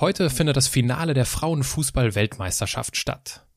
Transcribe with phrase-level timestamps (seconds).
[0.00, 3.48] Heute findet das Finale der Frauenfußball-Weltmeisterschaft statt.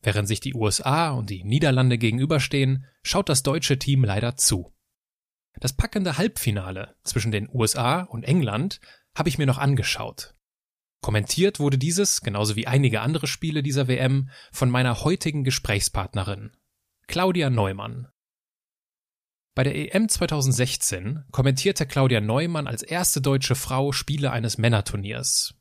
[0.00, 4.72] Während sich die USA und die Niederlande gegenüberstehen, schaut das deutsche Team leider zu.
[5.60, 8.80] Das packende Halbfinale zwischen den USA und England
[9.14, 10.34] habe ich mir noch angeschaut.
[11.02, 16.56] Kommentiert wurde dieses, genauso wie einige andere Spiele dieser WM, von meiner heutigen Gesprächspartnerin,
[17.08, 18.08] Claudia Neumann.
[19.54, 25.59] Bei der EM 2016 kommentierte Claudia Neumann als erste deutsche Frau Spiele eines Männerturniers.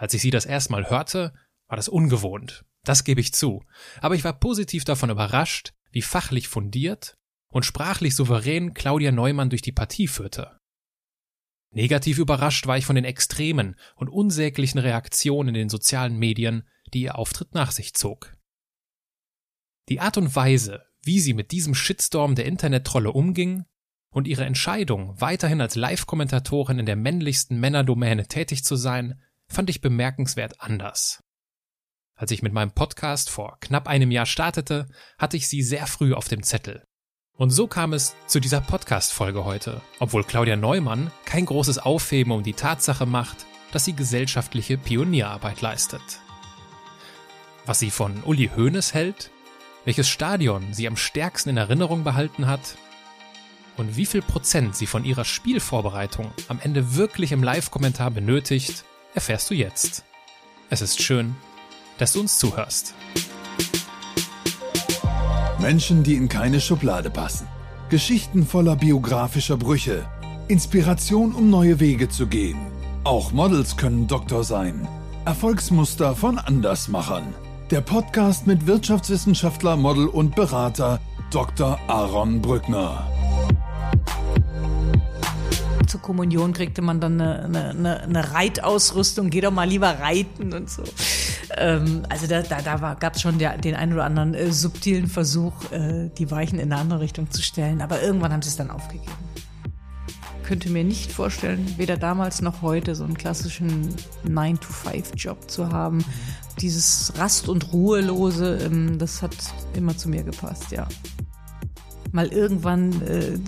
[0.00, 1.34] Als ich sie das erste Mal hörte,
[1.68, 2.64] war das ungewohnt.
[2.84, 3.62] Das gebe ich zu.
[4.00, 7.18] Aber ich war positiv davon überrascht, wie fachlich fundiert
[7.52, 10.58] und sprachlich souverän Claudia Neumann durch die Partie führte.
[11.74, 17.02] Negativ überrascht war ich von den extremen und unsäglichen Reaktionen in den sozialen Medien, die
[17.02, 18.34] ihr Auftritt nach sich zog.
[19.90, 23.66] Die Art und Weise, wie sie mit diesem Shitstorm der Internettrolle umging
[24.08, 29.80] und ihre Entscheidung, weiterhin als Live-Kommentatorin in der männlichsten Männerdomäne tätig zu sein, fand ich
[29.80, 31.22] bemerkenswert anders.
[32.16, 34.88] Als ich mit meinem Podcast vor knapp einem Jahr startete,
[35.18, 36.84] hatte ich sie sehr früh auf dem Zettel.
[37.36, 42.42] Und so kam es zu dieser Podcast-Folge heute, obwohl Claudia Neumann kein großes Aufheben um
[42.42, 46.20] die Tatsache macht, dass sie gesellschaftliche Pionierarbeit leistet.
[47.64, 49.30] Was sie von Uli Hoeneß hält,
[49.84, 52.76] welches Stadion sie am stärksten in Erinnerung behalten hat
[53.78, 59.50] und wie viel Prozent sie von ihrer Spielvorbereitung am Ende wirklich im Live-Kommentar benötigt, erfährst
[59.50, 60.04] du jetzt.
[60.68, 61.34] Es ist schön,
[61.98, 62.94] dass du uns zuhörst.
[65.58, 67.46] Menschen, die in keine Schublade passen.
[67.90, 70.06] Geschichten voller biografischer Brüche.
[70.48, 72.58] Inspiration, um neue Wege zu gehen.
[73.04, 74.88] Auch Models können Doktor sein.
[75.24, 77.34] Erfolgsmuster von Andersmachern.
[77.70, 81.78] Der Podcast mit Wirtschaftswissenschaftler, Model und Berater Dr.
[81.88, 83.06] Aaron Brückner
[85.90, 90.70] zur Kommunion kriegte man dann eine, eine, eine Reitausrüstung, geh doch mal lieber reiten und
[90.70, 90.84] so.
[91.56, 95.08] Ähm, also da, da, da gab es schon der, den einen oder anderen äh, subtilen
[95.08, 97.82] Versuch, äh, die Weichen in eine andere Richtung zu stellen.
[97.82, 99.10] Aber irgendwann haben sie es dann aufgegeben.
[100.44, 103.94] Könnte mir nicht vorstellen, weder damals noch heute so einen klassischen
[104.26, 106.04] 9-to-5-Job zu haben.
[106.60, 109.36] Dieses Rast- und Ruhelose, ähm, das hat
[109.74, 110.86] immer zu mir gepasst, ja
[112.12, 113.38] mal irgendwann äh,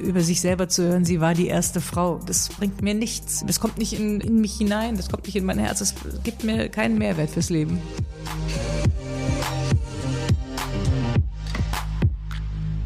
[0.00, 2.20] über sich selber zu hören, sie war die erste Frau.
[2.26, 3.44] Das bringt mir nichts.
[3.46, 6.44] Das kommt nicht in, in mich hinein, das kommt nicht in mein Herz, das gibt
[6.44, 7.80] mir keinen Mehrwert fürs Leben.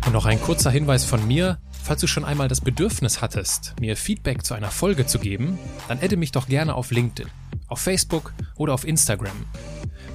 [0.07, 1.59] Und noch ein kurzer Hinweis von mir.
[1.83, 5.99] Falls du schon einmal das Bedürfnis hattest, mir Feedback zu einer Folge zu geben, dann
[6.03, 7.31] adde mich doch gerne auf LinkedIn,
[7.69, 9.37] auf Facebook oder auf Instagram.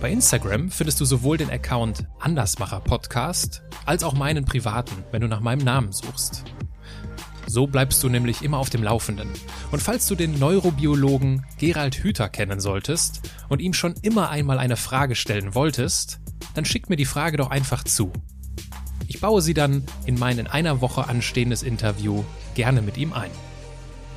[0.02, 5.28] Bei Instagram findest du sowohl den Account Andersmacher Podcast als auch meinen privaten, wenn du
[5.28, 6.44] nach meinem Namen suchst.
[7.46, 9.30] So bleibst du nämlich immer auf dem Laufenden.
[9.72, 14.76] Und falls du den Neurobiologen Gerald Hüther kennen solltest und ihm schon immer einmal eine
[14.76, 16.20] Frage stellen wolltest,
[16.56, 18.12] dann schick mir die Frage doch einfach zu.
[19.08, 22.24] Ich baue sie dann in mein in einer Woche anstehendes Interview
[22.56, 23.32] gerne mit ihm ein.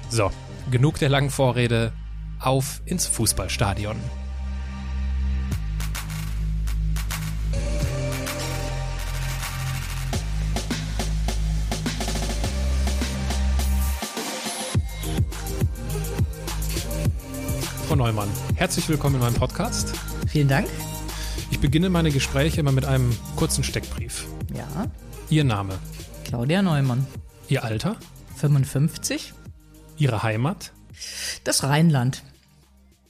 [0.09, 0.31] So,
[0.71, 1.93] genug der langen Vorrede,
[2.39, 3.97] auf ins Fußballstadion.
[17.95, 19.95] Frau Neumann, herzlich willkommen in meinem Podcast.
[20.27, 20.67] Vielen Dank.
[21.53, 24.27] Ich beginne meine Gespräche immer mit einem kurzen Steckbrief.
[24.53, 24.91] Ja.
[25.31, 25.79] Ihr Name?
[26.25, 27.07] Claudia Neumann.
[27.49, 27.95] Ihr Alter?
[28.35, 29.33] 55.
[29.97, 30.73] Ihre Heimat?
[31.45, 32.25] Das Rheinland.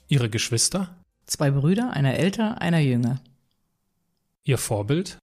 [0.09, 0.95] Ihre Geschwister?
[1.25, 3.23] Zwei Brüder, einer älter, einer jünger.
[4.43, 5.17] Ihr Vorbild?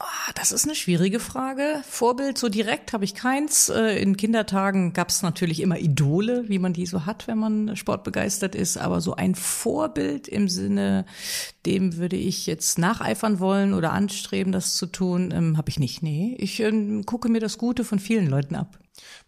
[0.00, 1.82] Ah, das ist eine schwierige Frage.
[1.84, 3.68] Vorbild so direkt habe ich keins.
[3.68, 7.74] Äh, in Kindertagen gab es natürlich immer Idole, wie man die so hat, wenn man
[7.74, 8.76] sportbegeistert ist.
[8.78, 11.04] Aber so ein Vorbild im Sinne,
[11.66, 16.00] dem würde ich jetzt nacheifern wollen oder anstreben, das zu tun, ähm, habe ich nicht.
[16.00, 18.78] Nee, ich ähm, gucke mir das Gute von vielen Leuten ab.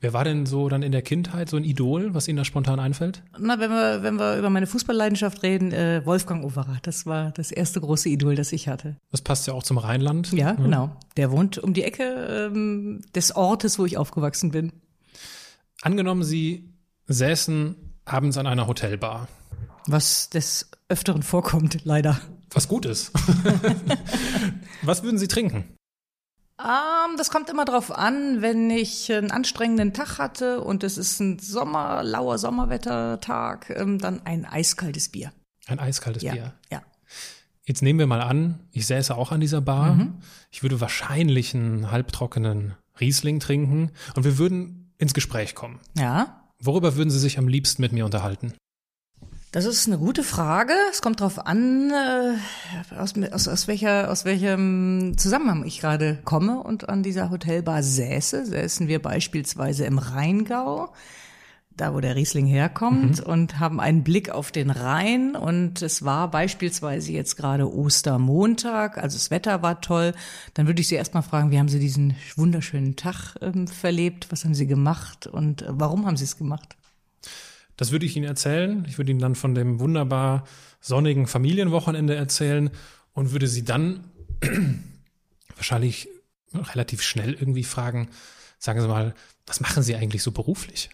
[0.00, 2.80] Wer war denn so dann in der Kindheit so ein Idol, was Ihnen da spontan
[2.80, 3.22] einfällt?
[3.38, 7.50] Na, wenn wir, wenn wir über meine Fußballleidenschaft reden, äh, Wolfgang Overath, das war das
[7.50, 8.96] erste große Idol, das ich hatte.
[9.10, 10.32] Das passt ja auch zum Rheinland.
[10.32, 10.64] Ja, mhm.
[10.64, 10.96] genau.
[11.16, 14.72] Der wohnt um die Ecke ähm, des Ortes, wo ich aufgewachsen bin.
[15.82, 16.72] Angenommen, Sie
[17.06, 19.28] säßen abends an einer Hotelbar.
[19.86, 22.20] Was des Öfteren vorkommt, leider.
[22.52, 23.12] Was gut ist.
[24.82, 25.64] was würden Sie trinken?
[26.62, 31.20] Ähm, das kommt immer drauf an, wenn ich einen anstrengenden Tag hatte und es ist
[31.20, 35.32] ein Sommer, lauer Sommerwettertag, ähm, dann ein eiskaltes Bier.
[35.66, 36.54] Ein eiskaltes ja, Bier.
[36.70, 36.82] Ja.
[37.64, 39.94] Jetzt nehmen wir mal an, ich säße auch an dieser Bar.
[39.94, 40.14] Mhm.
[40.50, 45.80] Ich würde wahrscheinlich einen halbtrockenen Riesling trinken und wir würden ins Gespräch kommen.
[45.96, 46.42] Ja.
[46.58, 48.52] Worüber würden Sie sich am liebsten mit mir unterhalten?
[49.52, 50.74] Das ist eine gute Frage.
[50.92, 56.62] Es kommt darauf an, äh, aus, aus, aus, welcher, aus welchem Zusammenhang ich gerade komme
[56.62, 58.46] und an dieser Hotelbar säße.
[58.46, 60.92] Säßen wir beispielsweise im Rheingau,
[61.76, 63.32] da wo der Riesling herkommt, mhm.
[63.32, 65.34] und haben einen Blick auf den Rhein.
[65.34, 70.12] Und es war beispielsweise jetzt gerade Ostermontag, also das Wetter war toll.
[70.54, 74.30] Dann würde ich Sie erstmal fragen, wie haben Sie diesen wunderschönen Tag ähm, verlebt?
[74.30, 76.76] Was haben Sie gemacht und warum haben Sie es gemacht?
[77.80, 78.84] Das würde ich Ihnen erzählen.
[78.86, 80.44] Ich würde Ihnen dann von dem wunderbar
[80.82, 82.68] sonnigen Familienwochenende erzählen
[83.14, 84.04] und würde Sie dann
[85.56, 86.06] wahrscheinlich
[86.52, 88.10] relativ schnell irgendwie fragen,
[88.58, 89.14] sagen Sie mal,
[89.46, 90.90] was machen Sie eigentlich so beruflich?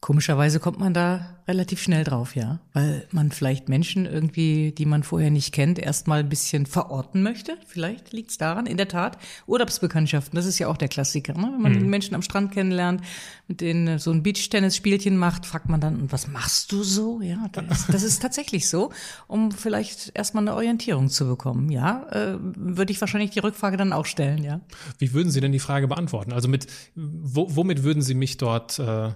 [0.00, 2.60] Komischerweise kommt man da relativ schnell drauf, ja.
[2.72, 7.56] Weil man vielleicht Menschen irgendwie, die man vorher nicht kennt, erstmal ein bisschen verorten möchte.
[7.66, 9.18] Vielleicht liegt es daran, in der Tat.
[9.48, 11.34] Urlaubsbekanntschaften, das ist ja auch der Klassiker.
[11.34, 11.50] Ne?
[11.52, 11.90] Wenn man mhm.
[11.90, 13.02] Menschen am Strand kennenlernt,
[13.48, 17.20] mit denen so ein Beachtennis-Spielchen macht, fragt man dann, und was machst du so?
[17.20, 18.92] Ja, das, das ist tatsächlich so,
[19.26, 21.70] um vielleicht erstmal eine Orientierung zu bekommen.
[21.70, 24.60] Ja, äh, würde ich wahrscheinlich die Rückfrage dann auch stellen, ja.
[24.98, 26.32] Wie würden Sie denn die Frage beantworten?
[26.32, 29.10] Also mit, wo, womit würden Sie mich dort äh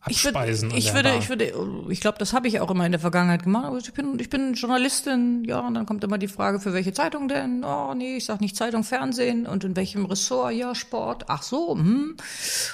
[0.00, 0.70] abspeisen.
[0.74, 3.00] Ich würde, ich würde, ich, würde, ich glaube, das habe ich auch immer in der
[3.00, 3.66] Vergangenheit gemacht.
[3.66, 6.92] Aber ich bin, ich bin Journalistin, ja, und dann kommt immer die Frage, für welche
[6.92, 7.64] Zeitung denn?
[7.64, 10.54] Oh, nee, ich sag nicht Zeitung, Fernsehen und in welchem Ressort?
[10.54, 11.24] Ja, Sport.
[11.28, 12.16] Ach so, hm.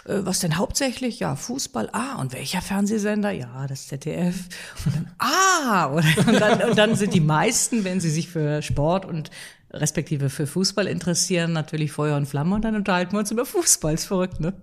[0.05, 1.19] Äh, was denn hauptsächlich?
[1.19, 1.91] Ja, Fußball.
[1.93, 3.31] Ah, und welcher Fernsehsender?
[3.31, 4.37] Ja, das ZDF.
[4.85, 9.05] Und dann, ah, und dann, und dann sind die meisten, wenn sie sich für Sport
[9.05, 9.31] und
[9.73, 13.95] respektive für Fußball interessieren, natürlich Feuer und Flamme und dann unterhalten wir uns über Fußball.
[13.95, 14.55] Ist verrückt, ne?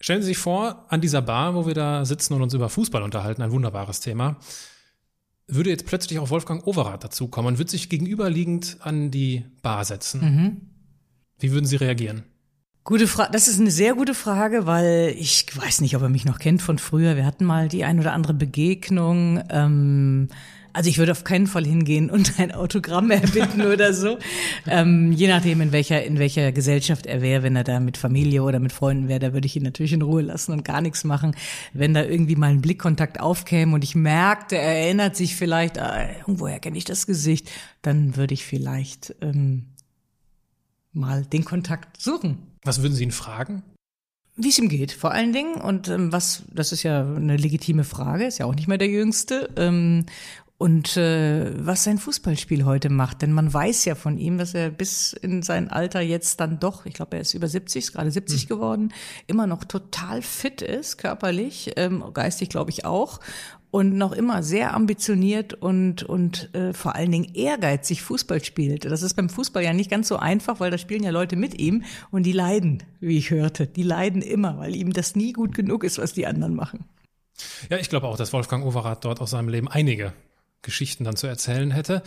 [0.00, 3.02] Stellen Sie sich vor, an dieser Bar, wo wir da sitzen und uns über Fußball
[3.02, 4.36] unterhalten, ein wunderbares Thema,
[5.48, 10.20] würde jetzt plötzlich auch Wolfgang Overath dazukommen und würde sich gegenüberliegend an die Bar setzen.
[10.20, 10.60] Mhm.
[11.38, 12.22] Wie würden Sie reagieren?
[12.84, 13.32] Gute Frage.
[13.32, 16.62] Das ist eine sehr gute Frage, weil ich weiß nicht, ob er mich noch kennt
[16.62, 17.16] von früher.
[17.16, 19.42] Wir hatten mal die ein oder andere Begegnung.
[19.50, 20.28] Ähm,
[20.72, 24.18] also ich würde auf keinen Fall hingehen und ein Autogramm erbitten oder so.
[24.66, 28.42] Ähm, je nachdem, in welcher, in welcher Gesellschaft er wäre, wenn er da mit Familie
[28.42, 31.04] oder mit Freunden wäre, da würde ich ihn natürlich in Ruhe lassen und gar nichts
[31.04, 31.34] machen.
[31.72, 36.18] Wenn da irgendwie mal ein Blickkontakt aufkäme und ich merkte, er erinnert sich vielleicht, äh,
[36.18, 37.50] irgendwoher kenne ich das Gesicht,
[37.82, 39.66] dann würde ich vielleicht ähm,
[40.92, 42.38] mal den Kontakt suchen.
[42.64, 43.62] Was würden Sie ihn fragen?
[44.38, 45.56] wie es ihm geht, vor allen Dingen.
[45.56, 48.88] Und ähm, was, das ist ja eine legitime Frage, ist ja auch nicht mehr der
[48.88, 49.50] Jüngste.
[49.56, 50.06] Ähm,
[50.58, 53.22] und äh, was sein Fußballspiel heute macht.
[53.22, 56.84] Denn man weiß ja von ihm, dass er bis in sein Alter jetzt dann doch,
[56.84, 58.48] ich glaube, er ist über 70, ist gerade 70 mhm.
[58.48, 58.94] geworden,
[59.28, 63.20] immer noch total fit ist, körperlich, ähm, geistig glaube ich auch.
[63.70, 68.86] Und noch immer sehr ambitioniert und, und äh, vor allen Dingen ehrgeizig Fußball spielt.
[68.86, 71.60] Das ist beim Fußball ja nicht ganz so einfach, weil da spielen ja Leute mit
[71.60, 73.66] ihm und die leiden, wie ich hörte.
[73.66, 76.86] Die leiden immer, weil ihm das nie gut genug ist, was die anderen machen.
[77.68, 80.14] Ja, ich glaube auch, dass Wolfgang Overath dort aus seinem Leben einige
[80.68, 82.02] Geschichten dann zu erzählen hätte.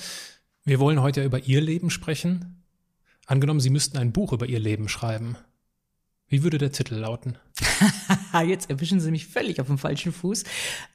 [0.63, 2.63] Wir wollen heute ja über Ihr Leben sprechen.
[3.25, 5.35] Angenommen, Sie müssten ein Buch über Ihr Leben schreiben.
[6.27, 7.39] Wie würde der Titel lauten?
[8.45, 10.43] Jetzt erwischen Sie mich völlig auf dem falschen Fuß.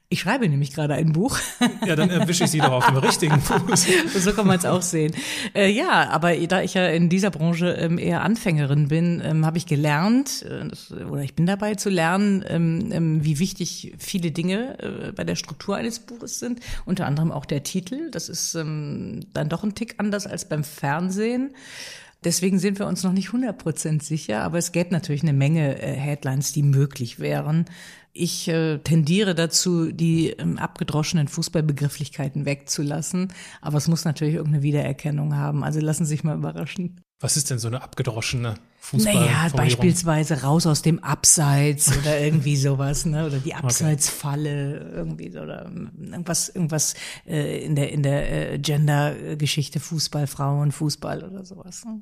[0.08, 1.36] Ich schreibe nämlich gerade ein Buch.
[1.84, 3.86] Ja, dann erwische ich Sie doch auf dem richtigen Fuß.
[4.22, 5.12] so kann man es auch sehen.
[5.52, 9.58] Äh, ja, aber da ich ja in dieser Branche ähm, eher Anfängerin bin, ähm, habe
[9.58, 14.30] ich gelernt, äh, das, oder ich bin dabei zu lernen, ähm, ähm wie wichtig viele
[14.30, 16.60] Dinge äh, bei der Struktur eines Buches sind.
[16.84, 18.10] Unter anderem auch der Titel.
[18.12, 21.50] Das ist ähm, dann doch ein Tick anders als beim Fernsehen.
[22.22, 25.92] Deswegen sind wir uns noch nicht 100% sicher, aber es gäbe natürlich eine Menge äh,
[25.94, 27.66] Headlines, die möglich wären.
[28.16, 35.36] Ich äh, tendiere dazu, die ähm, abgedroschenen Fußballbegrifflichkeiten wegzulassen, aber es muss natürlich irgendeine Wiedererkennung
[35.36, 35.62] haben.
[35.62, 37.00] Also lassen Sie sich mal überraschen.
[37.20, 39.14] Was ist denn so eine abgedroschene Fußball?
[39.14, 43.26] Naja, beispielsweise raus aus dem Abseits oder irgendwie sowas, ne?
[43.26, 46.94] Oder die Abseitsfalle irgendwie so, oder ähm, irgendwas, irgendwas
[47.26, 51.84] äh, in der in der äh, Gender-Geschichte Fußball, Frauen, Fußball oder sowas.
[51.84, 52.00] Ne?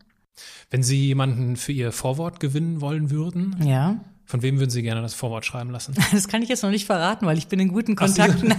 [0.70, 4.00] Wenn Sie jemanden für Ihr Vorwort gewinnen wollen würden, ja.
[4.34, 5.94] Von wem würden Sie gerne das Vorwort schreiben lassen?
[6.10, 8.52] Das kann ich jetzt noch nicht verraten, weil ich bin in guten Kontakten.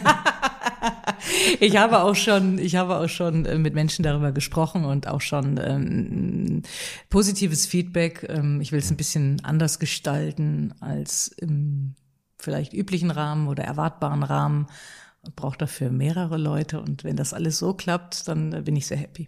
[1.60, 5.20] ich habe auch schon, ich habe auch schon äh, mit Menschen darüber gesprochen und auch
[5.20, 6.64] schon ähm,
[7.10, 8.26] positives Feedback.
[8.30, 11.96] Ähm, ich will es ein bisschen anders gestalten als im
[12.40, 14.68] vielleicht üblichen Rahmen oder erwartbaren Rahmen.
[15.36, 18.96] Braucht dafür mehrere Leute und wenn das alles so klappt, dann äh, bin ich sehr
[18.96, 19.28] happy.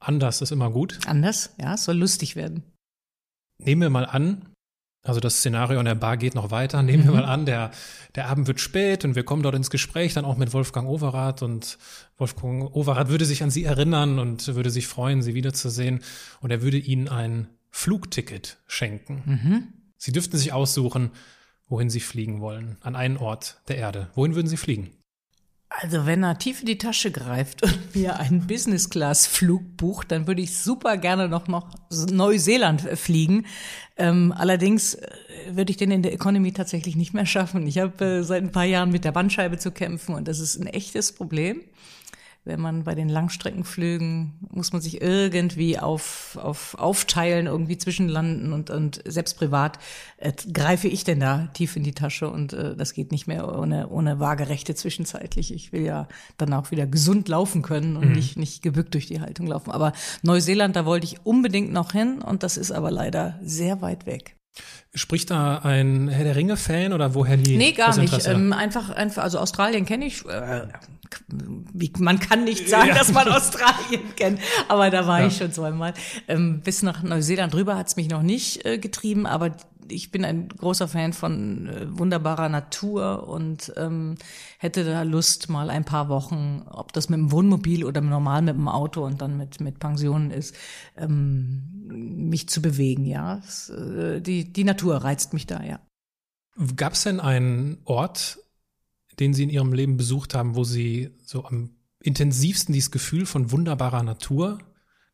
[0.00, 1.00] Anders ist immer gut.
[1.04, 2.62] Anders, ja, es soll lustig werden.
[3.58, 4.51] Nehmen wir mal an,
[5.02, 6.82] also das Szenario an der Bar geht noch weiter.
[6.82, 7.16] Nehmen wir mhm.
[7.18, 7.70] mal an, der,
[8.14, 11.42] der Abend wird spät und wir kommen dort ins Gespräch, dann auch mit Wolfgang Overath
[11.42, 11.78] und
[12.18, 16.00] Wolfgang Overath würde sich an Sie erinnern und würde sich freuen, Sie wiederzusehen
[16.40, 19.22] und er würde Ihnen ein Flugticket schenken.
[19.24, 19.72] Mhm.
[19.96, 21.10] Sie dürften sich aussuchen,
[21.68, 24.10] wohin Sie fliegen wollen, an einen Ort der Erde.
[24.14, 24.90] Wohin würden Sie fliegen?
[25.80, 30.42] Also wenn er tief in die Tasche greift und mir einen Business-Class-Flug bucht, dann würde
[30.42, 33.46] ich super gerne noch noch Neuseeland fliegen.
[33.96, 35.08] Ähm, allerdings äh,
[35.50, 37.66] würde ich den in der Economy tatsächlich nicht mehr schaffen.
[37.66, 40.56] Ich habe äh, seit ein paar Jahren mit der Bandscheibe zu kämpfen und das ist
[40.56, 41.62] ein echtes Problem
[42.44, 48.70] wenn man bei den Langstreckenflügen muss man sich irgendwie auf, auf aufteilen, irgendwie zwischenlanden und,
[48.70, 49.78] und selbst privat
[50.16, 53.56] äh, greife ich denn da tief in die Tasche und äh, das geht nicht mehr
[53.56, 55.54] ohne, ohne Waagerechte zwischenzeitlich.
[55.54, 58.14] Ich will ja dann auch wieder gesund laufen können und mhm.
[58.14, 59.70] nicht, nicht gebückt durch die Haltung laufen.
[59.70, 64.06] Aber Neuseeland, da wollte ich unbedingt noch hin und das ist aber leider sehr weit
[64.06, 64.36] weg.
[64.94, 67.56] Spricht da ein Herr der Ringe-Fan oder woher die?
[67.56, 68.26] Nee, gar nicht.
[68.26, 70.26] Ähm, einfach, einfach, also Australien kenne ich.
[70.26, 70.66] Äh,
[71.98, 72.94] man kann nicht sagen, ja.
[72.94, 75.26] dass man Australien kennt, aber da war ja.
[75.26, 75.94] ich schon zweimal.
[76.28, 79.56] Ähm, bis nach Neuseeland drüber hat's mich noch nicht äh, getrieben, aber
[79.88, 84.16] ich bin ein großer Fan von äh, wunderbarer Natur und ähm,
[84.58, 88.54] hätte da Lust, mal ein paar Wochen, ob das mit dem Wohnmobil oder normal mit
[88.54, 90.54] dem Auto und dann mit, mit Pensionen ist,
[90.96, 91.62] ähm,
[92.30, 93.38] mich zu bewegen, ja.
[93.38, 95.80] Es, äh, die, die Natur reizt mich da, ja.
[96.76, 98.38] Gab es denn einen Ort,
[99.20, 103.50] den Sie in Ihrem Leben besucht haben, wo Sie so am intensivsten dieses Gefühl von
[103.52, 104.58] wunderbarer Natur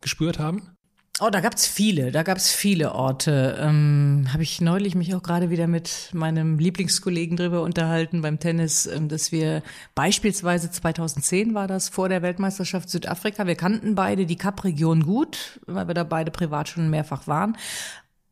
[0.00, 0.78] gespürt haben?
[1.20, 3.58] Oh, da gab's viele, da gab's viele Orte.
[3.60, 8.86] Ähm, Habe ich neulich mich auch gerade wieder mit meinem Lieblingskollegen drüber unterhalten beim Tennis,
[8.86, 9.64] ähm, dass wir
[9.96, 13.48] beispielsweise 2010 war das vor der Weltmeisterschaft Südafrika.
[13.48, 17.56] Wir kannten beide die Kap-Region gut, weil wir da beide privat schon mehrfach waren.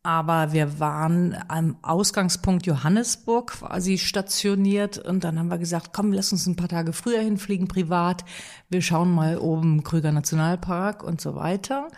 [0.07, 6.31] Aber wir waren am Ausgangspunkt Johannesburg quasi stationiert und dann haben wir gesagt, komm, lass
[6.31, 8.23] uns ein paar Tage früher hinfliegen privat.
[8.69, 11.89] Wir schauen mal oben Krüger Nationalpark und so weiter.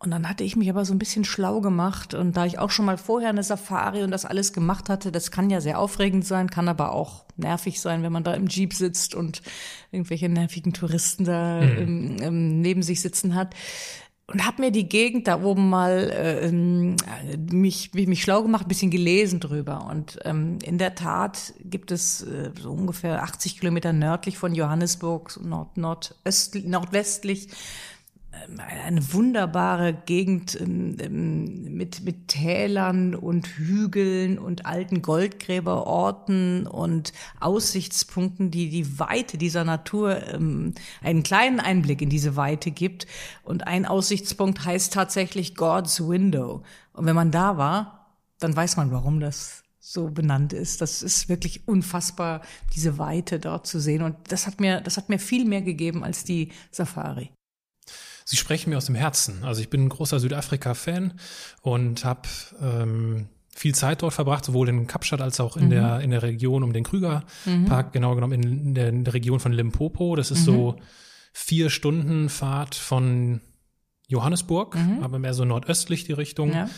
[0.00, 2.12] Und dann hatte ich mich aber so ein bisschen schlau gemacht.
[2.12, 5.30] Und da ich auch schon mal vorher eine Safari und das alles gemacht hatte, das
[5.30, 8.74] kann ja sehr aufregend sein, kann aber auch nervig sein, wenn man da im Jeep
[8.74, 9.42] sitzt und
[9.92, 11.78] irgendwelche nervigen Touristen da mhm.
[11.78, 13.54] ähm, ähm, neben sich sitzen hat.
[14.26, 16.96] Und habe mir die Gegend da oben mal äh, ähm,
[17.50, 19.86] mich, mich schlau gemacht, ein bisschen gelesen drüber.
[19.90, 25.30] Und ähm, in der Tat gibt es äh, so ungefähr 80 Kilometer nördlich von Johannesburg,
[25.30, 27.48] so nord, nordöstlich, nordwestlich,
[28.58, 38.50] eine wunderbare Gegend ähm, ähm, mit, mit Tälern und Hügeln und alten Goldgräberorten und Aussichtspunkten,
[38.50, 40.22] die die Weite dieser Natur
[41.02, 43.06] einen kleinen Einblick in diese Weite gibt.
[43.42, 46.62] Und ein Aussichtspunkt heißt tatsächlich God's Window.
[46.92, 48.06] Und wenn man da war,
[48.38, 50.80] dann weiß man, warum das so benannt ist.
[50.80, 52.40] Das ist wirklich unfassbar,
[52.74, 54.02] diese Weite dort zu sehen.
[54.02, 57.30] Und das hat mir, das hat mir viel mehr gegeben als die Safari.
[58.24, 59.44] Sie sprechen mir aus dem Herzen.
[59.44, 61.12] Also ich bin ein großer Südafrika-Fan
[61.60, 62.28] und habe
[62.60, 65.70] ähm, viel Zeit dort verbracht, sowohl in Kapstadt als auch in mhm.
[65.70, 67.24] der in der Region um den Krüger
[67.68, 67.92] Park, mhm.
[67.92, 70.16] genau genommen in der, in der, Region von Limpopo.
[70.16, 70.44] Das ist mhm.
[70.44, 70.76] so
[71.32, 73.40] vier Stunden Fahrt von
[74.08, 75.02] Johannesburg, mhm.
[75.02, 76.52] aber mehr so nordöstlich die Richtung.
[76.52, 76.68] Ja.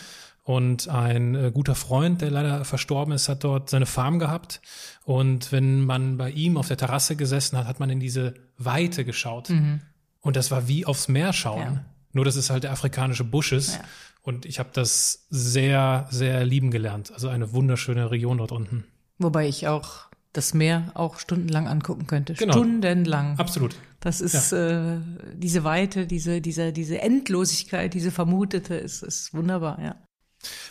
[0.42, 4.60] Und ein äh, guter Freund, der leider verstorben ist, hat dort seine Farm gehabt.
[5.04, 9.04] Und wenn man bei ihm auf der Terrasse gesessen hat, hat man in diese Weite
[9.04, 9.50] geschaut.
[10.26, 11.60] Und das war wie aufs Meer schauen.
[11.60, 11.84] Ja.
[12.12, 13.76] Nur, dass es halt der afrikanische Busch ist.
[13.76, 13.84] Ja.
[14.22, 17.12] Und ich habe das sehr, sehr lieben gelernt.
[17.12, 18.84] Also eine wunderschöne Region dort unten.
[19.18, 22.34] Wobei ich auch das Meer auch stundenlang angucken könnte.
[22.34, 22.54] Genau.
[22.54, 23.38] Stundenlang.
[23.38, 23.76] Absolut.
[24.00, 24.96] Das ist ja.
[24.96, 25.00] äh,
[25.34, 29.94] diese Weite, diese, diese, diese Endlosigkeit, diese vermutete, ist, ist wunderbar, ja.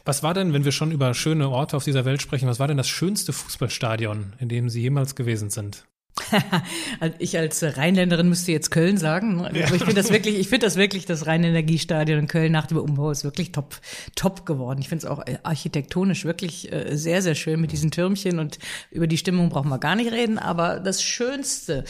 [0.04, 2.68] Was war denn, wenn wir schon über schöne Orte auf dieser Welt sprechen, was war
[2.68, 5.86] denn das schönste Fußballstadion, in dem Sie jemals gewesen sind?
[7.20, 9.46] ich als Rheinländerin müsste jetzt Köln sagen.
[9.46, 12.78] Also ich finde das wirklich, ich finde das wirklich, das Rheinenergiestadion in Köln nach dem
[12.78, 13.80] Umbau ist wirklich top,
[14.16, 14.80] top geworden.
[14.80, 18.60] Ich finde es auch äh, architektonisch wirklich äh, sehr, sehr schön mit diesen Türmchen und
[18.92, 20.40] über die Stimmung brauchen wir gar nicht reden.
[20.40, 21.84] Aber das Schönste,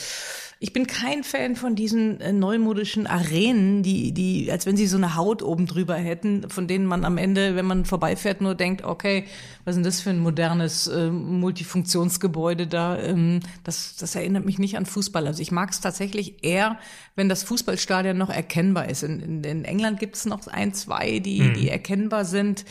[0.59, 4.95] ich bin kein Fan von diesen äh, neumodischen Arenen, die, die, als wenn sie so
[4.95, 8.83] eine Haut oben drüber hätten, von denen man am Ende, wenn man vorbeifährt, nur denkt,
[8.83, 9.25] okay,
[9.65, 12.97] was ist denn das für ein modernes äh, Multifunktionsgebäude da?
[12.97, 15.27] Ähm, das, das erinnert mich nicht an Fußball.
[15.27, 16.79] Also ich mag es tatsächlich eher,
[17.15, 19.03] wenn das Fußballstadion noch erkennbar ist.
[19.03, 21.53] In, in, in England gibt es noch ein, zwei, die, mhm.
[21.55, 22.63] die erkennbar sind.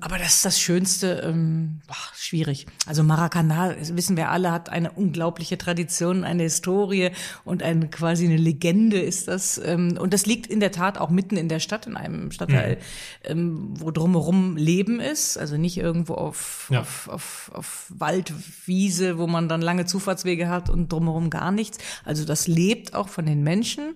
[0.00, 2.66] Aber das ist das Schönste, ähm, boah, schwierig.
[2.86, 7.10] Also Maracana, wissen wir alle, hat eine unglaubliche Tradition, eine Historie
[7.44, 9.58] und eine quasi eine Legende ist das.
[9.64, 12.76] Ähm, und das liegt in der Tat auch mitten in der Stadt, in einem Stadtteil,
[12.76, 12.80] mhm.
[13.24, 15.38] ähm, wo drumherum Leben ist.
[15.38, 16.80] Also nicht irgendwo auf, ja.
[16.80, 21.78] auf, auf, auf Waldwiese, wo man dann lange Zufahrtswege hat und drumherum gar nichts.
[22.04, 23.94] Also das lebt auch von den Menschen.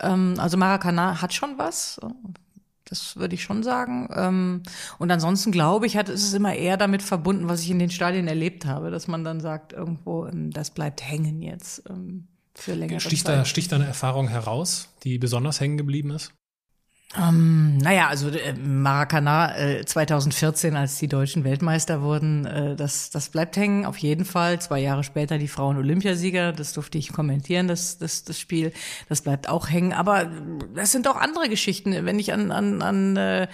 [0.00, 2.00] Ähm, also Maracana hat schon was.
[2.84, 4.08] Das würde ich schon sagen.
[4.14, 4.62] Ähm,
[4.98, 7.90] und ansonsten glaube ich, hat ist es immer eher damit verbunden, was ich in den
[7.90, 11.82] Stadien erlebt habe, dass man dann sagt, irgendwo, ähm, das bleibt hängen jetzt.
[12.54, 13.38] Für längere Sticht Zeit.
[13.38, 16.32] da, sticht da eine Erfahrung heraus, die besonders hängen geblieben ist?
[17.14, 23.28] Ähm, naja, also äh, Maracana äh, 2014, als die Deutschen Weltmeister wurden, äh, das, das
[23.28, 24.60] bleibt hängen, auf jeden Fall.
[24.60, 28.72] Zwei Jahre später die Frauen Olympiasieger, das durfte ich kommentieren, das, das, das Spiel,
[29.10, 29.92] das bleibt auch hängen.
[29.92, 30.30] Aber
[30.74, 32.06] das sind auch andere Geschichten.
[32.06, 33.48] Wenn ich an, an, an äh,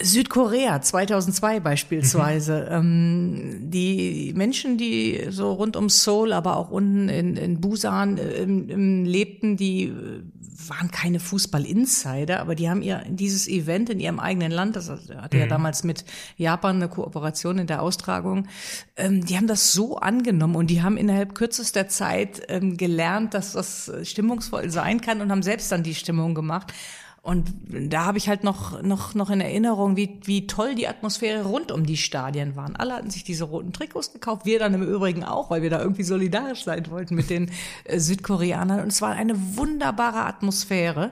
[0.00, 2.68] Südkorea 2002 beispielsweise.
[2.70, 8.42] Ähm, die Menschen, die so rund um Seoul, aber auch unten in, in Busan äh,
[8.42, 10.22] im, im lebten, die äh,
[10.68, 15.36] waren keine Fußball-Insider, aber die haben ihr dieses Event in ihrem eigenen Land, das hatte
[15.36, 16.04] ja damals mit
[16.38, 18.48] Japan eine Kooperation in der Austragung,
[18.96, 23.52] ähm, die haben das so angenommen und die haben innerhalb kürzester Zeit ähm, gelernt, dass
[23.52, 26.72] das stimmungsvoll sein kann und haben selbst dann die Stimmung gemacht.
[27.26, 31.42] Und da habe ich halt noch, noch, noch in Erinnerung, wie, wie toll die Atmosphäre
[31.42, 32.76] rund um die Stadien waren.
[32.76, 35.80] Alle hatten sich diese roten Trikots gekauft, wir dann im Übrigen auch, weil wir da
[35.80, 37.50] irgendwie solidarisch sein wollten mit den
[37.82, 38.78] äh, Südkoreanern.
[38.78, 41.10] Und es war eine wunderbare Atmosphäre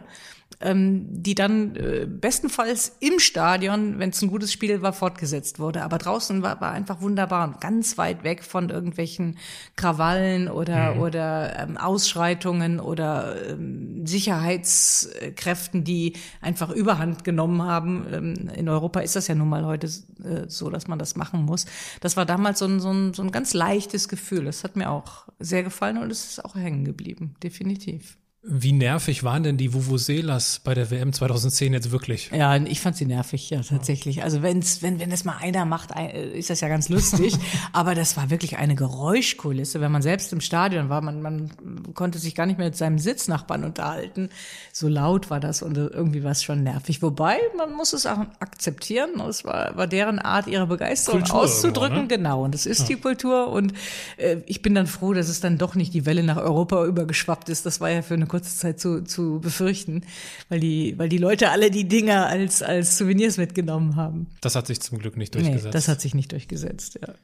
[0.61, 5.83] die dann äh, bestenfalls im Stadion, wenn es ein gutes Spiel war, fortgesetzt wurde.
[5.83, 9.39] Aber draußen war, war einfach wunderbar und ganz weit weg von irgendwelchen
[9.77, 11.01] Krawallen oder, mhm.
[11.01, 18.07] oder ähm, Ausschreitungen oder ähm, Sicherheitskräften, die einfach Überhand genommen haben.
[18.13, 21.43] Ähm, in Europa ist das ja nun mal heute äh, so, dass man das machen
[21.43, 21.67] muss.
[22.01, 24.45] Das war damals so ein, so, ein, so ein ganz leichtes Gefühl.
[24.45, 28.17] Das hat mir auch sehr gefallen und es ist auch hängen geblieben, definitiv.
[28.47, 32.31] Wie nervig waren denn die Vuvuzelas bei der WM 2010 jetzt wirklich?
[32.31, 34.23] Ja, ich fand sie nervig, ja, tatsächlich.
[34.23, 35.99] Also wenn's, wenn, wenn das mal einer macht,
[36.35, 37.35] ist das ja ganz lustig.
[37.73, 39.81] Aber das war wirklich eine Geräuschkulisse.
[39.81, 41.51] Wenn man selbst im Stadion war, man, man
[41.95, 44.29] konnte sich gar nicht mehr mit seinem Sitznachbarn unterhalten.
[44.75, 47.01] So laut war das und irgendwie war es schon nervig.
[47.01, 49.23] Wobei, man muss es auch akzeptieren.
[49.27, 52.03] Es war, war deren Art, ihre Begeisterung Kultur auszudrücken.
[52.03, 52.09] Ne?
[52.09, 52.45] Genau.
[52.45, 52.87] Und das ist ja.
[52.89, 53.49] die Kultur.
[53.49, 53.73] Und
[54.19, 57.49] äh, ich bin dann froh, dass es dann doch nicht die Welle nach Europa übergeschwappt
[57.49, 57.65] ist.
[57.65, 60.03] Das war ja für eine kurze Zeit zu, zu befürchten,
[60.49, 64.27] weil die, weil die Leute alle die Dinger als, als Souvenirs mitgenommen haben.
[64.41, 65.67] Das hat sich zum Glück nicht durchgesetzt.
[65.67, 67.15] Nee, das hat sich nicht durchgesetzt, ja.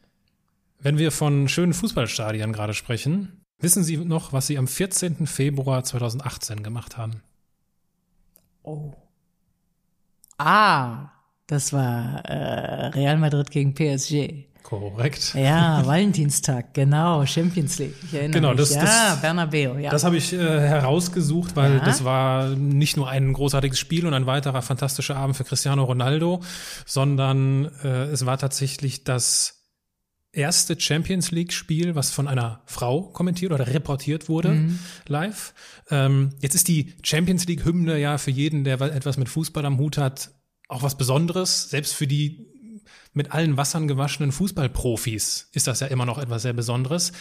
[0.78, 5.26] Wenn wir von schönen Fußballstadien gerade sprechen, wissen Sie noch, was Sie am 14.
[5.26, 7.22] Februar 2018 gemacht haben?
[8.62, 8.92] Oh.
[10.38, 11.11] Ah,
[11.48, 14.46] das war äh, Real Madrid gegen PSG.
[14.62, 15.34] Korrekt.
[15.34, 17.94] Ja, Valentinstag, genau, Champions League.
[18.04, 18.58] Ich erinnere genau, mich.
[18.58, 19.90] Das, ja, das, Bernabeu, ja.
[19.90, 21.84] Das habe ich äh, herausgesucht, weil ja.
[21.84, 26.40] das war nicht nur ein großartiges Spiel und ein weiterer fantastischer Abend für Cristiano Ronaldo,
[26.86, 29.60] sondern äh, es war tatsächlich das
[30.32, 34.78] erste Champions League Spiel, was von einer Frau kommentiert oder reportiert wurde mhm.
[35.06, 35.54] live.
[35.90, 39.78] Ähm, jetzt ist die Champions League Hymne ja für jeden, der etwas mit Fußball am
[39.78, 40.30] Hut hat,
[40.68, 41.68] auch was Besonderes.
[41.70, 42.49] Selbst für die
[43.12, 47.12] mit allen Wassern gewaschenen Fußballprofis ist das ja immer noch etwas sehr Besonderes.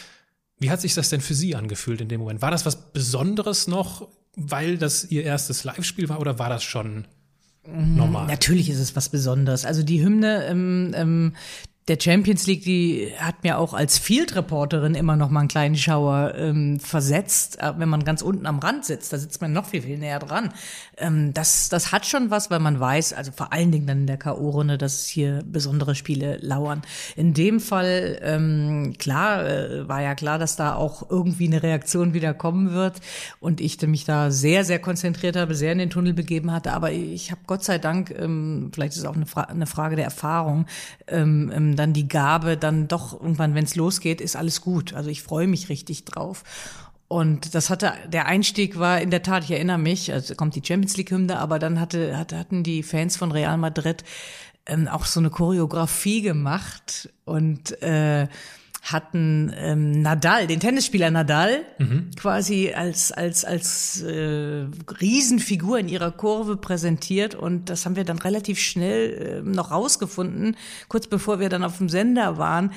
[0.60, 2.42] Wie hat sich das denn für Sie angefühlt in dem Moment?
[2.42, 7.08] War das was Besonderes noch, weil das Ihr erstes Live-Spiel war oder war das schon
[7.66, 8.28] normal?
[8.28, 9.66] Natürlich ist es was Besonderes.
[9.66, 11.36] Also die Hymne, ähm, ähm,
[11.88, 16.36] der Champions League, die hat mir auch als Field-Reporterin immer noch mal einen kleinen Schauer
[16.36, 19.12] ähm, versetzt, äh, wenn man ganz unten am Rand sitzt.
[19.12, 20.54] Da sitzt man noch viel, viel näher dran.
[20.98, 24.08] Ähm, das, das hat schon was, weil man weiß, also vor allen Dingen dann in
[24.08, 26.84] der K.O.-Runde, dass es hier besondere Spiele lauern.
[27.16, 32.14] In dem Fall, ähm, klar, äh, war ja klar, dass da auch irgendwie eine Reaktion
[32.14, 33.02] wieder kommen wird
[33.40, 36.72] und ich mich da sehr, sehr konzentriert habe, sehr in den Tunnel begeben hatte.
[36.74, 39.96] Aber ich habe Gott sei Dank, ähm, vielleicht ist es auch eine, Fra eine Frage
[39.96, 40.68] der Erfahrung,
[41.08, 44.94] ähm, ähm dann die Gabe, dann doch irgendwann, wenn es losgeht, ist alles gut.
[44.94, 46.44] Also ich freue mich richtig drauf.
[47.08, 50.62] Und das hatte, der Einstieg war in der Tat, ich erinnere mich, also kommt die
[50.64, 54.04] Champions League Hymne, aber dann hatte, hatte hatten die Fans von Real Madrid
[54.68, 58.28] ähm, auch so eine Choreografie gemacht und äh,
[58.82, 62.12] hatten ähm, Nadal, den Tennisspieler Nadal, mhm.
[62.16, 64.66] quasi als als als äh,
[65.02, 70.56] Riesenfigur in ihrer Kurve präsentiert und das haben wir dann relativ schnell äh, noch rausgefunden,
[70.88, 72.72] kurz bevor wir dann auf dem Sender waren,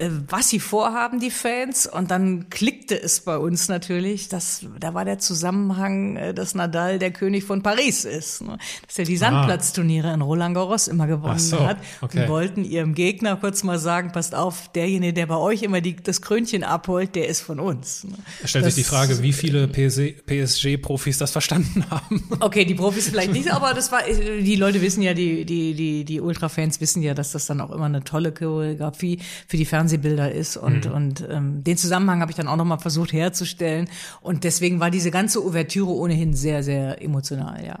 [0.00, 1.86] was sie vorhaben, die Fans.
[1.86, 7.00] Und dann klickte es bei uns natürlich, dass da war der Zusammenhang, äh, dass Nadal
[7.00, 8.42] der König von Paris ist.
[8.42, 8.58] Ne?
[8.86, 9.18] Dass er die ah.
[9.18, 11.78] Sandplatzturniere in Roland Garros immer gewonnen so, hat.
[12.00, 12.22] Okay.
[12.22, 15.96] Und wollten ihrem Gegner kurz mal sagen, passt auf, derjenige, der bei euch immer die,
[15.96, 18.04] das Krönchen abholt, der ist von uns.
[18.04, 18.12] Ne?
[18.44, 22.24] Stellt das, sich die Frage, wie viele PSG-Profis das verstanden haben.
[22.40, 26.04] Okay, die Profis vielleicht nicht, aber das war, die Leute wissen ja, die, die, die,
[26.04, 29.87] die Ultra-Fans wissen ja, dass das dann auch immer eine tolle Choreografie für die Fernseh
[29.88, 30.92] Fernsehbilder ist und mhm.
[30.92, 33.88] und ähm, den Zusammenhang habe ich dann auch noch mal versucht herzustellen
[34.20, 37.80] und deswegen war diese ganze Ouvertüre ohnehin sehr sehr emotional, ja.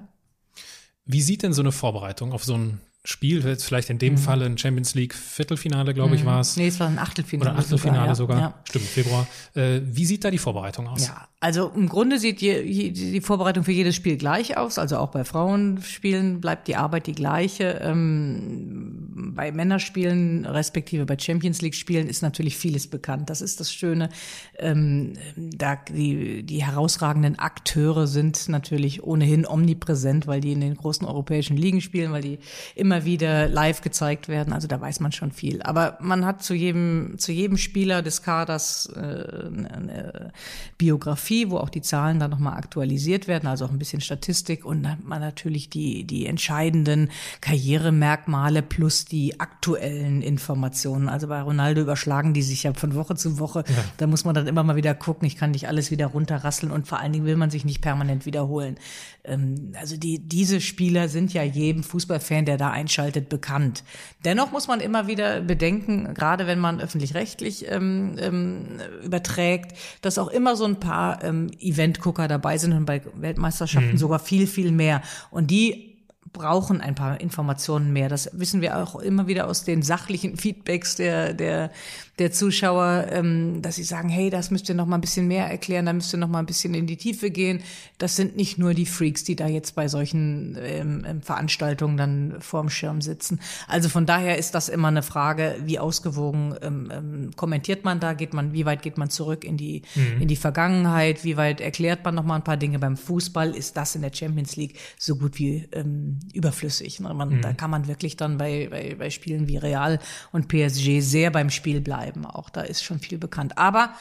[1.04, 4.18] Wie sieht denn so eine Vorbereitung auf so ein Spiel, jetzt vielleicht in dem mhm.
[4.18, 6.26] Falle ein Champions League Viertelfinale, glaube ich, mhm.
[6.26, 6.58] war es.
[6.58, 7.52] Nee, es war ein Achtelfinale.
[7.52, 8.36] Oder Achtelfinale sogar.
[8.36, 8.40] sogar.
[8.50, 8.64] Ja.
[8.68, 9.26] Stimmt, Februar.
[9.54, 11.06] Äh, wie sieht da die Vorbereitung aus?
[11.06, 14.76] Ja, also im Grunde sieht die, die Vorbereitung für jedes Spiel gleich aus.
[14.76, 17.80] Also auch bei Frauenspielen bleibt die Arbeit die gleiche.
[17.82, 23.30] Ähm, bei Männerspielen, respektive bei Champions League Spielen, ist natürlich vieles bekannt.
[23.30, 24.10] Das ist das Schöne.
[24.58, 31.06] Ähm, da die, die herausragenden Akteure sind natürlich ohnehin omnipräsent, weil die in den großen
[31.06, 32.38] europäischen Ligen spielen, weil die
[32.74, 34.52] immer wieder live gezeigt werden.
[34.52, 35.62] Also da weiß man schon viel.
[35.62, 40.32] Aber man hat zu jedem, zu jedem Spieler des Kaders äh, eine
[40.76, 44.82] Biografie wo auch die Zahlen dann nochmal aktualisiert werden, also auch ein bisschen Statistik und
[44.82, 51.08] dann man natürlich die, die entscheidenden Karrieremerkmale plus die aktuellen Informationen.
[51.08, 53.64] Also bei Ronaldo überschlagen die sich ja von Woche zu Woche.
[53.68, 53.74] Ja.
[53.98, 56.86] Da muss man dann immer mal wieder gucken, ich kann nicht alles wieder runterrasseln und
[56.86, 58.76] vor allen Dingen will man sich nicht permanent wiederholen.
[59.24, 63.82] Ähm, also die, diese Spieler sind ja jedem Fußballfan, der da einschaltet, bekannt.
[64.24, 70.28] Dennoch muss man immer wieder bedenken, gerade wenn man öffentlich-rechtlich ähm, ähm, überträgt, dass auch
[70.28, 73.98] immer so ein paar ähm, Event-Gucker dabei sind und bei Weltmeisterschaften mhm.
[73.98, 75.02] sogar viel, viel mehr.
[75.30, 75.96] Und die
[76.32, 78.08] brauchen ein paar Informationen mehr.
[78.08, 81.70] Das wissen wir auch immer wieder aus den sachlichen Feedbacks der, der,
[82.18, 85.46] der Zuschauer, ähm, dass sie sagen, hey, das müsst ihr noch mal ein bisschen mehr
[85.46, 87.60] erklären, da müsst ihr noch mal ein bisschen in die Tiefe gehen.
[87.98, 92.36] Das sind nicht nur die Freaks, die da jetzt bei solchen ähm, ähm, Veranstaltungen dann
[92.40, 93.38] vorm Schirm sitzen.
[93.68, 98.14] Also von daher ist das immer eine Frage, wie ausgewogen ähm, ähm, kommentiert man da,
[98.14, 100.22] geht man, wie weit geht man zurück in die, mhm.
[100.22, 103.76] in die Vergangenheit, wie weit erklärt man noch mal ein paar Dinge beim Fußball, ist
[103.76, 106.98] das in der Champions League so gut wie ähm, überflüssig.
[106.98, 107.14] Ne?
[107.14, 107.42] Man, mhm.
[107.42, 110.00] Da kann man wirklich dann bei, bei, bei Spielen wie Real
[110.32, 112.50] und PSG sehr beim Spiel bleiben bleiben auch.
[112.50, 113.58] Da ist schon viel bekannt.
[113.58, 113.92] Aber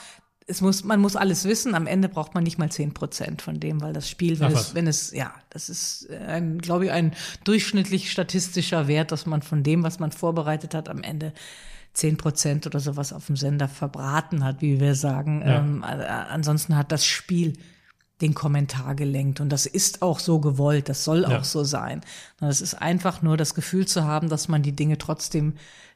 [0.46, 1.76] es muss, man muss alles wissen.
[1.76, 4.76] Am Ende braucht man nicht mal zehn Prozent von dem, weil das Spiel, wenn, es,
[4.76, 9.64] wenn es, ja, das ist ein, glaube ich, ein durchschnittlich statistischer Wert, dass man von
[9.64, 11.34] dem, was man vorbereitet hat, am Ende
[11.94, 15.42] zehn Prozent oder sowas auf dem Sender verbraten hat, wie wir sagen.
[15.42, 15.58] Ja.
[15.58, 17.54] Ähm, ansonsten hat das Spiel
[18.22, 19.42] den Kommentar gelenkt.
[19.42, 21.38] Und das ist auch so gewollt, das soll ja.
[21.38, 22.02] auch so sein.
[22.40, 25.56] Das ist einfach nur das Gefühl zu haben, dass man die Dinge trotzdem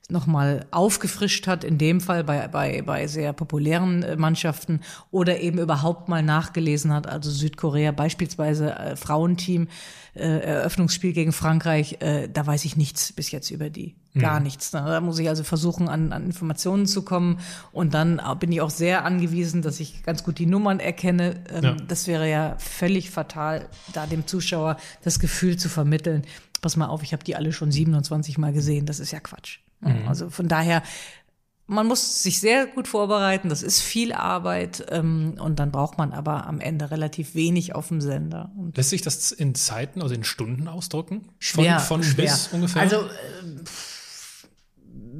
[0.10, 5.58] nochmal aufgefrischt hat, in dem Fall bei, bei, bei sehr populären äh, Mannschaften oder eben
[5.58, 7.08] überhaupt mal nachgelesen hat.
[7.08, 9.68] Also Südkorea beispielsweise äh, Frauenteam,
[10.14, 13.96] äh, Eröffnungsspiel gegen Frankreich, äh, da weiß ich nichts bis jetzt über die.
[14.20, 14.44] Gar mhm.
[14.44, 14.72] nichts.
[14.72, 17.40] Da muss ich also versuchen, an, an Informationen zu kommen.
[17.72, 21.36] Und dann bin ich auch sehr angewiesen, dass ich ganz gut die Nummern erkenne.
[21.50, 21.78] Ähm, ja.
[21.88, 26.24] Das wäre ja völlig fatal, da dem Zuschauer das Gefühl zu vermitteln,
[26.62, 28.86] pass mal auf, ich habe die alle schon 27 Mal gesehen.
[28.86, 29.60] Das ist ja Quatsch.
[29.82, 30.08] Mhm.
[30.08, 30.84] Also von daher,
[31.68, 36.12] man muss sich sehr gut vorbereiten, das ist viel Arbeit ähm, und dann braucht man
[36.12, 38.52] aber am Ende relativ wenig auf dem Sender.
[38.58, 41.30] Und Lässt sich das in Zeiten, also in Stunden ausdrücken?
[41.40, 42.82] Schwer, von, von bis ungefähr?
[42.82, 43.08] Also äh,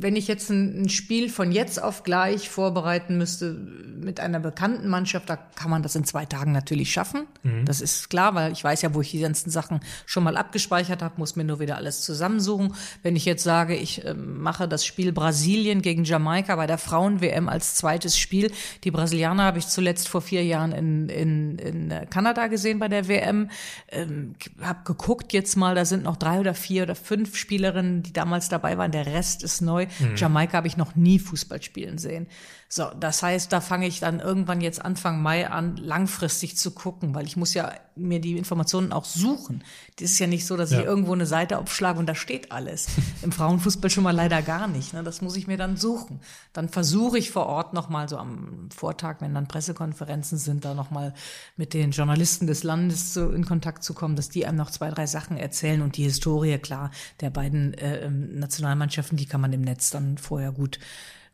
[0.02, 4.88] wenn ich jetzt ein, ein, Spiel von jetzt auf gleich vorbereiten müsste mit einer bekannten
[4.88, 7.28] Mannschaft, da kann man das in zwei Tagen natürlich schaffen.
[7.44, 7.66] Mhm.
[7.66, 11.02] Das ist klar, weil ich weiß ja, wo ich die ganzen Sachen schon mal abgespeichert
[11.02, 12.74] habe, muss mir nur wieder alles zusammensuchen.
[13.04, 17.48] Wenn ich jetzt sage, ich äh, mache das Spiel Brasilien gegen Jamaika bei der Frauen-WM
[17.48, 18.52] als zweites Spiel.
[18.84, 23.08] Die Brasilianer habe ich zuletzt vor vier Jahren in, in, in Kanada gesehen bei der
[23.08, 23.50] WM.
[23.90, 28.14] Ähm, hab geguckt jetzt mal, da sind noch drei oder vier oder fünf Spielerinnen, die
[28.14, 28.92] damals dabei waren.
[28.92, 29.88] Der Rest ist neu.
[30.16, 32.28] Jamaika habe ich noch nie Fußball spielen sehen.
[32.74, 37.14] So, das heißt, da fange ich dann irgendwann jetzt Anfang Mai an, langfristig zu gucken,
[37.14, 39.62] weil ich muss ja mir die Informationen auch suchen.
[40.00, 40.80] Das ist ja nicht so, dass ja.
[40.80, 42.88] ich irgendwo eine Seite aufschlage und da steht alles.
[43.24, 44.94] Im Frauenfußball schon mal leider gar nicht.
[44.94, 45.04] Ne?
[45.04, 46.22] Das muss ich mir dann suchen.
[46.54, 51.14] Dann versuche ich vor Ort nochmal so am Vortag, wenn dann Pressekonferenzen sind, da nochmal
[51.58, 54.92] mit den Journalisten des Landes so in Kontakt zu kommen, dass die einem noch zwei,
[54.92, 59.52] drei Sachen erzählen und die Historie, klar, der beiden äh, ähm, Nationalmannschaften, die kann man
[59.52, 60.80] im Netz dann vorher gut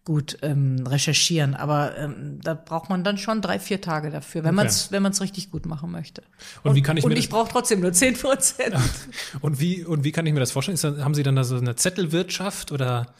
[0.08, 1.54] gut ähm, recherchieren.
[1.54, 4.56] Aber ähm, da braucht man dann schon drei, vier Tage dafür, wenn okay.
[4.56, 6.22] man es wenn man's richtig gut machen möchte.
[6.64, 8.74] Und, und wie kann ich und mir ich brauche trotzdem nur zehn Prozent.
[9.42, 10.76] und wie und wie kann ich mir das vorstellen?
[10.76, 13.14] Ist, haben Sie dann da so eine Zettelwirtschaft oder?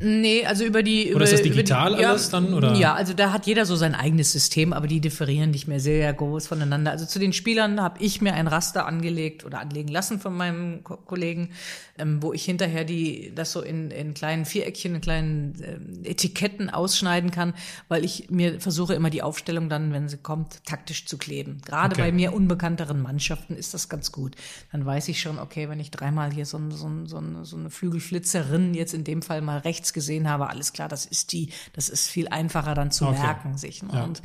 [0.00, 1.08] Nee, also über die.
[1.08, 2.54] Über, oder ist das digital die, alles ja, dann?
[2.54, 2.74] Oder?
[2.74, 6.12] Ja, also da hat jeder so sein eigenes System, aber die differieren nicht mehr sehr
[6.12, 6.90] groß voneinander.
[6.90, 10.84] Also zu den Spielern habe ich mir ein Raster angelegt oder anlegen lassen von meinem
[10.84, 11.50] Ko Kollegen,
[11.98, 16.70] ähm, wo ich hinterher die das so in, in kleinen Viereckchen, in kleinen äh, Etiketten
[16.70, 17.54] ausschneiden kann,
[17.88, 21.60] weil ich mir versuche immer die Aufstellung dann, wenn sie kommt, taktisch zu kleben.
[21.64, 22.02] Gerade okay.
[22.02, 24.36] bei mir unbekannteren Mannschaften ist das ganz gut.
[24.72, 28.74] Dann weiß ich schon, okay, wenn ich dreimal hier so, so, so, so eine Flügelflitzerin
[28.74, 31.88] jetzt in dem Fall mal rechts rechts gesehen habe, alles klar, das ist die, das
[31.88, 33.20] ist viel einfacher dann zu okay.
[33.20, 33.82] merken sich.
[33.82, 33.90] Ne?
[33.92, 34.04] Ja.
[34.04, 34.22] Und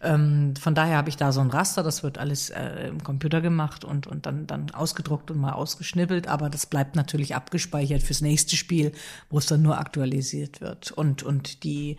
[0.00, 3.40] ähm, von daher habe ich da so ein Raster, das wird alles äh, im Computer
[3.40, 8.20] gemacht und, und dann, dann ausgedruckt und mal ausgeschnippelt, aber das bleibt natürlich abgespeichert fürs
[8.20, 8.92] nächste Spiel,
[9.28, 10.92] wo es dann nur aktualisiert wird.
[10.92, 11.96] Und, und die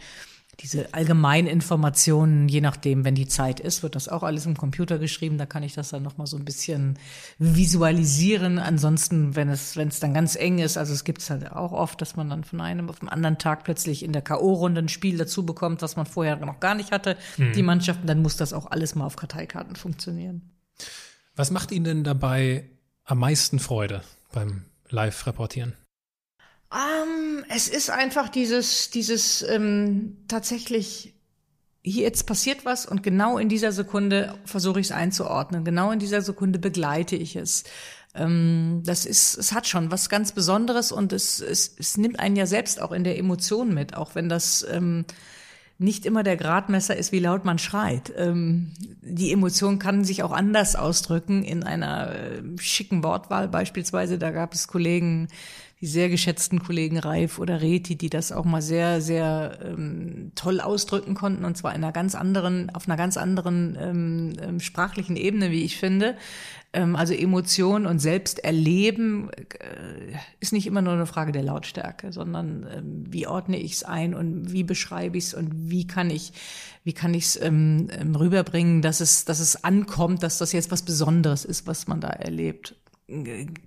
[0.60, 5.38] diese Allgemeininformationen, je nachdem, wenn die Zeit ist, wird das auch alles im Computer geschrieben.
[5.38, 7.00] Da kann ich das dann nochmal so ein bisschen
[7.40, 8.60] visualisieren.
[8.60, 11.72] Ansonsten, wenn es, wenn es dann ganz eng ist, also es gibt es halt auch
[11.72, 14.90] oft, dass man dann von einem auf den anderen Tag plötzlich in der K.O.-Runde ein
[14.90, 17.54] Spiel dazu bekommt, was man vorher noch gar nicht hatte, mhm.
[17.54, 20.52] die Mannschaften, dann muss das auch alles mal auf Karteikarten funktionieren.
[21.36, 22.70] Was macht Ihnen denn dabei
[23.06, 25.74] am meisten Freude beim Live-Reportieren?
[26.72, 31.14] Um, es ist einfach dieses, dieses ähm, tatsächlich,
[31.84, 35.66] hier jetzt passiert was und genau in dieser Sekunde versuche ich es einzuordnen.
[35.66, 37.66] Genau in dieser Sekunde begleite ich es.
[38.16, 42.38] Ähm, das ist, es hat schon was ganz Besonderes und es, es, es nimmt einen
[42.38, 45.04] ja selbst auch in der Emotion mit, auch wenn das ähm,
[45.82, 48.14] nicht immer der Gradmesser ist, wie laut man schreit.
[48.16, 54.20] Ähm, die Emotion kann sich auch anders ausdrücken in einer äh, schicken Wortwahl beispielsweise.
[54.20, 55.28] Da gab es Kollegen,
[55.82, 60.62] die sehr geschätzten Kollegen Reif oder Reti, die das auch mal sehr, sehr ähm, toll
[60.62, 65.15] ausdrücken konnten und zwar in einer ganz anderen, auf einer ganz anderen ähm, ähm, sprachlichen
[65.15, 66.15] Ebene, wie ich finde.
[66.72, 72.67] Ähm, also Emotion und Selbsterleben äh, ist nicht immer nur eine Frage der Lautstärke, sondern
[72.72, 76.32] ähm, wie ordne ich es ein und wie beschreibe ich es und wie kann ich,
[76.84, 80.70] wie kann ich es ähm, ähm, rüberbringen, dass es, dass es ankommt, dass das jetzt
[80.70, 82.76] was Besonderes ist, was man da erlebt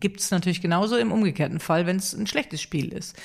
[0.01, 3.17] gibt es natürlich genauso im umgekehrten Fall, wenn es ein schlechtes Spiel ist.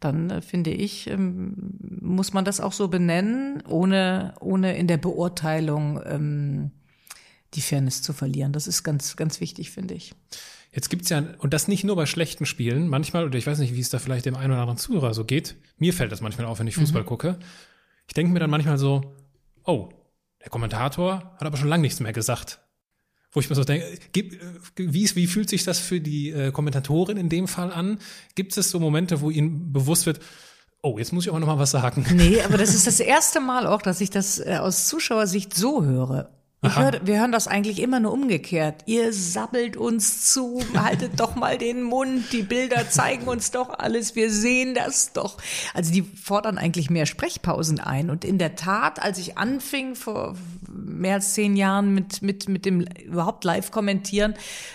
[0.00, 1.54] Dann äh, finde ich, ähm,
[2.00, 6.70] muss man das auch so benennen, ohne, ohne in der Beurteilung ähm,
[7.54, 8.52] die Fairness zu verlieren.
[8.52, 10.14] Das ist ganz, ganz wichtig, finde ich.
[10.72, 13.74] Jetzt gibt's ja, und das nicht nur bei schlechten Spielen, manchmal, oder ich weiß nicht,
[13.74, 16.46] wie es da vielleicht dem einen oder anderen Zuhörer so geht, mir fällt das manchmal
[16.46, 17.06] auf, wenn ich Fußball mhm.
[17.06, 17.38] gucke.
[18.08, 19.14] Ich denke mir dann manchmal so,
[19.64, 19.88] oh,
[20.42, 22.60] der Kommentator hat aber schon lange nichts mehr gesagt
[23.32, 23.86] wo ich mir so denke,
[24.76, 27.98] wie, wie fühlt sich das für die äh, Kommentatorin in dem Fall an?
[28.34, 30.20] Gibt es so Momente, wo Ihnen bewusst wird,
[30.82, 32.06] oh, jetzt muss ich auch noch mal was sagen?
[32.14, 35.84] Nee, aber das ist das erste Mal auch, dass ich das äh, aus Zuschauersicht so
[35.84, 36.35] höre.
[36.74, 38.82] Hör, wir hören das eigentlich immer nur umgekehrt.
[38.86, 44.16] Ihr sabbelt uns zu, haltet doch mal den Mund, die Bilder zeigen uns doch alles,
[44.16, 45.38] wir sehen das doch.
[45.74, 48.10] Also die fordern eigentlich mehr Sprechpausen ein.
[48.10, 50.34] Und in der Tat, als ich anfing vor
[50.68, 54.34] mehr als zehn Jahren mit, mit, mit dem überhaupt Live-Kommentieren,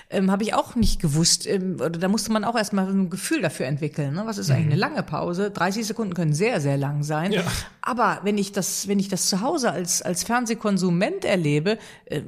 [0.09, 3.41] ähm, habe ich auch nicht gewusst, ähm, oder da musste man auch erstmal ein Gefühl
[3.41, 4.13] dafür entwickeln.
[4.13, 4.23] Ne?
[4.25, 4.71] Was ist eigentlich mhm.
[4.71, 5.51] eine lange Pause?
[5.51, 7.31] 30 Sekunden können sehr, sehr lang sein.
[7.31, 7.43] Ja.
[7.81, 12.21] Aber wenn ich das, wenn ich das zu Hause als, als Fernsehkonsument erlebe, äh,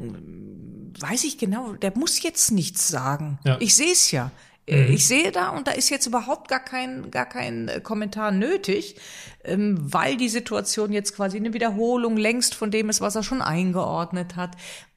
[0.99, 3.39] weiß ich genau, der muss jetzt nichts sagen.
[3.45, 3.57] Ja.
[3.59, 4.31] Ich sehe es ja.
[4.65, 4.93] Äh, mhm.
[4.93, 8.95] Ich sehe da und da ist jetzt überhaupt gar kein, gar kein äh, Kommentar nötig,
[9.43, 13.41] ähm, weil die Situation jetzt quasi eine Wiederholung längst von dem ist, was er schon
[13.41, 14.55] eingeordnet hat.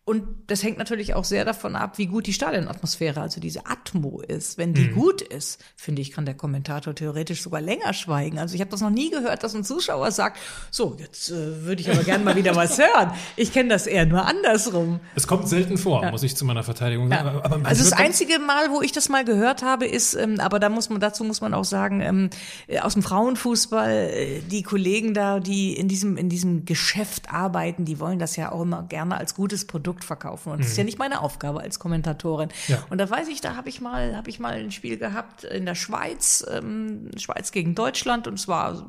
[0.09, 4.21] Und das hängt natürlich auch sehr davon ab, wie gut die Stadionatmosphäre, also diese Atmo
[4.21, 4.57] ist.
[4.57, 4.95] Wenn die mhm.
[4.95, 8.39] gut ist, finde ich, kann der Kommentator theoretisch sogar länger schweigen.
[8.39, 10.39] Also ich habe das noch nie gehört, dass ein Zuschauer sagt,
[10.71, 13.15] so, jetzt äh, würde ich aber gerne mal wieder was hören.
[13.35, 15.01] Ich kenne das eher nur andersrum.
[15.17, 16.13] Es kommt selten vor, ja.
[16.13, 17.27] muss ich zu meiner Verteidigung sagen.
[17.27, 17.33] Ja.
[17.33, 20.61] Aber, aber also das einzige Mal, wo ich das mal gehört habe, ist, ähm, aber
[20.61, 22.31] da muss man, dazu muss man auch sagen, ähm,
[22.69, 27.85] äh, aus dem Frauenfußball, äh, die Kollegen da, die in diesem, in diesem Geschäft arbeiten,
[27.85, 30.53] die wollen das ja auch immer gerne als gutes Produkt Produkt verkaufen.
[30.53, 30.87] Und das ist ja mhm.
[30.87, 32.51] nicht meine Aufgabe als Kommentatorin.
[32.69, 32.85] Ja.
[32.91, 35.67] Und da weiß ich, da habe ich mal, habe ich mal ein Spiel gehabt in
[35.67, 38.87] der Schweiz, ähm, Schweiz gegen Deutschland und es war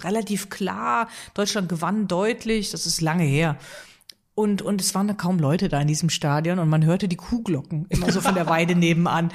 [0.00, 3.56] relativ klar, Deutschland gewann deutlich, das ist lange her.
[4.36, 7.16] Und, und es waren da kaum Leute da in diesem Stadion und man hörte die
[7.16, 9.30] Kuhglocken immer so von der Weide nebenan.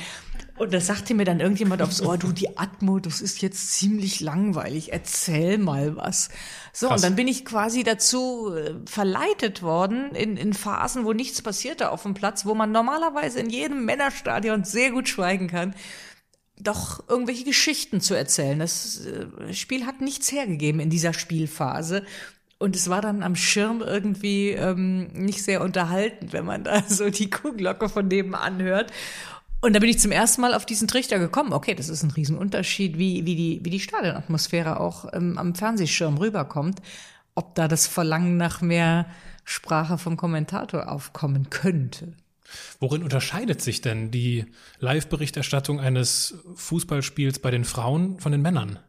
[0.59, 4.19] Und da sagte mir dann irgendjemand aufs Ohr, du, die Atmo, das ist jetzt ziemlich
[4.19, 6.29] langweilig, erzähl mal was.
[6.73, 6.97] So, Krass.
[6.97, 11.91] und dann bin ich quasi dazu äh, verleitet worden, in, in Phasen, wo nichts passierte
[11.91, 15.73] auf dem Platz, wo man normalerweise in jedem Männerstadion sehr gut schweigen kann,
[16.57, 18.59] doch irgendwelche Geschichten zu erzählen.
[18.59, 22.03] Das äh, Spiel hat nichts hergegeben in dieser Spielphase.
[22.57, 27.09] Und es war dann am Schirm irgendwie ähm, nicht sehr unterhaltend, wenn man da so
[27.09, 28.91] die Kuhglocke von nebenan hört.
[29.61, 31.51] Und da bin ich zum ersten Mal auf diesen Trichter gekommen.
[31.51, 36.17] Okay, das ist ein Riesenunterschied, wie, wie, die, wie die Stadionatmosphäre auch ähm, am Fernsehschirm
[36.17, 36.81] rüberkommt.
[37.35, 39.05] Ob da das Verlangen nach mehr
[39.43, 42.13] Sprache vom Kommentator aufkommen könnte.
[42.79, 44.45] Worin unterscheidet sich denn die
[44.79, 48.79] Live-Berichterstattung eines Fußballspiels bei den Frauen von den Männern?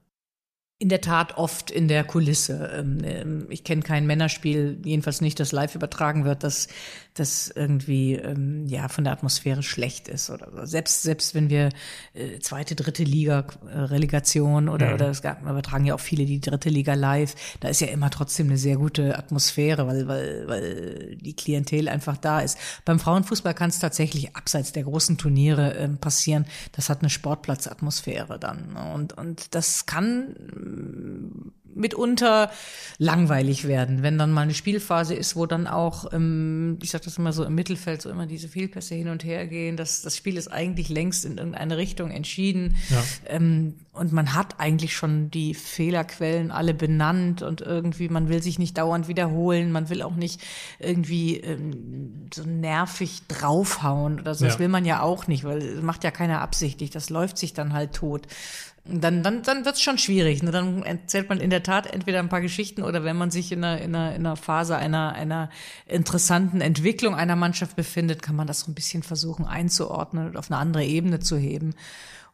[0.78, 2.70] In der Tat oft in der Kulisse.
[2.74, 6.68] Ähm, ähm, ich kenne kein Männerspiel, jedenfalls nicht, das live übertragen wird, das,
[7.14, 10.30] das irgendwie ähm, ja von der Atmosphäre schlecht ist.
[10.30, 11.70] Oder selbst selbst wenn wir
[12.14, 14.94] äh, zweite, dritte Liga äh, Relegation oder mhm.
[14.94, 18.10] oder es gab, übertragen ja auch viele die dritte Liga live, da ist ja immer
[18.10, 22.58] trotzdem eine sehr gute Atmosphäre, weil weil weil die Klientel einfach da ist.
[22.84, 26.46] Beim Frauenfußball kann es tatsächlich abseits der großen Turniere äh, passieren.
[26.72, 30.34] Das hat eine Sportplatzatmosphäre dann und und das kann
[31.74, 32.50] mitunter
[32.98, 37.18] langweilig werden, wenn dann mal eine Spielphase ist, wo dann auch, ähm, ich sage das
[37.18, 39.76] immer so im Mittelfeld, so immer diese Fehlpässe hin und her gehen.
[39.76, 42.76] Das, das Spiel ist eigentlich längst in irgendeine Richtung entschieden.
[42.90, 43.02] Ja.
[43.26, 48.58] Ähm, und man hat eigentlich schon die Fehlerquellen alle benannt und irgendwie, man will sich
[48.58, 50.40] nicht dauernd wiederholen, man will auch nicht
[50.78, 54.44] irgendwie ähm, so nervig draufhauen oder so.
[54.44, 54.50] Ja.
[54.50, 56.90] Das will man ja auch nicht, weil das macht ja keiner absichtlich.
[56.90, 58.26] Das läuft sich dann halt tot
[58.84, 60.42] dann, dann, dann wird es schon schwierig.
[60.42, 60.50] Ne?
[60.50, 63.62] Dann erzählt man in der Tat entweder ein paar Geschichten oder wenn man sich in
[63.62, 65.50] einer, in einer, in einer Phase einer, einer
[65.86, 70.50] interessanten Entwicklung einer Mannschaft befindet, kann man das so ein bisschen versuchen einzuordnen und auf
[70.50, 71.74] eine andere Ebene zu heben,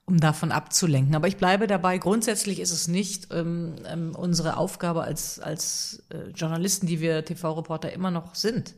[0.04, 1.16] um davon abzulenken.
[1.16, 6.30] Aber ich bleibe dabei, grundsätzlich ist es nicht ähm, ähm, unsere Aufgabe als, als äh,
[6.30, 8.74] Journalisten, die wir TV-Reporter immer noch sind,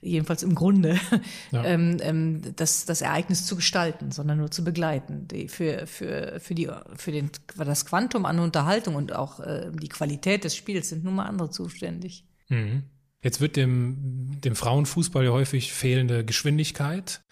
[0.00, 0.98] jedenfalls im Grunde,
[1.50, 1.64] ja.
[1.64, 5.28] ähm, ähm, das, das Ereignis zu gestalten, sondern nur zu begleiten.
[5.28, 9.88] Die, für, für, für, die, für den, das Quantum an Unterhaltung und auch äh, die
[9.88, 12.24] Qualität des Spiels sind nun mal andere zuständig.
[12.48, 12.84] Mhm.
[13.22, 17.22] Jetzt wird dem, dem Frauenfußball ja häufig fehlende Geschwindigkeit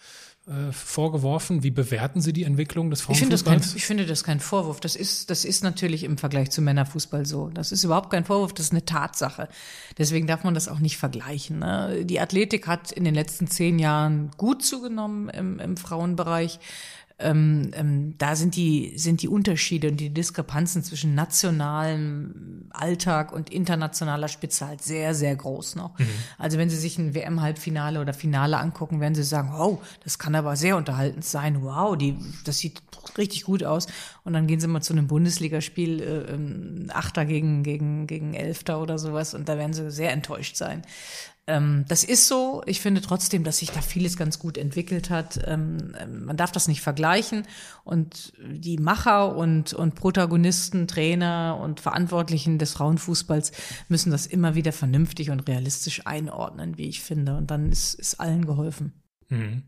[0.47, 1.61] äh, vorgeworfen.
[1.63, 3.41] Wie bewerten Sie die Entwicklung des Frauenfußballs?
[3.41, 4.79] Ich finde das, kein, ich finde das kein Vorwurf.
[4.79, 7.49] Das ist, das ist natürlich im Vergleich zu Männerfußball so.
[7.49, 9.49] Das ist überhaupt kein Vorwurf, das ist eine Tatsache.
[9.97, 11.59] Deswegen darf man das auch nicht vergleichen.
[11.59, 12.05] Ne?
[12.05, 16.59] Die Athletik hat in den letzten zehn Jahren gut zugenommen im, im Frauenbereich
[17.19, 23.49] ähm, ähm, da sind die, sind die Unterschiede und die Diskrepanzen zwischen nationalem Alltag und
[23.49, 25.97] internationaler Spitze halt sehr, sehr groß noch.
[25.97, 26.07] Mhm.
[26.37, 30.35] Also wenn Sie sich ein WM-Halbfinale oder Finale angucken, werden Sie sagen, wow, das kann
[30.35, 31.63] aber sehr unterhaltend sein.
[31.63, 32.83] Wow, die, das sieht
[33.17, 33.87] richtig gut aus.
[34.23, 38.79] Und dann gehen Sie mal zu einem Bundesligaspiel, äh, ähm, Achter gegen, gegen, gegen Elfter
[38.79, 40.83] oder sowas und da werden Sie sehr enttäuscht sein.
[41.47, 42.61] Ähm, das ist so.
[42.65, 45.39] Ich finde trotzdem, dass sich da vieles ganz gut entwickelt hat.
[45.45, 47.47] Ähm, ähm, man darf das nicht vergleichen.
[47.85, 53.53] Und die Macher und, und Protagonisten, Trainer und Verantwortlichen des Frauenfußballs
[53.87, 57.37] müssen das immer wieder vernünftig und realistisch einordnen, wie ich finde.
[57.37, 58.91] Und dann ist, ist allen geholfen.
[59.29, 59.63] Mhm.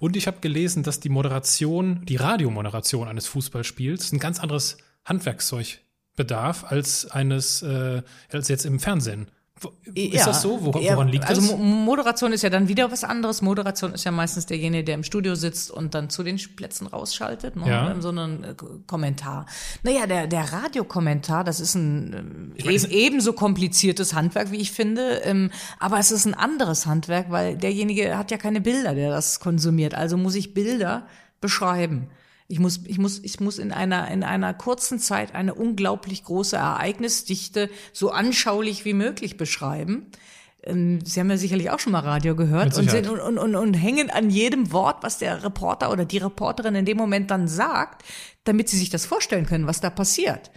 [0.00, 5.80] Und ich habe gelesen, dass die Moderation, die Radiomoderation eines Fußballspiels ein ganz anderes Handwerkszeug
[6.14, 9.30] bedarf als eines äh, als jetzt im Fernsehen.
[9.94, 10.64] Ist ja, das so?
[10.64, 11.50] Woran, woran liegt also das?
[11.50, 13.42] Also Moderation ist ja dann wieder was anderes.
[13.42, 17.56] Moderation ist ja meistens derjenige, der im Studio sitzt und dann zu den Plätzen rausschaltet,
[17.56, 17.68] ne?
[17.68, 18.00] Ja.
[18.00, 18.54] so einen äh,
[18.86, 19.46] Kommentar.
[19.82, 25.20] Naja, der, der Radiokommentar, das ist ein äh, meine, ebenso kompliziertes Handwerk, wie ich finde,
[25.24, 29.40] ähm, aber es ist ein anderes Handwerk, weil derjenige hat ja keine Bilder, der das
[29.40, 29.94] konsumiert.
[29.94, 31.06] Also muss ich Bilder
[31.40, 32.08] beschreiben.
[32.52, 36.54] Ich muss, ich muss, ich muss in einer, in einer kurzen Zeit eine unglaublich große
[36.54, 40.08] Ereignisdichte so anschaulich wie möglich beschreiben.
[40.62, 43.54] Ähm, Sie haben ja sicherlich auch schon mal Radio gehört und, sind, und, und, und,
[43.54, 47.48] und hängen an jedem Wort, was der Reporter oder die Reporterin in dem Moment dann
[47.48, 48.04] sagt,
[48.44, 50.50] damit sie sich das vorstellen können, was da passiert.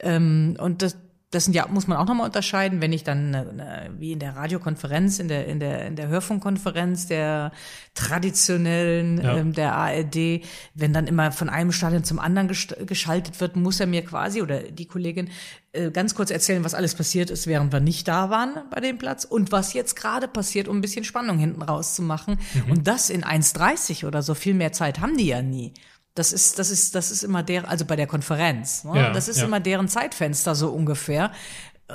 [0.00, 0.96] Ähm, und das,
[1.36, 4.36] das sind ja, muss man auch nochmal unterscheiden, wenn ich dann eine, wie in der
[4.36, 7.52] Radiokonferenz, in der, in der, in der Hörfunkkonferenz der
[7.92, 9.36] traditionellen, ja.
[9.36, 10.40] ähm, der ARD,
[10.74, 14.62] wenn dann immer von einem Stadion zum anderen geschaltet wird, muss er mir quasi oder
[14.62, 15.28] die Kollegin
[15.72, 18.96] äh, ganz kurz erzählen, was alles passiert ist, während wir nicht da waren bei dem
[18.96, 22.38] Platz und was jetzt gerade passiert, um ein bisschen Spannung hinten rauszumachen.
[22.54, 22.72] Mhm.
[22.72, 25.74] Und das in 1,30 oder so viel mehr Zeit haben die ja nie.
[26.16, 28.84] Das ist, das ist, das ist immer der, also bei der Konferenz.
[28.84, 28.96] Ne?
[28.96, 29.44] Ja, das ist ja.
[29.44, 31.30] immer deren Zeitfenster so ungefähr.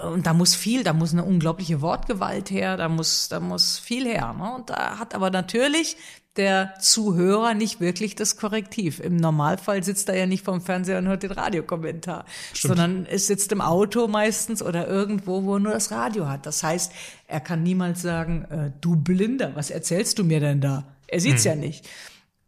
[0.04, 4.06] Und da muss viel, da muss eine unglaubliche Wortgewalt her, da muss, da muss viel
[4.06, 4.34] her.
[4.38, 4.54] Ne?
[4.56, 5.98] Und da hat aber natürlich
[6.38, 9.00] der Zuhörer nicht wirklich das Korrektiv.
[9.00, 12.76] Im Normalfall sitzt er ja nicht vorm Fernseher und hört den Radiokommentar, Stimmt.
[12.76, 16.46] sondern es sitzt im Auto meistens oder irgendwo, wo er nur das Radio hat.
[16.46, 16.94] Das heißt,
[17.28, 20.86] er kann niemals sagen, äh, du Blinder, was erzählst du mir denn da?
[21.08, 21.52] Er sieht's hm.
[21.52, 21.90] ja nicht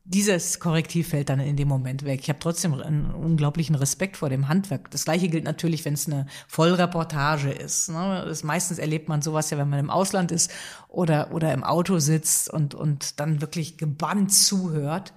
[0.06, 2.20] dieses Korrektiv fällt dann in dem Moment weg.
[2.22, 4.92] Ich habe trotzdem einen unglaublichen Respekt vor dem Handwerk.
[4.92, 7.90] Das gleiche gilt natürlich, wenn es eine Vollreportage ist.
[7.90, 8.24] Ne?
[8.28, 10.52] Das, meistens erlebt man sowas ja, wenn man im Ausland ist
[10.90, 15.14] oder, oder im Auto sitzt und, und dann wirklich gebannt zuhört.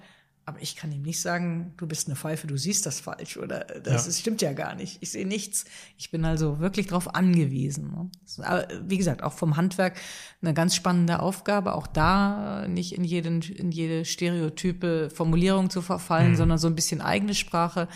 [0.47, 3.65] Aber ich kann ihm nicht sagen, du bist eine Pfeife, du siehst das falsch oder
[3.83, 4.09] das ja.
[4.09, 4.97] ist, stimmt ja gar nicht.
[5.01, 5.65] Ich sehe nichts.
[5.97, 7.91] Ich bin also wirklich darauf angewiesen.
[7.91, 8.09] Ne?
[8.45, 9.99] Aber wie gesagt, auch vom Handwerk
[10.41, 11.75] eine ganz spannende Aufgabe.
[11.75, 16.35] Auch da nicht in, jeden, in jede stereotype Formulierung zu verfallen, mhm.
[16.37, 17.89] sondern so ein bisschen eigene Sprache.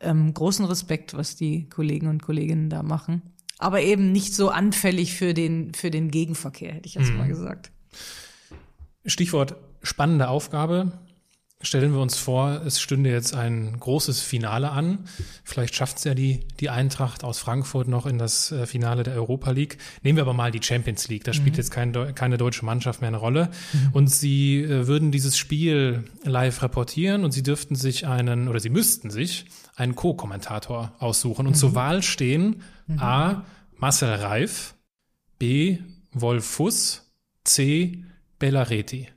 [0.00, 3.20] Ähm, großen Respekt, was die Kollegen und Kolleginnen da machen.
[3.58, 7.18] Aber eben nicht so anfällig für den, für den Gegenverkehr, hätte ich jetzt mhm.
[7.18, 7.70] mal gesagt.
[9.04, 10.92] Stichwort spannende Aufgabe
[11.60, 15.00] Stellen wir uns vor, es stünde jetzt ein großes Finale an.
[15.42, 19.14] Vielleicht schafft es ja die, die Eintracht aus Frankfurt noch in das äh, Finale der
[19.14, 19.76] Europa League.
[20.04, 21.24] Nehmen wir aber mal die Champions League.
[21.24, 21.58] Da spielt mhm.
[21.58, 23.50] jetzt kein, keine deutsche Mannschaft mehr eine Rolle.
[23.72, 23.88] Mhm.
[23.92, 28.70] Und sie äh, würden dieses Spiel live reportieren und sie dürften sich einen, oder sie
[28.70, 31.48] müssten sich einen Co-Kommentator aussuchen.
[31.48, 31.58] Und mhm.
[31.58, 33.00] zur Wahl stehen mhm.
[33.00, 33.44] A.
[33.76, 34.76] Marcel Reif,
[35.40, 35.78] B.
[36.12, 37.10] Wolf Fuss,
[37.42, 38.04] C.
[38.38, 39.08] Bellareti.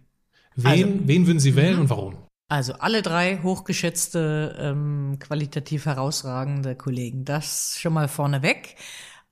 [0.56, 1.82] Wen, also, wen würden Sie wählen mhm.
[1.82, 2.16] und warum?
[2.52, 7.24] Also alle drei hochgeschätzte, ähm, qualitativ herausragende Kollegen.
[7.24, 8.76] Das schon mal vorneweg.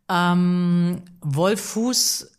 [0.07, 2.38] Ähm, Wolf Fuß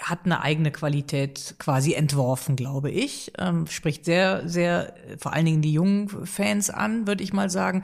[0.00, 3.32] hat eine eigene Qualität quasi entworfen, glaube ich.
[3.38, 7.82] Ähm, spricht sehr, sehr, vor allen Dingen die jungen Fans an, würde ich mal sagen.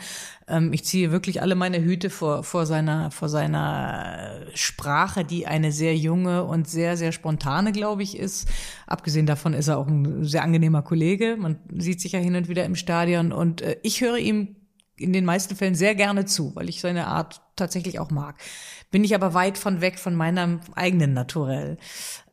[0.48, 5.72] Ähm, ich ziehe wirklich alle meine Hüte vor, vor seiner, vor seiner Sprache, die eine
[5.72, 8.48] sehr junge und sehr, sehr spontane, glaube ich, ist.
[8.86, 11.36] Abgesehen davon ist er auch ein sehr angenehmer Kollege.
[11.38, 14.56] Man sieht sich ja hin und wieder im Stadion und äh, ich höre ihm
[15.00, 18.36] in den meisten Fällen sehr gerne zu, weil ich seine Art tatsächlich auch mag.
[18.90, 21.78] Bin ich aber weit von weg von meinem eigenen Naturell.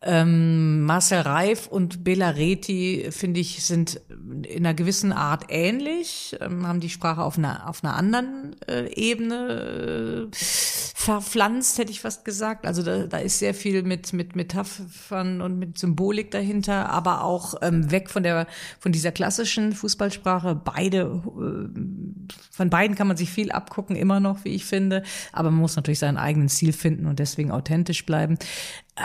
[0.02, 4.00] Ähm, Marcel Reif und Bela Reti, finde ich, sind
[4.44, 8.92] in einer gewissen Art ähnlich, ähm, haben die Sprache auf einer, auf einer anderen äh,
[8.94, 12.68] Ebene äh, verpflanzt, hätte ich fast gesagt.
[12.68, 17.56] Also da, da ist sehr viel mit, mit Metaphern und mit Symbolik dahinter, aber auch
[17.62, 18.46] ähm, weg von der,
[18.80, 20.54] von dieser klassischen Fußballsprache.
[20.56, 21.80] Beide, äh,
[22.52, 25.02] von beiden kann man sich viel abgucken, immer noch, wie ich finde.
[25.32, 28.38] Aber man muss natürlich seinen eigenen Stil finden und deswegen authentisch bleiben.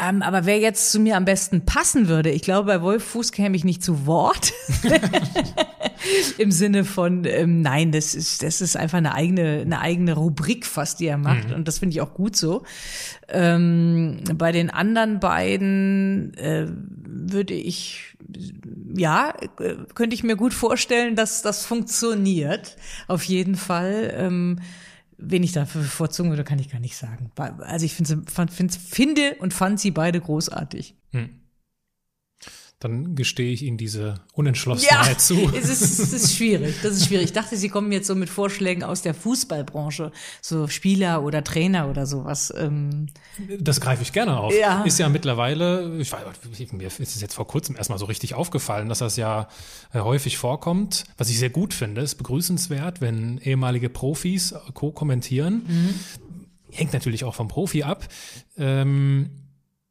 [0.00, 3.30] Ähm, aber wer jetzt zu mir am besten passen würde, ich glaube, bei Wolf Fuß
[3.32, 4.52] käme ich nicht zu Wort.
[6.38, 10.64] Im Sinne von, ähm, nein, das ist, das ist einfach eine eigene, eine eigene Rubrik
[10.64, 11.48] fast, die er macht.
[11.48, 11.56] Mhm.
[11.56, 12.62] Und das finde ich auch gut so.
[13.28, 18.16] Ähm, bei den anderen beiden äh, würde ich,
[18.96, 22.76] ja, äh, könnte ich mir gut vorstellen, dass das funktioniert.
[23.08, 24.14] Auf jeden Fall.
[25.24, 27.30] Wen ich da bevorzugen würde, kann ich gar nicht sagen.
[27.36, 28.22] Also ich finde,
[28.78, 30.96] finde und fand sie beide großartig.
[31.12, 31.41] Hm
[32.82, 35.52] dann gestehe ich Ihnen diese Unentschlossenheit ja, zu.
[35.54, 36.74] Es ist, es ist schwierig.
[36.82, 37.26] Das ist schwierig.
[37.26, 40.10] Ich dachte, Sie kommen jetzt so mit Vorschlägen aus der Fußballbranche,
[40.40, 42.52] so Spieler oder Trainer oder sowas.
[42.56, 43.06] Ähm.
[43.60, 44.52] Das greife ich gerne auf.
[44.58, 44.82] Ja.
[44.82, 48.88] Ist ja mittlerweile, ich weiß, mir ist es jetzt vor kurzem erstmal so richtig aufgefallen,
[48.88, 49.48] dass das ja
[49.92, 51.04] äh, häufig vorkommt.
[51.18, 55.62] Was ich sehr gut finde, ist begrüßenswert, wenn ehemalige Profis co-kommentieren.
[55.68, 55.94] Mhm.
[56.72, 58.08] Hängt natürlich auch vom Profi ab.
[58.56, 59.30] Ähm,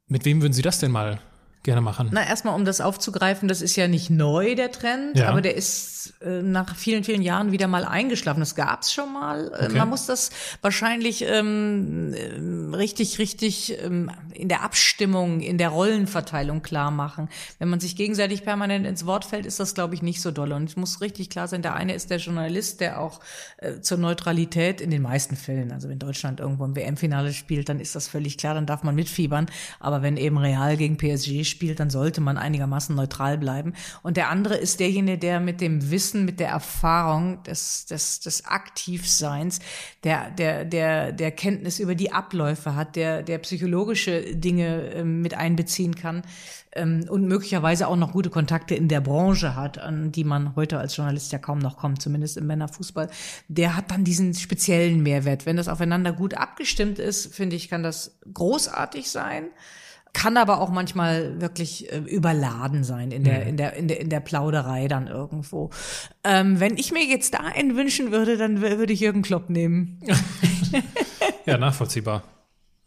[0.07, 1.21] mit wem würden Sie das denn mal
[1.63, 2.09] gerne machen?
[2.11, 5.29] Na, erstmal, um das aufzugreifen, das ist ja nicht neu, der Trend, ja.
[5.29, 8.39] aber der ist äh, nach vielen, vielen Jahren wieder mal eingeschlafen.
[8.39, 9.51] Das gab's schon mal.
[9.53, 9.77] Äh, okay.
[9.77, 10.31] Man muss das
[10.61, 17.29] wahrscheinlich ähm, äh, richtig, richtig ähm, in der Abstimmung, in der Rollenverteilung klar machen.
[17.59, 20.51] Wenn man sich gegenseitig permanent ins Wort fällt, ist das, glaube ich, nicht so doll.
[20.53, 23.19] Und es muss richtig klar sein, der eine ist der Journalist, der auch
[23.57, 27.79] äh, zur Neutralität in den meisten Fällen, also wenn Deutschland irgendwo im WM-Finale spielt, dann
[27.79, 29.45] ist das völlig klar, dann darf man mitfiebern.
[29.79, 33.73] Aber wenn eben Real gegen PSG spielt, dann sollte man einigermaßen neutral bleiben.
[34.01, 38.45] Und der andere ist derjenige, der mit dem Wissen, mit der Erfahrung des, des, des
[38.45, 39.59] Aktivseins,
[40.03, 45.33] der, der, der, der Kenntnis über die Abläufe hat, der, der psychologische Dinge äh, mit
[45.35, 46.23] einbeziehen kann
[46.73, 50.79] ähm, und möglicherweise auch noch gute Kontakte in der Branche hat, an die man heute
[50.79, 53.09] als Journalist ja kaum noch kommt, zumindest im Männerfußball,
[53.47, 55.45] der hat dann diesen speziellen Mehrwert.
[55.45, 59.45] Wenn das aufeinander gut abgestimmt ist, finde ich, kann das großartig sein
[60.13, 63.47] kann aber auch manchmal wirklich äh, überladen sein in der, mhm.
[63.47, 65.69] in der, in der, in der Plauderei dann irgendwo.
[66.23, 69.99] Ähm, wenn ich mir jetzt da einen wünschen würde, dann würde ich Jürgen Klopp nehmen.
[71.45, 72.23] ja, nachvollziehbar.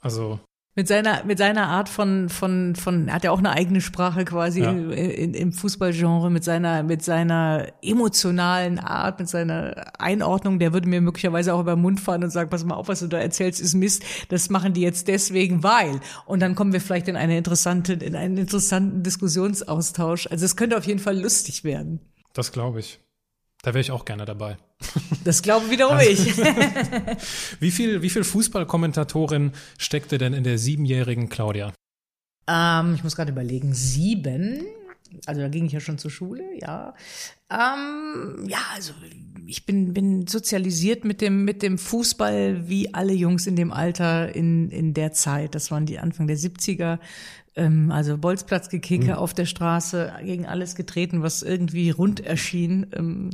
[0.00, 0.38] Also
[0.76, 4.24] mit seiner, mit seiner Art von, von, von, er hat ja auch eine eigene Sprache
[4.24, 4.70] quasi ja.
[4.70, 11.00] in, im Fußballgenre, mit seiner, mit seiner emotionalen Art, mit seiner Einordnung, der würde mir
[11.00, 13.60] möglicherweise auch über den Mund fahren und sagen, pass mal auf, was du da erzählst,
[13.60, 16.00] ist Mist, das machen die jetzt deswegen, weil.
[16.26, 20.26] Und dann kommen wir vielleicht in eine interessante, in einen interessanten Diskussionsaustausch.
[20.26, 22.00] Also es könnte auf jeden Fall lustig werden.
[22.32, 23.03] Das glaube ich.
[23.64, 24.58] Da wäre ich auch gerne dabei.
[25.24, 26.36] Das glaube wiederum also, ich.
[27.60, 31.72] wie viel, wie viel Fußballkommentatorin steckte denn in der siebenjährigen Claudia?
[32.46, 34.66] Ähm, ich muss gerade überlegen, sieben.
[35.24, 36.94] Also da ging ich ja schon zur Schule, ja.
[37.50, 38.92] Ähm, ja, also
[39.46, 44.34] ich bin, bin sozialisiert mit dem, mit dem Fußball wie alle Jungs in dem Alter
[44.34, 45.54] in, in der Zeit.
[45.54, 46.98] Das waren die Anfang der 70er.
[47.56, 49.18] Ähm, also Bolzplatzgekicke mhm.
[49.18, 52.86] auf der Straße, gegen alles getreten, was irgendwie rund erschien.
[52.92, 53.30] Ähm,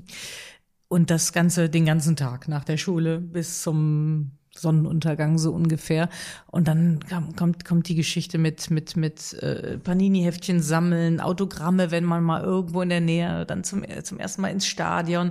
[0.89, 6.09] und das Ganze den ganzen Tag nach der Schule bis zum Sonnenuntergang so ungefähr.
[6.47, 12.05] Und dann kam, kommt, kommt die Geschichte mit, mit, mit äh, Panini-Heftchen sammeln, Autogramme, wenn
[12.05, 15.31] man mal irgendwo in der Nähe, dann zum, zum ersten Mal ins Stadion.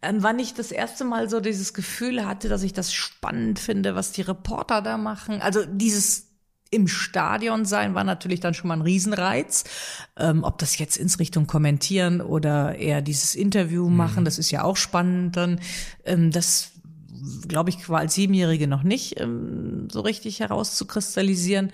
[0.00, 3.94] Dann wann ich das erste Mal so dieses Gefühl hatte, dass ich das spannend finde,
[3.94, 5.40] was die Reporter da machen.
[5.40, 6.25] Also dieses
[6.70, 9.64] im Stadion sein war natürlich dann schon mal ein Riesenreiz.
[10.16, 14.24] Ähm, ob das jetzt ins Richtung kommentieren oder eher dieses Interview machen, mhm.
[14.24, 15.60] das ist ja auch spannend dann.
[16.04, 16.72] Ähm, das
[17.48, 21.72] glaube ich, war als Siebenjährige noch nicht ähm, so richtig herauszukristallisieren.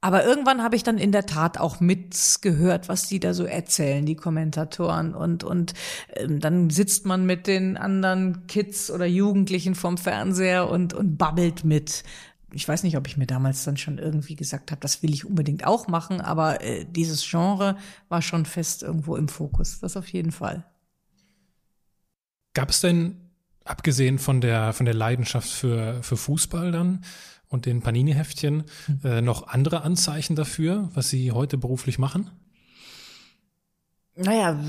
[0.00, 4.04] Aber irgendwann habe ich dann in der Tat auch mitgehört, was die da so erzählen,
[4.04, 5.14] die Kommentatoren.
[5.14, 5.72] Und, und
[6.14, 11.64] ähm, dann sitzt man mit den anderen Kids oder Jugendlichen vom Fernseher und, und babbelt
[11.64, 12.04] mit.
[12.54, 15.24] Ich weiß nicht, ob ich mir damals dann schon irgendwie gesagt habe, das will ich
[15.24, 17.76] unbedingt auch machen, aber äh, dieses Genre
[18.08, 19.80] war schon fest irgendwo im Fokus.
[19.80, 20.64] Das auf jeden Fall.
[22.54, 23.16] Gab es denn
[23.64, 27.04] abgesehen von der, von der Leidenschaft für, für Fußball dann
[27.48, 29.00] und den Panini-Heftchen, mhm.
[29.04, 32.30] äh, noch andere Anzeichen dafür, was Sie heute beruflich machen?
[34.16, 34.60] Naja,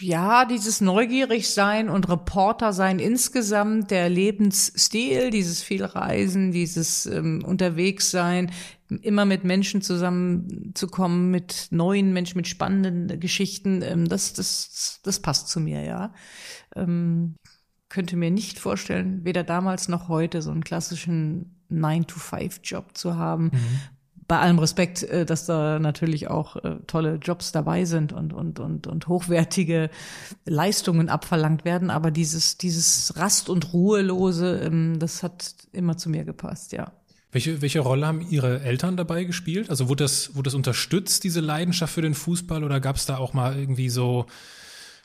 [0.00, 7.42] ja, dieses neugierig sein und Reporter sein insgesamt, der Lebensstil, dieses viel Reisen, dieses ähm,
[7.44, 8.50] unterwegs sein,
[9.02, 15.48] immer mit Menschen zusammenzukommen, mit neuen Menschen, mit spannenden Geschichten, ähm, das, das, das passt
[15.48, 16.14] zu mir, ja.
[16.74, 17.36] Ähm,
[17.88, 23.44] könnte mir nicht vorstellen, weder damals noch heute so einen klassischen 9-to-5-Job zu haben.
[23.44, 23.80] Mhm.
[24.28, 28.58] Bei allem Respekt, äh, dass da natürlich auch äh, tolle Jobs dabei sind und, und,
[28.58, 29.90] und, und hochwertige
[30.44, 31.90] Leistungen abverlangt werden.
[31.90, 36.92] Aber dieses, dieses Rast- und Ruhelose, ähm, das hat immer zu mir gepasst, ja.
[37.32, 39.68] Welche, welche Rolle haben Ihre Eltern dabei gespielt?
[39.68, 43.18] Also wurde das, wurde das unterstützt, diese Leidenschaft für den Fußball, oder gab es da
[43.18, 44.26] auch mal irgendwie so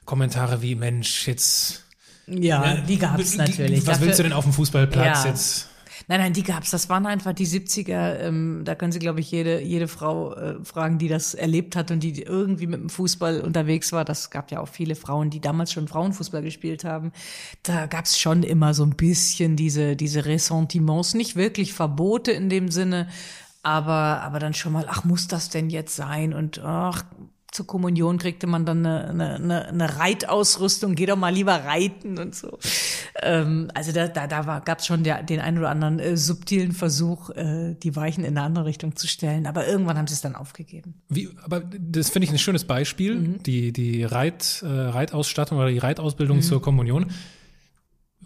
[0.06, 1.84] Kommentare wie, Mensch, jetzt
[2.28, 3.86] ja, die gab es natürlich.
[3.86, 5.30] Was willst du denn auf dem Fußballplatz ja.
[5.30, 5.68] jetzt?
[6.12, 6.72] Nein, nein, die gab's.
[6.72, 8.18] Das waren einfach die 70er.
[8.20, 11.90] Ähm, da können Sie, glaube ich, jede, jede Frau äh, fragen, die das erlebt hat
[11.90, 14.04] und die irgendwie mit dem Fußball unterwegs war.
[14.04, 17.14] Das gab ja auch viele Frauen, die damals schon Frauenfußball gespielt haben.
[17.64, 21.14] Da gab's schon immer so ein bisschen diese, diese Ressentiments.
[21.14, 23.08] Nicht wirklich Verbote in dem Sinne,
[23.64, 26.34] aber, aber dann schon mal, ach, muss das denn jetzt sein?
[26.34, 27.06] Und ach,
[27.52, 32.34] zur Kommunion kriegte man dann eine, eine, eine Reitausrüstung, geh doch mal lieber reiten und
[32.34, 32.58] so.
[33.22, 36.72] Ähm, also da, da, da gab es schon der, den einen oder anderen äh, subtilen
[36.72, 39.48] Versuch, äh, die Weichen in eine andere Richtung zu stellen.
[39.48, 40.96] Aber irgendwann haben sie es dann aufgegeben.
[41.10, 43.44] Wie, aber das finde ich ein schönes Beispiel, mhm.
[43.44, 46.42] die, die Reit, äh, Reitausstattung oder die Reitausbildung mhm.
[46.44, 47.12] zur Kommunion.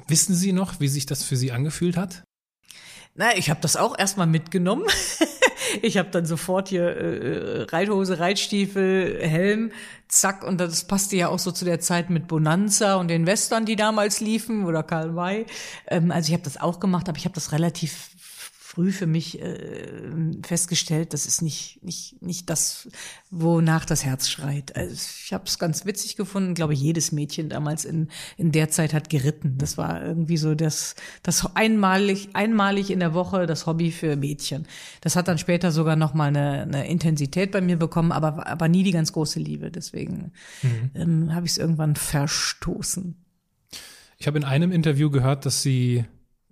[0.07, 2.23] Wissen Sie noch, wie sich das für Sie angefühlt hat?
[3.17, 4.85] Na, ich habe das auch erstmal mitgenommen.
[5.81, 9.71] ich habe dann sofort hier äh, Reithose, Reitstiefel, Helm,
[10.09, 10.43] zack.
[10.43, 13.77] Und das passte ja auch so zu der Zeit mit Bonanza und den Western, die
[13.77, 15.45] damals liefen, oder Karl May.
[15.87, 18.09] Ähm, also ich habe das auch gemacht, aber ich habe das relativ
[18.75, 19.87] früh für mich äh,
[20.43, 22.89] festgestellt, das ist nicht, nicht, nicht das,
[23.31, 24.75] wonach das Herz schreit.
[24.75, 26.49] Also ich habe es ganz witzig gefunden.
[26.49, 29.57] Ich glaube, jedes Mädchen damals in, in der Zeit hat geritten.
[29.57, 34.67] Das war irgendwie so das, das einmalig, einmalig in der Woche das Hobby für Mädchen.
[34.99, 38.67] Das hat dann später sogar noch mal eine, eine Intensität bei mir bekommen, aber, aber
[38.67, 39.71] nie die ganz große Liebe.
[39.71, 40.91] Deswegen mhm.
[40.95, 43.15] ähm, habe ich es irgendwann verstoßen.
[44.17, 46.03] Ich habe in einem Interview gehört, dass Sie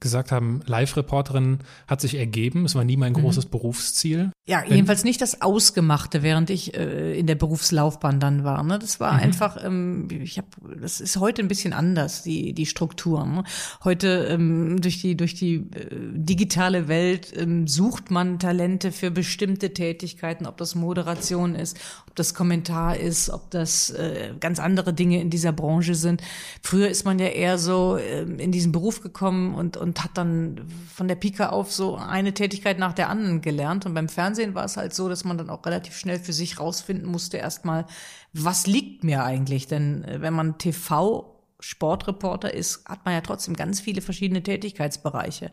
[0.03, 2.65] gesagt haben, Live-Reporterin hat sich ergeben.
[2.65, 3.21] Es war nie mein mhm.
[3.21, 3.49] großes mhm.
[3.49, 4.31] Berufsziel.
[4.45, 8.61] Ja, jedenfalls nicht das Ausgemachte, während ich äh, in der Berufslaufbahn dann war.
[8.63, 8.77] Ne?
[8.77, 9.19] Das war mhm.
[9.19, 10.47] einfach, ähm, ich habe,
[10.79, 13.25] das ist heute ein bisschen anders, die die Struktur.
[13.25, 13.43] Ne?
[13.83, 19.73] Heute ähm, durch die durch die äh, digitale Welt ähm, sucht man Talente für bestimmte
[19.73, 25.21] Tätigkeiten, ob das Moderation ist, ob das Kommentar ist, ob das äh, ganz andere Dinge
[25.21, 26.21] in dieser Branche sind.
[26.61, 30.61] Früher ist man ja eher so äh, in diesen Beruf gekommen und und hat dann
[30.93, 33.85] von der Pike auf so eine Tätigkeit nach der anderen gelernt.
[33.85, 36.59] Und beim Fernsehen war es halt so, dass man dann auch relativ schnell für sich
[36.59, 37.85] rausfinden musste, erstmal,
[38.33, 39.67] was liegt mir eigentlich?
[39.67, 45.49] Denn äh, wenn man TV Sportreporter ist, hat man ja trotzdem ganz viele verschiedene Tätigkeitsbereiche.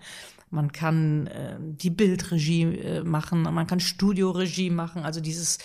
[0.50, 5.58] Man kann äh, die Bildregie äh, machen, man kann Studioregie machen, also dieses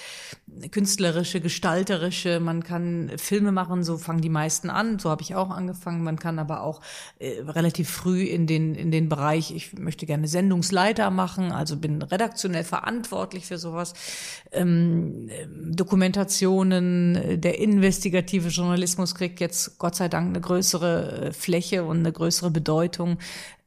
[0.71, 5.49] künstlerische, gestalterische, man kann Filme machen, so fangen die meisten an, so habe ich auch
[5.49, 6.81] angefangen, man kann aber auch
[7.17, 12.03] äh, relativ früh in den, in den Bereich, ich möchte gerne Sendungsleiter machen, also bin
[12.03, 13.93] redaktionell verantwortlich für sowas,
[14.51, 15.29] ähm,
[15.71, 21.99] Dokumentationen, äh, der investigative Journalismus kriegt jetzt Gott sei Dank eine größere äh, Fläche und
[21.99, 23.17] eine größere Bedeutung.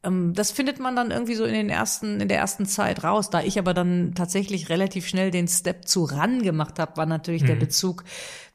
[0.08, 3.30] Ähm, das findet man dann irgendwie so in den ersten, in der ersten Zeit raus.
[3.30, 7.42] Da ich aber dann tatsächlich relativ schnell den Step zu ran gemacht habe, war natürlich
[7.42, 7.48] mhm.
[7.48, 8.04] der Bezug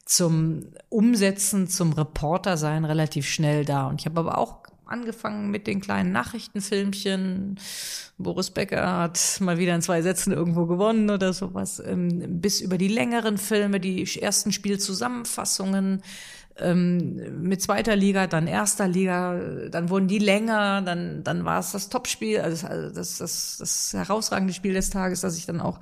[0.05, 3.87] zum Umsetzen, zum Reporter sein relativ schnell da.
[3.87, 7.59] Und ich habe aber auch angefangen mit den kleinen Nachrichtenfilmchen.
[8.17, 11.81] Boris Becker hat mal wieder in zwei Sätzen irgendwo gewonnen oder sowas.
[11.85, 16.03] Ähm, bis über die längeren Filme, die ersten Spielzusammenfassungen,
[16.59, 19.39] ähm, mit zweiter Liga, dann erster Liga,
[19.71, 24.53] dann wurden die länger, dann, dann war es das Topspiel, also das, das, das herausragende
[24.53, 25.79] Spiel des Tages, das ich dann auch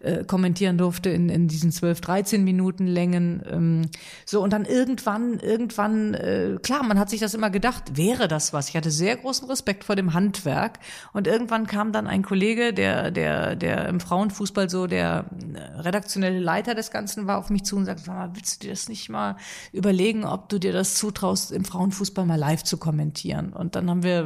[0.00, 3.42] äh, kommentieren durfte in, in diesen 12, 13 Minuten Längen.
[3.50, 3.90] Ähm,
[4.24, 8.52] so, und dann irgendwann, irgendwann, äh, klar, man hat sich das immer gedacht, wäre das
[8.52, 8.70] was?
[8.70, 10.78] Ich hatte sehr großen Respekt vor dem Handwerk
[11.12, 16.40] und irgendwann kam dann ein Kollege, der, der, der im Frauenfußball so der äh, redaktionelle
[16.40, 19.36] Leiter des Ganzen war, auf mich zu und sagte, willst du dir das nicht mal
[19.72, 20.13] überlegen?
[20.14, 23.52] Überlegen, ob du dir das zutraust, im Frauenfußball mal live zu kommentieren.
[23.52, 24.22] Und dann haben wir,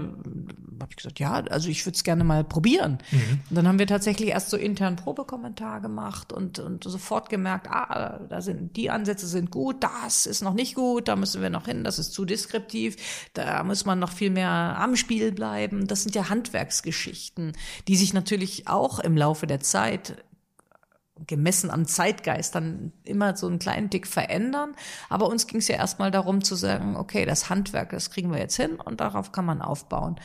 [0.81, 2.99] habe ich gesagt, ja, also ich würde es gerne mal probieren.
[3.11, 3.41] Mhm.
[3.51, 8.21] Und dann haben wir tatsächlich erst so intern Probekommentar gemacht und, und sofort gemerkt, ah,
[8.29, 11.67] da sind die Ansätze sind gut, das ist noch nicht gut, da müssen wir noch
[11.67, 12.97] hin, das ist zu deskriptiv,
[13.35, 15.87] da muss man noch viel mehr am Spiel bleiben.
[15.87, 17.53] Das sind ja Handwerksgeschichten,
[17.87, 20.17] die sich natürlich auch im Laufe der Zeit
[21.27, 24.75] gemessen am Zeitgeist dann immer so einen kleinen Tick verändern.
[25.09, 28.39] Aber uns ging es ja erstmal darum zu sagen, okay, das Handwerk, das kriegen wir
[28.39, 30.17] jetzt hin und darauf kann man aufbauen.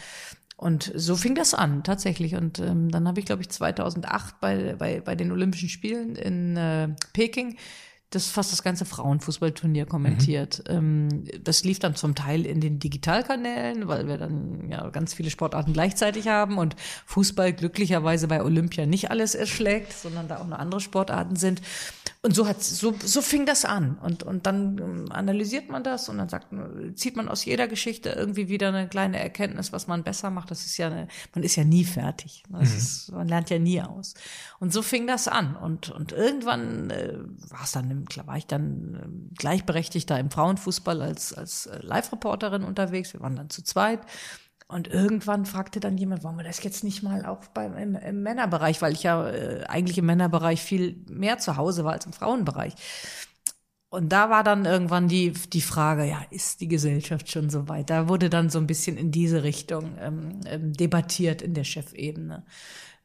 [0.55, 2.35] Und so fing das an, tatsächlich.
[2.35, 6.55] Und ähm, dann habe ich, glaube ich, 2008 bei, bei, bei den Olympischen Spielen in
[6.55, 7.57] äh, Peking
[8.15, 10.63] das fast das ganze Frauenfußballturnier kommentiert.
[10.69, 11.23] Mhm.
[11.43, 15.73] das lief dann zum Teil in den Digitalkanälen, weil wir dann ja ganz viele Sportarten
[15.73, 20.81] gleichzeitig haben und Fußball glücklicherweise bei Olympia nicht alles erschlägt, sondern da auch noch andere
[20.81, 21.61] Sportarten sind.
[22.25, 26.07] Und so hat so so fing das an und und dann ähm, analysiert man das
[26.07, 26.47] und dann sagt
[26.95, 30.49] zieht man aus jeder Geschichte irgendwie wieder eine kleine Erkenntnis, was man besser macht.
[30.49, 32.43] Das ist ja eine, man ist ja nie fertig.
[32.47, 32.61] Mhm.
[32.61, 34.13] ist, man lernt ja nie aus.
[34.59, 37.13] Und so fing das an und und irgendwann äh,
[37.49, 43.11] war es dann war ich dann ähm, gleichberechtigter im Frauenfußball als, als äh, Live-Reporterin unterwegs.
[43.11, 43.99] Wir waren dann zu zweit.
[44.67, 48.23] Und irgendwann fragte dann jemand, wollen wir das jetzt nicht mal auch beim, im, im
[48.23, 52.13] Männerbereich, weil ich ja äh, eigentlich im Männerbereich viel mehr zu Hause war als im
[52.13, 52.73] Frauenbereich.
[53.89, 57.91] Und da war dann irgendwann die, die Frage, ja, ist die Gesellschaft schon so weit?
[57.91, 62.43] Da wurde dann so ein bisschen in diese Richtung ähm, ähm debattiert in der Chefebene.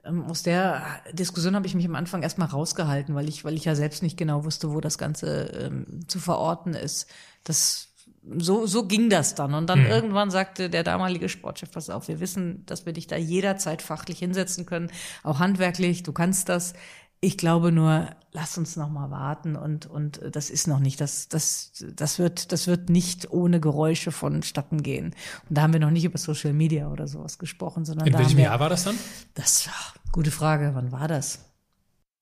[0.04, 0.82] Ähm, aus der
[1.12, 4.16] Diskussion habe ich mich am Anfang erstmal rausgehalten, weil ich, weil ich ja selbst nicht
[4.16, 7.06] genau wusste, wo das Ganze ähm, zu verorten ist.
[7.44, 7.87] Das
[8.36, 9.54] so, so ging das dann.
[9.54, 9.86] Und dann mhm.
[9.86, 14.18] irgendwann sagte der damalige Sportchef, pass auf, wir wissen, dass wir dich da jederzeit fachlich
[14.18, 14.90] hinsetzen können,
[15.22, 16.74] auch handwerklich, du kannst das.
[17.20, 21.28] Ich glaube nur, lass uns noch mal warten und und das ist noch nicht, das
[21.28, 25.14] das das wird das wird nicht ohne Geräusche vonstatten gehen.
[25.48, 28.36] Und da haben wir noch nicht über Social Media oder sowas gesprochen, sondern in welchem
[28.36, 28.96] wir, Jahr war das dann?
[29.34, 29.68] Das
[30.12, 30.70] gute Frage.
[30.74, 31.47] Wann war das?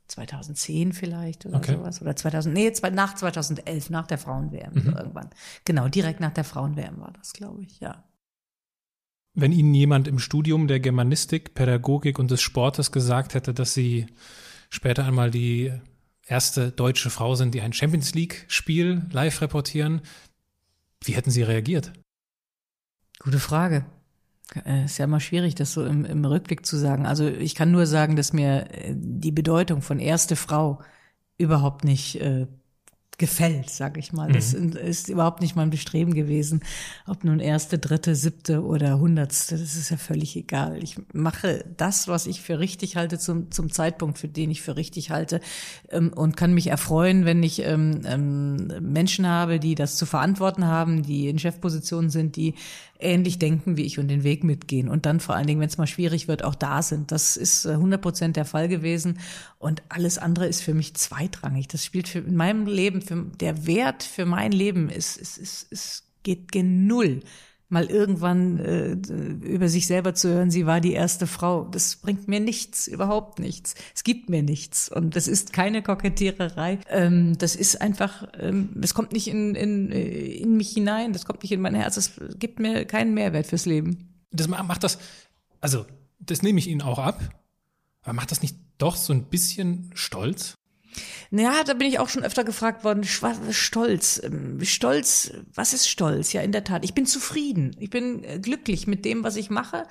[0.09, 1.73] 2010 vielleicht oder okay.
[1.77, 4.81] sowas oder 2000 nee nach 2011 nach der Frauen-WM mhm.
[4.83, 5.31] so irgendwann
[5.65, 8.05] genau direkt nach der Frauen-WM war das glaube ich ja
[9.37, 14.07] wenn Ihnen jemand im Studium der Germanistik, Pädagogik und des Sportes gesagt hätte, dass Sie
[14.71, 15.73] später einmal die
[16.27, 20.01] erste deutsche Frau sind, die ein Champions League-Spiel live reportieren.
[21.05, 21.93] Wie hätten Sie reagiert?
[23.19, 23.85] Gute Frage.
[24.65, 27.07] Äh, ist ja immer schwierig, das so im, im Rückblick zu sagen.
[27.07, 30.81] Also ich kann nur sagen, dass mir äh, die Bedeutung von erste Frau
[31.39, 32.47] überhaupt nicht äh,
[33.19, 34.31] gefällt, sag ich mal.
[34.31, 34.73] Das mhm.
[34.73, 36.61] ist überhaupt nicht mein Bestreben gewesen,
[37.07, 40.83] ob nun erste, dritte, siebte oder hundertste, das ist ja völlig egal.
[40.83, 44.77] Ich mache das, was ich für richtig halte, zum, zum Zeitpunkt, für den ich für
[44.77, 45.41] richtig halte
[45.91, 50.67] ähm, und kann mich erfreuen, wenn ich ähm, ähm, Menschen habe, die das zu verantworten
[50.67, 52.55] haben, die in Chefpositionen sind, die
[53.01, 55.79] ähnlich denken wie ich und den Weg mitgehen und dann vor allen Dingen, wenn es
[55.79, 57.13] mal schwierig wird, auch da sind.
[57.13, 59.19] Das ist 100 äh, Prozent der Fall gewesen
[59.59, 61.69] und alles andere ist für mich zweitrangig.
[61.69, 65.73] Das spielt für in meinem Leben, für, der Wert für mein Leben ist, ist, ist,
[65.73, 67.21] ist geht gen Null
[67.69, 72.29] mal irgendwann äh, über sich selber zu hören, sie war die erste Frau, das bringt
[72.29, 73.75] mir nichts, überhaupt nichts.
[73.95, 76.79] Es gibt mir nichts und das ist keine Kokettiererei.
[76.89, 81.25] Ähm, das ist einfach, ähm, das kommt nicht in, in, äh, in mich hinein, das
[81.25, 84.15] kommt nicht in mein Herz, es gibt mir keinen Mehrwert fürs Leben.
[84.31, 84.99] Das macht das,
[85.61, 85.87] also
[86.21, 87.21] das nehme ich Ihnen auch ab.
[88.03, 90.55] Aber macht das nicht doch so ein bisschen stolz?
[91.31, 94.21] Ja, da bin ich auch schon öfter gefragt worden, Stolz.
[94.23, 96.33] Ähm, Stolz, was ist Stolz?
[96.33, 96.85] Ja, in der Tat.
[96.85, 97.77] Ich bin zufrieden.
[97.79, 99.87] Ich bin äh, glücklich mit dem, was ich mache.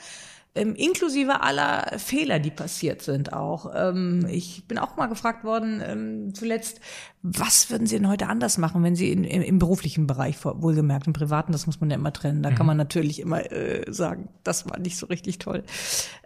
[0.57, 3.73] Ähm, inklusive aller Fehler, die passiert sind auch.
[3.75, 6.79] Ähm, ich bin auch mal gefragt worden, zuletzt,
[7.21, 11.07] was würden Sie denn heute anders machen, wenn Sie in, im, im, beruflichen Bereich, wohlgemerkt,
[11.07, 12.55] im privaten, das muss man ja immer trennen, da mhm.
[12.55, 15.63] kann man natürlich immer äh, sagen, das war nicht so richtig toll.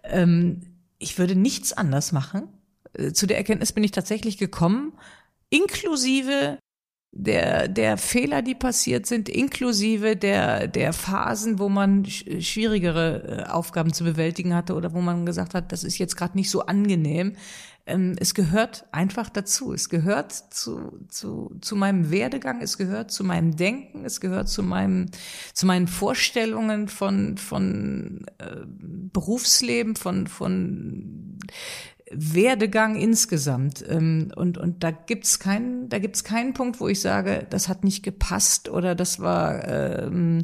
[0.03, 0.61] Ähm,
[0.99, 2.49] ich würde nichts anders machen.
[2.93, 4.93] Äh, zu der Erkenntnis bin ich tatsächlich gekommen,
[5.49, 6.59] inklusive
[7.11, 13.93] der, der Fehler, die passiert sind, inklusive der, der Phasen, wo man schwierigere äh, Aufgaben
[13.93, 17.35] zu bewältigen hatte oder wo man gesagt hat, das ist jetzt gerade nicht so angenehm.
[17.87, 19.73] Ähm, es gehört einfach dazu.
[19.73, 24.61] Es gehört zu, zu, zu meinem Werdegang, es gehört zu meinem Denken, es gehört zu
[24.61, 25.07] meinem,
[25.53, 31.39] zu meinen Vorstellungen von, von äh, Berufsleben, von, von
[32.11, 33.83] Werdegang insgesamt.
[33.87, 37.83] Ähm, und, und da gibt's keinen, da gibt's keinen Punkt, wo ich sage, das hat
[37.83, 40.41] nicht gepasst oder das war ähm,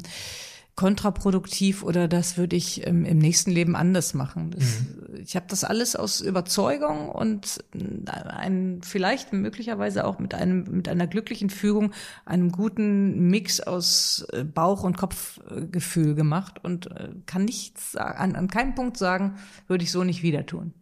[0.76, 4.50] kontraproduktiv oder das würde ich ähm, im nächsten Leben anders machen.
[4.50, 5.16] Das, mhm.
[5.22, 7.64] Ich habe das alles aus Überzeugung und
[8.04, 11.92] ein, vielleicht möglicherweise auch mit einem mit einer glücklichen Fügung,
[12.26, 18.48] einem guten Mix aus äh, Bauch- und Kopfgefühl gemacht und äh, kann nichts an, an
[18.48, 19.36] keinem Punkt sagen,
[19.68, 20.74] würde ich so nicht wieder tun.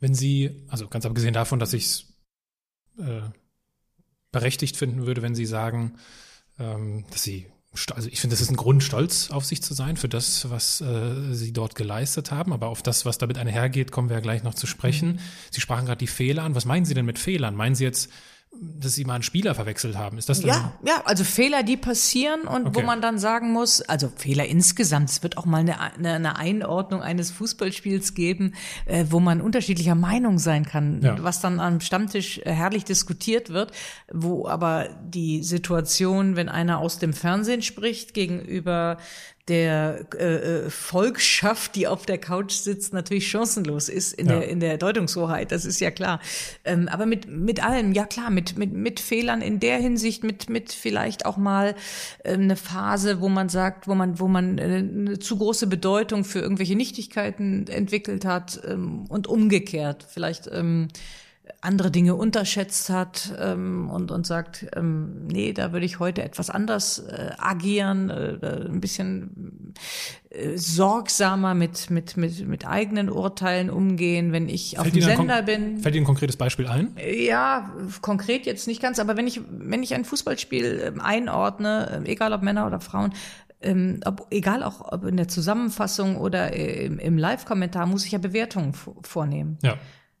[0.00, 2.14] Wenn Sie, also ganz abgesehen davon, dass ich es
[2.98, 3.22] äh,
[4.32, 5.96] berechtigt finden würde, wenn Sie sagen,
[6.58, 7.46] ähm, dass Sie,
[7.94, 10.80] also ich finde, das ist ein Grund, stolz auf sich zu sein für das, was
[10.80, 14.42] äh, Sie dort geleistet haben, aber auf das, was damit einhergeht, kommen wir ja gleich
[14.42, 15.12] noch zu sprechen.
[15.12, 15.18] Mhm.
[15.50, 16.54] Sie sprachen gerade die Fehler an.
[16.54, 17.54] Was meinen Sie denn mit Fehlern?
[17.54, 18.10] Meinen Sie jetzt
[18.60, 20.18] dass sie mal einen Spieler verwechselt haben.
[20.18, 22.76] Ist das dann Ja, ja, also Fehler, die passieren und okay.
[22.76, 27.02] wo man dann sagen muss, also Fehler insgesamt, es wird auch mal eine, eine Einordnung
[27.02, 28.54] eines Fußballspiels geben,
[28.86, 31.16] äh, wo man unterschiedlicher Meinung sein kann, ja.
[31.22, 33.72] was dann am Stammtisch äh, herrlich diskutiert wird,
[34.12, 38.98] wo aber die Situation, wenn einer aus dem Fernsehen spricht, gegenüber
[39.48, 44.40] der äh, äh, Volksschaft, die auf der Couch sitzt, natürlich chancenlos ist in ja.
[44.40, 45.52] der in der Deutungshoheit.
[45.52, 46.20] Das ist ja klar.
[46.64, 50.50] Ähm, aber mit mit allem, ja klar, mit mit mit Fehlern in der Hinsicht, mit
[50.50, 51.76] mit vielleicht auch mal
[52.24, 56.24] äh, eine Phase, wo man sagt, wo man wo man äh, eine zu große Bedeutung
[56.24, 60.48] für irgendwelche Nichtigkeiten entwickelt hat ähm, und umgekehrt vielleicht.
[60.52, 60.88] Ähm,
[61.60, 66.50] andere Dinge unterschätzt hat ähm, und, und sagt, ähm, nee, da würde ich heute etwas
[66.50, 69.74] anders äh, agieren, äh, ein bisschen
[70.30, 75.42] äh, sorgsamer mit, mit, mit, mit eigenen Urteilen umgehen, wenn ich fällt auf dem Sender
[75.42, 75.78] bin.
[75.78, 76.94] Fällt Ihnen ein konkretes Beispiel ein?
[77.04, 82.10] Ja, konkret jetzt nicht ganz, aber wenn ich, wenn ich ein Fußballspiel ähm, einordne, äh,
[82.10, 83.12] egal ob Männer oder Frauen,
[83.62, 88.12] ähm, ob, egal auch ob in der Zusammenfassung oder äh, im, im Live-Kommentar, muss ich
[88.12, 89.58] ja Bewertungen vornehmen.
[89.62, 89.76] Ja.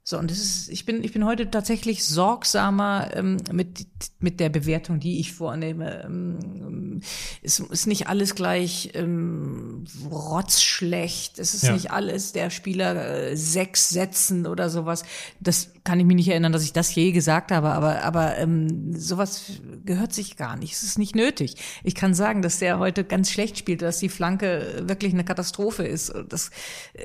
[0.08, 3.88] So, und das ist, ich bin, ich bin heute tatsächlich sorgsamer ähm, mit,
[4.20, 6.04] mit der Bewertung, die ich vornehme.
[6.04, 7.00] Ähm,
[7.42, 11.40] es ist nicht alles gleich ähm, rotzschlecht.
[11.40, 11.72] Es ist ja.
[11.72, 15.02] nicht alles der Spieler äh, sechs Sätzen oder sowas.
[15.40, 18.92] Das kann ich mich nicht erinnern, dass ich das je gesagt habe, aber, aber ähm,
[18.92, 19.52] sowas
[19.84, 20.74] gehört sich gar nicht.
[20.74, 21.54] Es ist nicht nötig.
[21.84, 25.84] Ich kann sagen, dass der heute ganz schlecht spielt, dass die Flanke wirklich eine Katastrophe
[25.84, 26.12] ist.
[26.28, 26.50] Das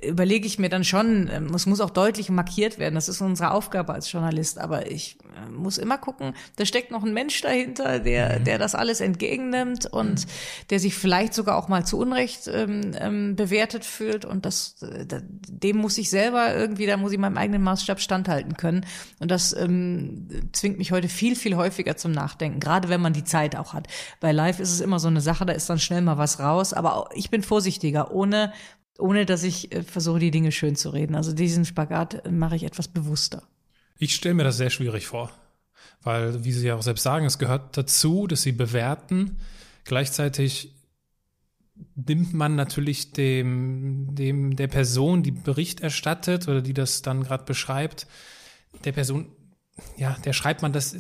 [0.04, 1.30] überlege ich mir dann schon.
[1.32, 2.96] Ähm, es muss auch deutlich markiert werden.
[2.96, 4.58] Das ist unsere Aufgabe als Journalist.
[4.58, 8.44] Aber ich äh, muss immer gucken, da steckt noch ein Mensch dahinter, der, mhm.
[8.46, 10.26] der das alles entgegennimmt und
[10.72, 14.26] der sich vielleicht sogar auch mal zu Unrecht ähm, ähm, bewertet fühlt.
[14.26, 15.06] Und das, äh,
[15.48, 18.71] dem muss ich selber irgendwie, da muss ich meinem eigenen Maßstab standhalten können.
[19.20, 23.24] Und das ähm, zwingt mich heute viel, viel häufiger zum Nachdenken, gerade wenn man die
[23.24, 23.88] Zeit auch hat.
[24.20, 26.74] Bei Live ist es immer so eine Sache, da ist dann schnell mal was raus.
[26.74, 28.54] Aber auch, ich bin vorsichtiger, ohne
[29.02, 31.16] ohne dass ich äh, versuche, die Dinge schön zu reden.
[31.16, 33.44] Also diesen Spagat äh, mache ich etwas bewusster.
[33.98, 35.32] Ich stelle mir das sehr schwierig vor,
[36.02, 39.38] weil, wie Sie ja auch selbst sagen, es gehört dazu, dass Sie bewerten.
[39.84, 40.74] Gleichzeitig
[41.96, 47.44] nimmt man natürlich dem, dem, der Person, die Bericht erstattet oder die das dann gerade
[47.44, 48.08] beschreibt,
[48.86, 49.28] der Person,
[49.98, 50.96] ja, der schreibt man das,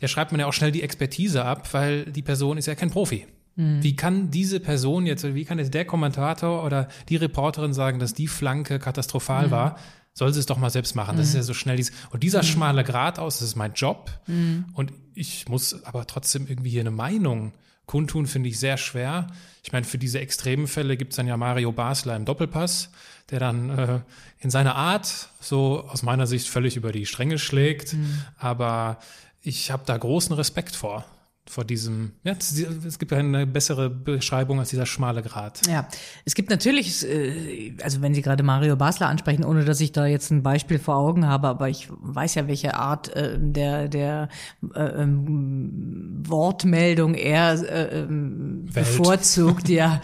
[0.00, 2.90] der schreibt man ja auch schnell die Expertise ab, weil die Person ist ja kein
[2.90, 3.26] Profi.
[3.56, 3.82] Mhm.
[3.82, 8.14] Wie kann diese Person jetzt, wie kann jetzt der Kommentator oder die Reporterin sagen, dass
[8.14, 9.50] die Flanke katastrophal mhm.
[9.50, 9.78] war?
[10.16, 11.16] Soll sie es doch mal selbst machen.
[11.16, 12.46] Das ist ja so schnell dieses, und dieser mhm.
[12.46, 14.12] schmale Grat aus, das ist mein Job.
[14.28, 14.66] Mhm.
[14.72, 17.52] Und ich muss aber trotzdem irgendwie hier eine Meinung
[17.86, 19.26] kundtun, finde ich sehr schwer.
[19.62, 22.90] Ich meine, für diese extremen Fälle gibt es dann ja Mario Basler im Doppelpass,
[23.30, 24.00] der dann äh,
[24.44, 27.94] in seiner Art so aus meiner Sicht völlig über die Stränge schlägt.
[27.94, 28.22] Mhm.
[28.38, 28.98] Aber
[29.42, 31.04] ich habe da großen Respekt vor
[31.46, 35.66] vor diesem, ja, es gibt eine bessere Beschreibung als dieser schmale Grat.
[35.66, 35.86] Ja,
[36.24, 40.06] es gibt natürlich, äh, also wenn Sie gerade Mario Basler ansprechen, ohne dass ich da
[40.06, 44.28] jetzt ein Beispiel vor Augen habe, aber ich weiß ja, welche Art äh, der, der
[44.74, 50.00] äh, ähm, Wortmeldung er äh, ähm, bevorzugt, ja.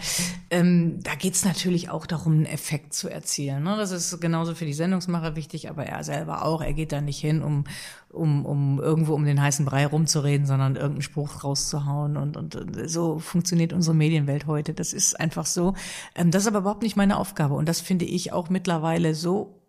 [0.51, 3.63] Ähm, da geht's natürlich auch darum, einen Effekt zu erzielen.
[3.63, 3.77] Ne?
[3.77, 6.61] Das ist genauso für die Sendungsmacher wichtig, aber er selber auch.
[6.61, 7.63] Er geht da nicht hin, um,
[8.09, 12.17] um, um irgendwo um den heißen Brei rumzureden, sondern irgendeinen Spruch rauszuhauen.
[12.17, 14.73] Und, und, so funktioniert unsere Medienwelt heute.
[14.73, 15.73] Das ist einfach so.
[16.15, 17.55] Ähm, das ist aber überhaupt nicht meine Aufgabe.
[17.55, 19.61] Und das finde ich auch mittlerweile so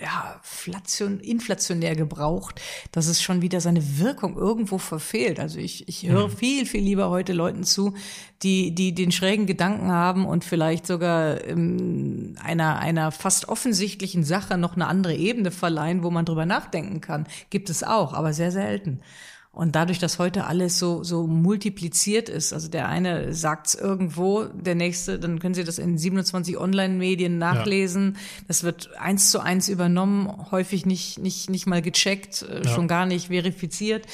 [0.00, 2.60] ja, flation, inflationär gebraucht,
[2.92, 5.38] dass es schon wieder seine Wirkung irgendwo verfehlt.
[5.38, 6.36] Also ich, ich höre mhm.
[6.36, 7.94] viel, viel lieber heute Leuten zu,
[8.42, 14.56] die, die den schrägen Gedanken haben und vielleicht sogar ähm, einer, einer fast offensichtlichen Sache
[14.56, 17.26] noch eine andere Ebene verleihen, wo man drüber nachdenken kann.
[17.50, 19.00] Gibt es auch, aber sehr selten.
[19.54, 24.74] Und dadurch, dass heute alles so, so multipliziert ist, also der eine sagt's irgendwo, der
[24.74, 28.14] nächste, dann können Sie das in 27 Online-Medien nachlesen.
[28.14, 28.44] Ja.
[28.48, 32.68] Das wird eins zu eins übernommen, häufig nicht, nicht, nicht mal gecheckt, äh, ja.
[32.70, 34.06] schon gar nicht verifiziert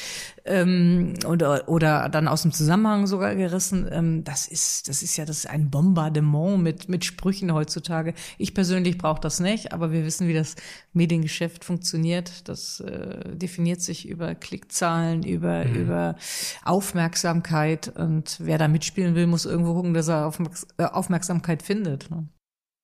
[0.49, 3.89] ähm, oder, oder dann aus dem Zusammenhang sogar gerissen.
[3.91, 8.15] Ähm, das ist, das ist ja das ist ein Bombardement mit, mit Sprüchen heutzutage.
[8.39, 10.57] Ich persönlich brauche das nicht, aber wir wissen, wie das
[10.93, 12.49] Mediengeschäft funktioniert.
[12.49, 15.75] Das äh, definiert sich über Klickzahlen, über, mhm.
[15.75, 16.17] über
[16.65, 17.89] Aufmerksamkeit.
[17.97, 20.33] Und wer da mitspielen will, muss irgendwo gucken, dass er
[20.79, 22.11] äh, Aufmerksamkeit findet.
[22.11, 22.29] Ne?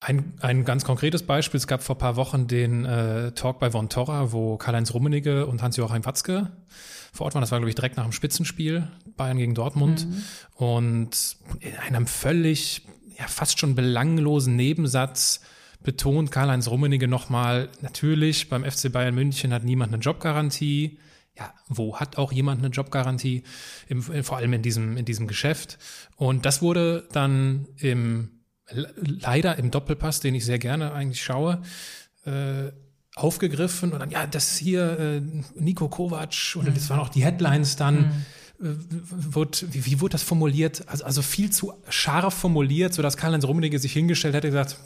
[0.07, 3.89] Ein, ein ganz konkretes Beispiel, es gab vor paar Wochen den äh, Talk bei Von
[3.89, 6.53] Torra, wo Karl-Heinz Rummenigge und Hans-Joachim Watzke
[7.11, 7.41] vor Ort waren.
[7.41, 8.87] Das war, glaube ich, direkt nach dem Spitzenspiel,
[9.17, 10.07] Bayern gegen Dortmund.
[10.07, 10.23] Mhm.
[10.57, 12.87] Und in einem völlig,
[13.19, 15.41] ja, fast schon belanglosen Nebensatz
[15.83, 20.99] betont Karl-Heinz Rummenigge nochmal, natürlich, beim FC Bayern München hat niemand eine Jobgarantie.
[21.35, 23.43] Ja, wo hat auch jemand eine Jobgarantie?
[23.89, 25.79] Im, vor allem in diesem, in diesem Geschäft.
[26.17, 31.63] Und das wurde dann im, leider im Doppelpass, den ich sehr gerne eigentlich schaue,
[32.25, 32.73] äh,
[33.15, 35.23] aufgegriffen und dann, ja, das hier äh,
[35.55, 36.75] Nico Kovac oder mhm.
[36.75, 38.25] das waren auch die Headlines dann.
[38.59, 38.67] Mhm.
[38.67, 38.75] Äh,
[39.11, 40.85] wird, wie, wie wurde das formuliert?
[40.89, 44.79] Also, also viel zu scharf formuliert, sodass Karl-Heinz Rummenigge sich hingestellt hätte gesagt,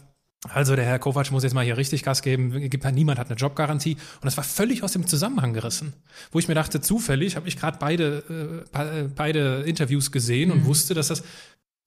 [0.48, 2.50] also der Herr Kovac muss jetzt mal hier richtig Gas geben.
[2.92, 3.94] Niemand hat eine Jobgarantie.
[3.94, 5.94] Und das war völlig aus dem Zusammenhang gerissen.
[6.30, 10.54] Wo ich mir dachte, zufällig habe ich gerade beide, äh, beide Interviews gesehen mhm.
[10.54, 11.24] und wusste, dass das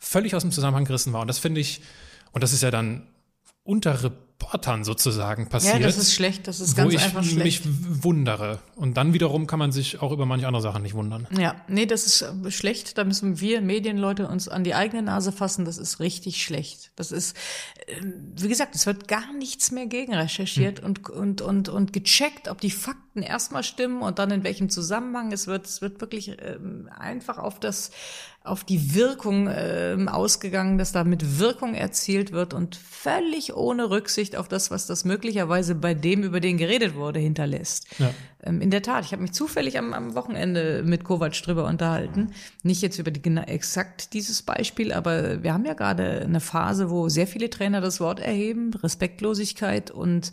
[0.02, 1.22] völlig aus dem Zusammenhang gerissen war.
[1.22, 1.82] Und das finde ich,
[2.34, 3.08] und das ist ja dann
[3.64, 4.12] unter
[4.42, 5.76] Reportern sozusagen passiert.
[5.76, 7.66] Ja, das ist schlecht, das ist ganz einfach schlecht.
[7.66, 8.60] Wo ich mich wundere.
[8.76, 11.28] Und dann wiederum kann man sich auch über manche andere Sachen nicht wundern.
[11.38, 12.98] Ja, nee, das ist äh, schlecht.
[12.98, 15.66] Da müssen wir Medienleute uns an die eigene Nase fassen.
[15.66, 16.92] Das ist richtig schlecht.
[16.96, 17.36] Das ist,
[17.88, 20.86] ähm, wie gesagt, es wird gar nichts mehr gegenrecherchiert hm.
[20.86, 25.32] und, und, und, und gecheckt, ob die Fakten erstmal stimmen und dann in welchem Zusammenhang.
[25.32, 27.92] Es wird, es wird wirklich ähm, einfach auf das,
[28.44, 34.48] auf die Wirkung äh, ausgegangen, dass damit Wirkung erzielt wird und völlig ohne Rücksicht auf
[34.48, 37.88] das, was das möglicherweise bei dem, über den geredet wurde, hinterlässt.
[38.00, 38.14] Ja.
[38.44, 42.32] Ähm, in der Tat, ich habe mich zufällig am, am Wochenende mit Kovac drüber unterhalten.
[42.64, 46.90] Nicht jetzt über die, genau, exakt dieses Beispiel, aber wir haben ja gerade eine Phase,
[46.90, 50.32] wo sehr viele Trainer das Wort erheben, Respektlosigkeit und,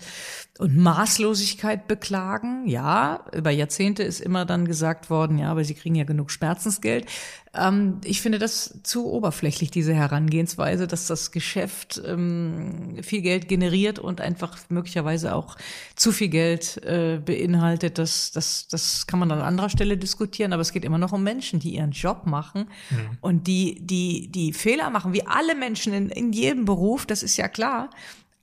[0.58, 2.66] und Maßlosigkeit beklagen.
[2.66, 7.06] Ja, über Jahrzehnte ist immer dann gesagt worden, ja, aber sie kriegen ja genug Schmerzensgeld.
[7.54, 13.98] Ähm, ich finde das zu oberflächlich, diese Herangehensweise, dass das Geschäft ähm, viel Geld generiert
[13.98, 15.56] und einfach möglicherweise auch
[15.94, 17.97] zu viel Geld äh, beinhaltet.
[17.98, 21.22] Das, das, das kann man an anderer Stelle diskutieren, aber es geht immer noch um
[21.22, 23.18] Menschen, die ihren Job machen mhm.
[23.20, 27.36] und die, die, die Fehler machen, wie alle Menschen in, in jedem Beruf, das ist
[27.36, 27.90] ja klar.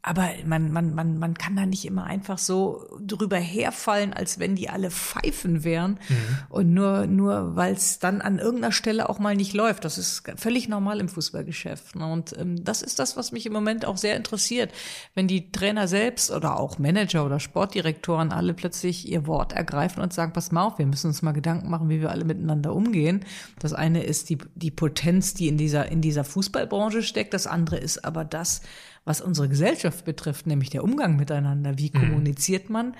[0.07, 4.55] Aber man, man, man, man kann da nicht immer einfach so drüber herfallen, als wenn
[4.55, 5.93] die alle Pfeifen wären.
[6.07, 6.15] Mhm.
[6.49, 9.83] Und nur, nur weil es dann an irgendeiner Stelle auch mal nicht läuft.
[9.83, 11.95] Das ist völlig normal im Fußballgeschäft.
[11.95, 12.05] Ne?
[12.05, 14.71] Und ähm, das ist das, was mich im Moment auch sehr interessiert.
[15.15, 20.13] Wenn die Trainer selbst oder auch Manager oder Sportdirektoren alle plötzlich ihr Wort ergreifen und
[20.13, 23.25] sagen, pass mal auf, wir müssen uns mal Gedanken machen, wie wir alle miteinander umgehen.
[23.57, 27.33] Das eine ist die, die Potenz, die in dieser, in dieser Fußballbranche steckt.
[27.33, 28.61] Das andere ist aber das,
[29.05, 31.77] was unsere Gesellschaft betrifft, nämlich der Umgang miteinander.
[31.77, 31.99] Wie mhm.
[31.99, 32.95] kommuniziert man?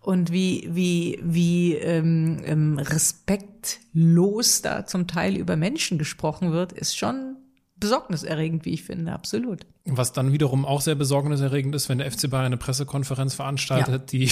[0.00, 6.96] Und wie, wie, wie ähm, ähm, respektlos da zum Teil über Menschen gesprochen wird, ist
[6.96, 7.36] schon
[7.76, 9.66] besorgniserregend, wie ich finde, absolut.
[9.84, 14.18] Was dann wiederum auch sehr besorgniserregend ist, wenn der FC Bayern eine Pressekonferenz veranstaltet, ja.
[14.18, 14.30] die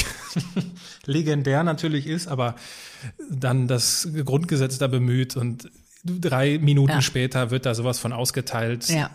[1.07, 2.55] legendär natürlich ist, aber
[3.31, 5.70] dann das Grundgesetz da bemüht und
[6.21, 7.03] drei Minuten ja.
[7.03, 8.89] später wird da sowas von ausgeteilt.
[8.89, 9.11] Ja.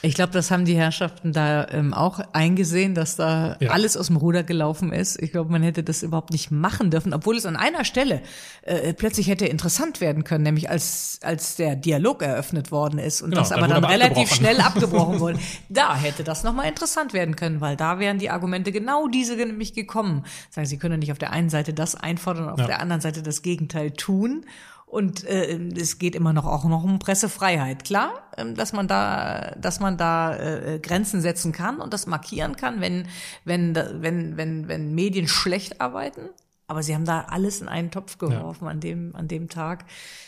[0.00, 3.70] Ich glaube, das haben die Herrschaften da ähm, auch eingesehen, dass da ja.
[3.70, 5.20] alles aus dem Ruder gelaufen ist.
[5.20, 8.22] Ich glaube, man hätte das überhaupt nicht machen dürfen, obwohl es an einer Stelle
[8.62, 13.30] äh, plötzlich hätte interessant werden können, nämlich als als der Dialog eröffnet worden ist und
[13.30, 15.40] genau, das aber dann relativ schnell abgebrochen wurde.
[15.68, 19.72] Da hätte das nochmal interessant werden können, weil da wären die Argumente genau diese nämlich
[19.74, 20.24] gekommen.
[20.50, 22.66] Sagen, sie können nicht auf der einen Seite das einfordern und auf ja.
[22.68, 24.44] der anderen Seite das Gegenteil tun.
[24.90, 27.84] Und äh, es geht immer noch auch noch um Pressefreiheit.
[27.84, 32.56] Klar, äh, dass man da, dass man da äh, Grenzen setzen kann und das markieren
[32.56, 33.06] kann, wenn,
[33.44, 36.30] wenn, wenn, wenn, wenn Medien schlecht arbeiten.
[36.68, 38.70] Aber sie haben da alles in einen Topf geworfen ja.
[38.70, 39.84] an dem, an dem Tag.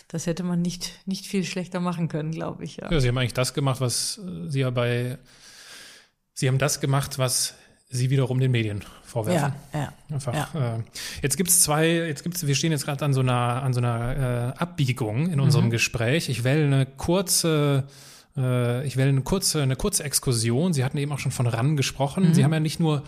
[0.09, 2.79] Das hätte man nicht, nicht viel schlechter machen können, glaube ich.
[2.79, 2.91] Ja.
[2.91, 5.19] ja, sie haben eigentlich das gemacht, was äh, sie ja bei,
[6.35, 7.55] sie haben das gemacht, was
[7.89, 9.53] sie wiederum den Medien vorwerfen.
[9.73, 9.93] Ja, ja.
[10.15, 10.35] Einfach.
[10.35, 10.77] Ja.
[10.77, 10.83] Äh,
[11.23, 14.55] jetzt gibt's zwei, jetzt gibt's, wir stehen jetzt gerade an so einer, an so einer
[14.57, 15.71] äh, Abbiegung in unserem mhm.
[15.71, 16.29] Gespräch.
[16.29, 17.85] Ich wähle eine kurze,
[18.37, 20.73] äh, ich wähle eine kurze, eine kurze Exkursion.
[20.73, 22.29] Sie hatten eben auch schon von RAN gesprochen.
[22.29, 22.35] Mhm.
[22.35, 23.03] Sie haben ja nicht nur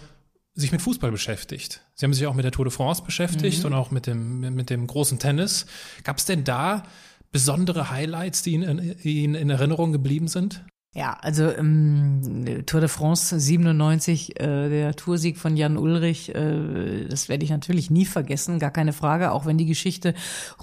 [0.55, 1.83] sich mit Fußball beschäftigt.
[1.95, 3.67] Sie haben sich auch mit der Tour de France beschäftigt mhm.
[3.67, 5.67] und auch mit dem, mit dem großen Tennis.
[6.05, 6.83] Gab es denn da
[7.31, 10.63] besondere Highlights, die Ihnen, Ihnen in Erinnerung geblieben sind?
[10.95, 17.31] Ja, also ähm, Tour de France 97, äh, der Toursieg von Jan Ulrich, äh, das
[17.31, 20.13] werde ich natürlich nie vergessen, gar keine Frage, auch wenn die Geschichte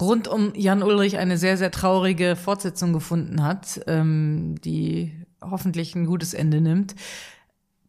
[0.00, 5.12] rund um Jan Ulrich eine sehr, sehr traurige Fortsetzung gefunden hat, ähm, die
[5.42, 6.94] hoffentlich ein gutes Ende nimmt.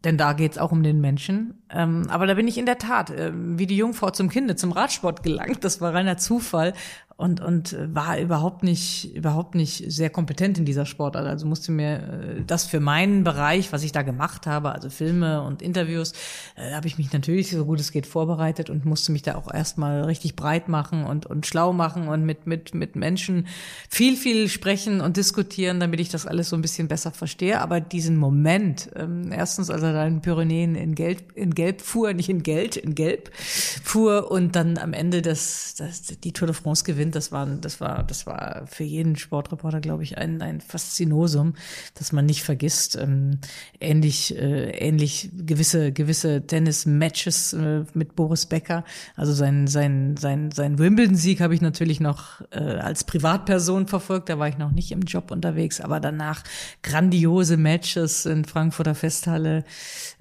[0.04, 1.64] Denn da geht's auch um den Menschen.
[1.70, 4.72] Ähm, aber da bin ich in der Tat, äh, wie die Jungfrau zum Kinde, zum
[4.72, 5.64] Radsport gelangt.
[5.64, 6.74] Das war reiner Zufall
[7.22, 11.28] und, und war überhaupt nicht, überhaupt nicht sehr kompetent in dieser Sportart.
[11.28, 15.44] Also musste mir äh, das für meinen Bereich, was ich da gemacht habe, also Filme
[15.44, 16.14] und Interviews,
[16.56, 19.54] äh, habe ich mich natürlich so gut es geht vorbereitet und musste mich da auch
[19.54, 23.46] erstmal richtig breit machen und, und schlau machen und mit, mit, mit Menschen
[23.88, 27.62] viel, viel sprechen und diskutieren, damit ich das alles so ein bisschen besser verstehe.
[27.62, 32.14] Aber diesen Moment, ähm, erstens, als er da in Pyrenäen in Gelb, in Gelb fuhr,
[32.14, 36.56] nicht in Geld, in Gelb fuhr und dann am Ende das, das, die Tour de
[36.56, 40.62] France gewinnt, das war, das war, das war für jeden Sportreporter, glaube ich, ein, ein
[40.62, 41.56] Faszinosum,
[41.96, 42.96] dass man nicht vergisst.
[42.96, 43.40] Ähm,
[43.80, 48.84] ähnlich, äh, ähnlich gewisse, gewisse Tennis-Matches äh, mit Boris Becker.
[49.16, 54.30] Also sein, sein, sein, sein Wimbledon-Sieg habe ich natürlich noch äh, als Privatperson verfolgt.
[54.30, 56.44] Da war ich noch nicht im Job unterwegs, aber danach
[56.82, 59.64] grandiose Matches in Frankfurter Festhalle,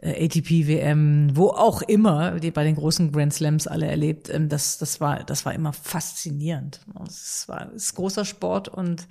[0.01, 4.29] äh, ATP WM, wo auch immer, die bei den großen Grand Slams alle erlebt.
[4.29, 6.80] Ähm, das, das war, das war immer faszinierend.
[7.07, 9.07] Es war ist großer Sport und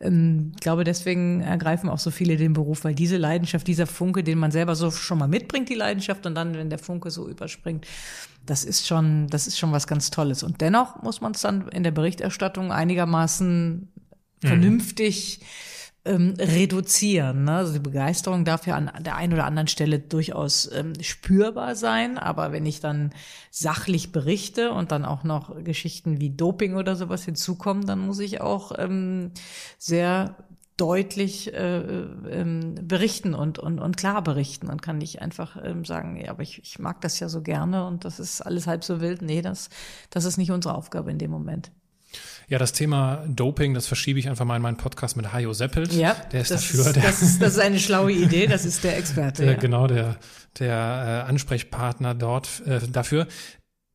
[0.00, 4.22] ähm, ich glaube, deswegen ergreifen auch so viele den Beruf, weil diese Leidenschaft, dieser Funke,
[4.22, 7.28] den man selber so schon mal mitbringt, die Leidenschaft, und dann, wenn der Funke so
[7.28, 7.86] überspringt,
[8.46, 10.42] das ist schon, das ist schon was ganz Tolles.
[10.42, 13.88] Und dennoch muss man es dann in der Berichterstattung einigermaßen
[14.42, 14.48] mhm.
[16.04, 17.44] Ähm, reduzieren.
[17.44, 17.52] Ne?
[17.52, 22.18] Also die Begeisterung darf ja an der einen oder anderen Stelle durchaus ähm, spürbar sein,
[22.18, 23.10] aber wenn ich dann
[23.50, 28.40] sachlich berichte und dann auch noch Geschichten wie Doping oder sowas hinzukommen, dann muss ich
[28.40, 29.30] auch ähm,
[29.78, 30.36] sehr
[30.76, 36.16] deutlich äh, ähm, berichten und, und, und klar berichten und kann nicht einfach ähm, sagen,
[36.16, 39.00] ja, aber ich, ich mag das ja so gerne und das ist alles halb so
[39.00, 39.22] wild.
[39.22, 39.68] Nee, das,
[40.10, 41.70] das ist nicht unsere Aufgabe in dem Moment.
[42.52, 45.94] Ja, das Thema Doping, das verschiebe ich einfach mal in meinen Podcast mit Hajo Seppelt.
[45.94, 46.80] Ja, der ist das dafür.
[46.84, 49.40] Ist, der, das, ist, das ist eine schlaue Idee, das ist der Experte.
[49.40, 49.58] Der, ja.
[49.58, 50.18] Genau, der,
[50.58, 53.26] der äh, Ansprechpartner dort äh, dafür.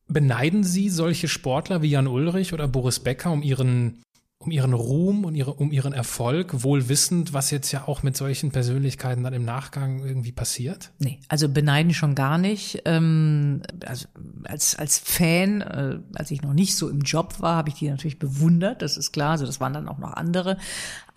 [0.08, 4.02] Beneiden Sie solche Sportler wie Jan Ulrich oder Boris Becker um ihren
[4.48, 8.16] um ihren Ruhm und ihre, um ihren Erfolg, wohl wissend, was jetzt ja auch mit
[8.16, 10.90] solchen Persönlichkeiten dann im Nachgang irgendwie passiert?
[10.98, 12.80] Nee, also beneiden schon gar nicht.
[12.86, 14.06] Ähm, also
[14.44, 17.90] als, als Fan, äh, als ich noch nicht so im Job war, habe ich die
[17.90, 19.32] natürlich bewundert, das ist klar.
[19.32, 20.56] Also das waren dann auch noch andere.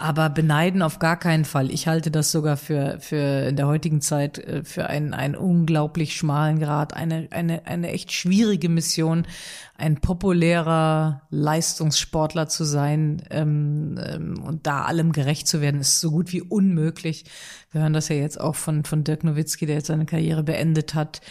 [0.02, 1.70] Aber beneiden auf gar keinen Fall.
[1.70, 6.16] Ich halte das sogar für, für in der heutigen Zeit äh, für einen, einen unglaublich
[6.16, 9.28] schmalen Grad, eine, eine, eine echt schwierige Mission,
[9.78, 16.10] ein populärer Leistungssportler zu sein ähm, ähm, und da allem gerecht zu werden, ist so
[16.10, 17.26] gut wie unmöglich.
[17.72, 20.96] Wir hören das ja jetzt auch von, von Dirk Nowitzki, der jetzt seine Karriere beendet
[20.96, 21.22] hat,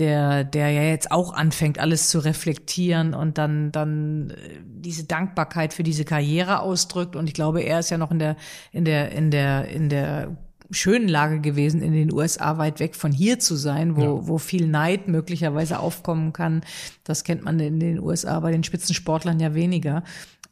[0.00, 4.34] der, der ja jetzt auch anfängt, alles zu reflektieren und dann, dann äh,
[4.64, 7.14] diese Dankbarkeit für diese Karriere ausdrückt.
[7.14, 8.36] Und ich glaube, er ist ja noch in der,
[8.72, 10.36] in der, in der, in der
[10.70, 14.28] schönen Lage gewesen, in den USA weit weg von hier zu sein, wo, ja.
[14.28, 16.62] wo viel Neid möglicherweise aufkommen kann.
[17.04, 20.02] Das kennt man in den USA bei den Spitzensportlern ja weniger.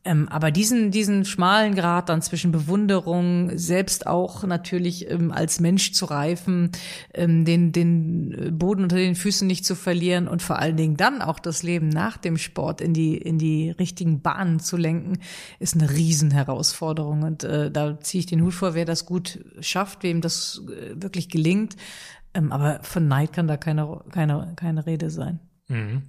[0.09, 5.93] Ähm, aber diesen, diesen schmalen Grad dann zwischen Bewunderung, selbst auch natürlich ähm, als Mensch
[5.93, 6.71] zu reifen,
[7.13, 11.21] ähm, den, den Boden unter den Füßen nicht zu verlieren und vor allen Dingen dann
[11.21, 15.19] auch das Leben nach dem Sport in die, in die richtigen Bahnen zu lenken,
[15.59, 17.23] ist eine Riesenherausforderung.
[17.25, 21.03] Und äh, da ziehe ich den Hut vor, wer das gut schafft, wem das äh,
[21.03, 21.77] wirklich gelingt.
[22.33, 25.41] Ähm, aber von Neid kann da keine, keine, keine Rede sein.
[25.69, 26.05] Mhm.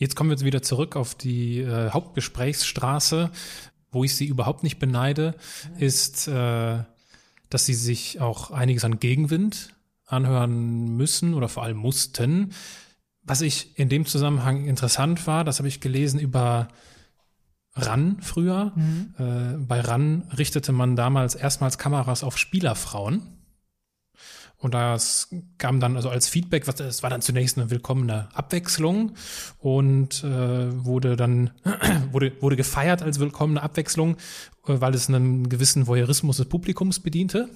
[0.00, 3.30] Jetzt kommen wir wieder zurück auf die äh, Hauptgesprächsstraße.
[3.92, 5.34] Wo ich sie überhaupt nicht beneide,
[5.78, 6.78] ist, äh,
[7.50, 9.74] dass sie sich auch einiges an Gegenwind
[10.06, 12.52] anhören müssen oder vor allem mussten.
[13.24, 16.68] Was ich in dem Zusammenhang interessant war, das habe ich gelesen über
[17.74, 18.72] RAN früher.
[18.76, 19.14] Mhm.
[19.18, 23.39] Äh, bei RAN richtete man damals erstmals Kameras auf Spielerfrauen.
[24.60, 29.12] Und das kam dann also als Feedback, was es war dann zunächst eine willkommene Abwechslung
[29.58, 31.50] und äh, wurde dann
[32.12, 34.16] wurde wurde gefeiert als willkommene Abwechslung,
[34.66, 37.48] äh, weil es einen gewissen Voyeurismus des Publikums bediente.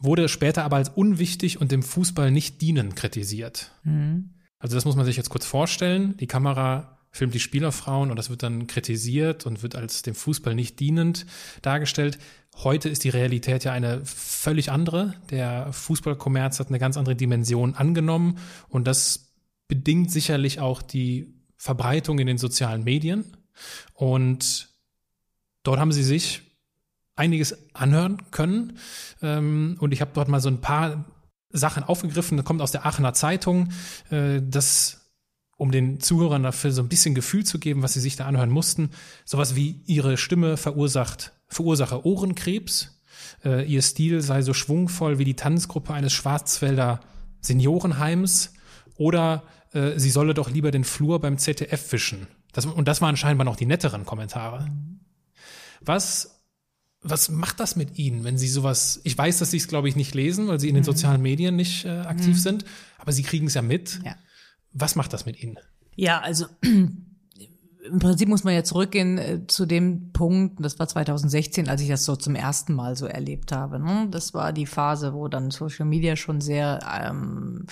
[0.00, 3.72] Wurde später aber als unwichtig und dem Fußball nicht dienen kritisiert.
[3.84, 4.30] Mhm.
[4.58, 6.16] Also das muss man sich jetzt kurz vorstellen.
[6.16, 10.54] Die Kamera filmt die Spielerfrauen und das wird dann kritisiert und wird als dem Fußball
[10.54, 11.26] nicht dienend
[11.60, 12.18] dargestellt.
[12.56, 15.14] Heute ist die Realität ja eine völlig andere.
[15.30, 18.38] Der Fußballkommerz hat eine ganz andere Dimension angenommen
[18.68, 19.32] und das
[19.68, 23.36] bedingt sicherlich auch die Verbreitung in den sozialen Medien.
[23.94, 24.68] Und
[25.62, 26.42] dort haben sie sich
[27.14, 28.78] einiges anhören können.
[29.22, 31.04] Ähm, und ich habe dort mal so ein paar
[31.50, 32.36] Sachen aufgegriffen.
[32.36, 33.68] Das kommt aus der Aachener Zeitung.
[34.10, 35.01] Äh, das
[35.62, 38.50] um den Zuhörern dafür so ein bisschen Gefühl zu geben, was sie sich da anhören
[38.50, 38.90] mussten.
[39.24, 43.00] Sowas wie ihre Stimme verursacht verursache Ohrenkrebs.
[43.44, 46.98] Äh, ihr Stil sei so schwungvoll wie die Tanzgruppe eines Schwarzwälder
[47.42, 48.54] Seniorenheims
[48.96, 52.26] oder äh, sie solle doch lieber den Flur beim ZDF wischen.
[52.52, 54.68] Das, und das waren scheinbar noch die netteren Kommentare.
[55.80, 56.40] Was
[57.04, 59.96] was macht das mit Ihnen, wenn Sie sowas, ich weiß, dass Sie es, glaube ich,
[59.96, 60.86] nicht lesen, weil Sie in den mhm.
[60.86, 62.40] sozialen Medien nicht äh, aktiv mhm.
[62.40, 62.64] sind,
[62.98, 64.00] aber Sie kriegen es ja mit.
[64.04, 64.14] Ja.
[64.72, 65.58] Was macht das mit Ihnen?
[65.96, 71.68] Ja, also im Prinzip muss man ja zurückgehen äh, zu dem Punkt, das war 2016,
[71.68, 73.78] als ich das so zum ersten Mal so erlebt habe.
[73.78, 74.08] Ne?
[74.10, 77.66] Das war die Phase, wo dann Social Media schon sehr ähm,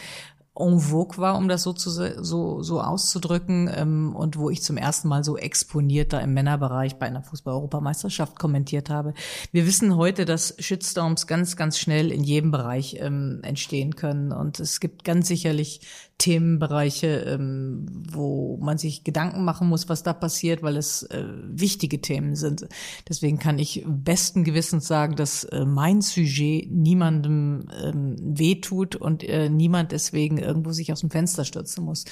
[0.59, 4.76] en vogue war, um das so, zu, so, so auszudrücken, ähm, und wo ich zum
[4.76, 9.14] ersten Mal so exponiert da im Männerbereich bei einer Fußball-Europameisterschaft kommentiert habe.
[9.53, 14.32] Wir wissen heute, dass Shitstorms ganz, ganz schnell in jedem Bereich ähm, entstehen können.
[14.32, 15.80] Und es gibt ganz sicherlich
[16.20, 22.02] Themenbereiche, ähm, wo man sich Gedanken machen muss, was da passiert, weil es äh, wichtige
[22.02, 22.68] Themen sind.
[23.08, 29.48] Deswegen kann ich besten Gewissens sagen, dass äh, mein Sujet niemandem ähm, wehtut und äh,
[29.48, 32.04] niemand deswegen irgendwo sich aus dem Fenster stürzen muss.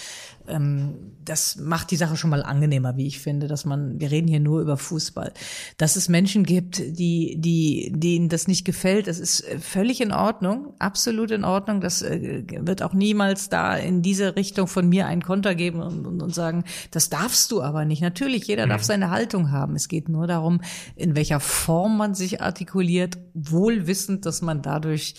[0.49, 0.95] Ähm,
[1.25, 4.41] das macht die Sache schon mal angenehmer, wie ich finde, dass man, wir reden hier
[4.41, 5.35] nur über Fußball.
[5.77, 10.13] Dass es Menschen gibt, die, die, denen das nicht gefällt, das ist äh, völlig in
[10.13, 11.83] Ordnung, absolut in Ordnung.
[11.83, 15.81] Das äh, wird auch niemals da in in diese Richtung von mir einen Konter geben
[15.81, 18.01] und, und, und sagen, das darfst du aber nicht.
[18.01, 18.71] Natürlich, jeder mhm.
[18.71, 19.75] darf seine Haltung haben.
[19.75, 20.61] Es geht nur darum,
[20.95, 25.15] in welcher Form man sich artikuliert, wohl wissend, dass man dadurch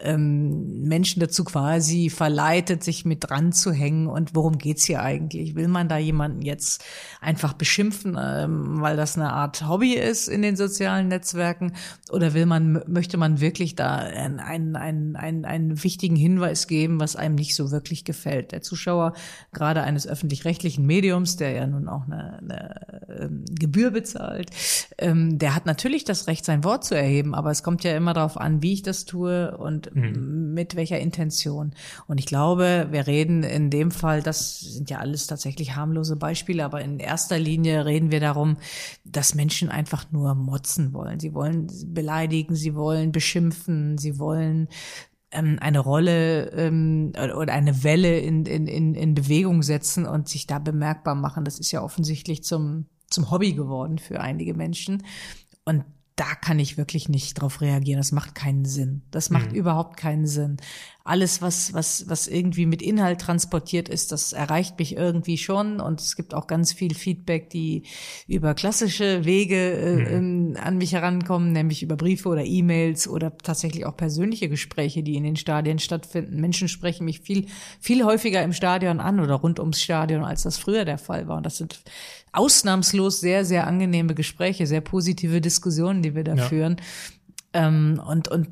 [0.00, 4.06] ähm, Menschen dazu quasi verleitet, sich mit dran zu hängen.
[4.06, 5.54] Und worum geht's hier eigentlich?
[5.54, 6.82] Will man da jemanden jetzt
[7.20, 11.74] einfach beschimpfen, ähm, weil das eine Art Hobby ist in den sozialen Netzwerken?
[12.10, 17.16] Oder will man, möchte man wirklich da einen, einen, einen, einen wichtigen Hinweis geben, was
[17.16, 18.52] einem nicht so wirklich gefällt?
[18.52, 19.12] Der Zuschauer,
[19.52, 24.50] gerade eines öffentlich-rechtlichen Mediums, der ja nun auch eine, eine ähm, Gebühr bezahlt,
[24.98, 28.14] ähm, der hat natürlich das Recht, sein Wort zu erheben, aber es kommt ja immer
[28.14, 30.54] darauf an, wie ich das tue und und mhm.
[30.54, 31.74] mit welcher Intention.
[32.06, 36.64] Und ich glaube, wir reden in dem Fall, das sind ja alles tatsächlich harmlose Beispiele,
[36.64, 38.56] aber in erster Linie reden wir darum,
[39.04, 41.20] dass Menschen einfach nur motzen wollen.
[41.20, 44.68] Sie wollen beleidigen, sie wollen beschimpfen, sie wollen
[45.32, 50.46] ähm, eine Rolle ähm, oder eine Welle in, in, in, in Bewegung setzen und sich
[50.46, 51.44] da bemerkbar machen.
[51.44, 55.02] Das ist ja offensichtlich zum, zum Hobby geworden für einige Menschen.
[55.64, 55.84] Und
[56.16, 57.98] da kann ich wirklich nicht drauf reagieren.
[57.98, 59.02] Das macht keinen Sinn.
[59.10, 59.56] Das macht mhm.
[59.56, 60.58] überhaupt keinen Sinn
[61.04, 65.80] alles, was, was, was irgendwie mit Inhalt transportiert ist, das erreicht mich irgendwie schon.
[65.80, 67.82] Und es gibt auch ganz viel Feedback, die
[68.28, 70.56] über klassische Wege äh, mhm.
[70.60, 75.24] an mich herankommen, nämlich über Briefe oder E-Mails oder tatsächlich auch persönliche Gespräche, die in
[75.24, 76.40] den Stadien stattfinden.
[76.40, 77.46] Menschen sprechen mich viel,
[77.80, 81.38] viel häufiger im Stadion an oder rund ums Stadion, als das früher der Fall war.
[81.38, 81.82] Und das sind
[82.32, 86.44] ausnahmslos sehr, sehr angenehme Gespräche, sehr positive Diskussionen, die wir da ja.
[86.44, 86.76] führen.
[87.52, 88.48] Ähm, und, und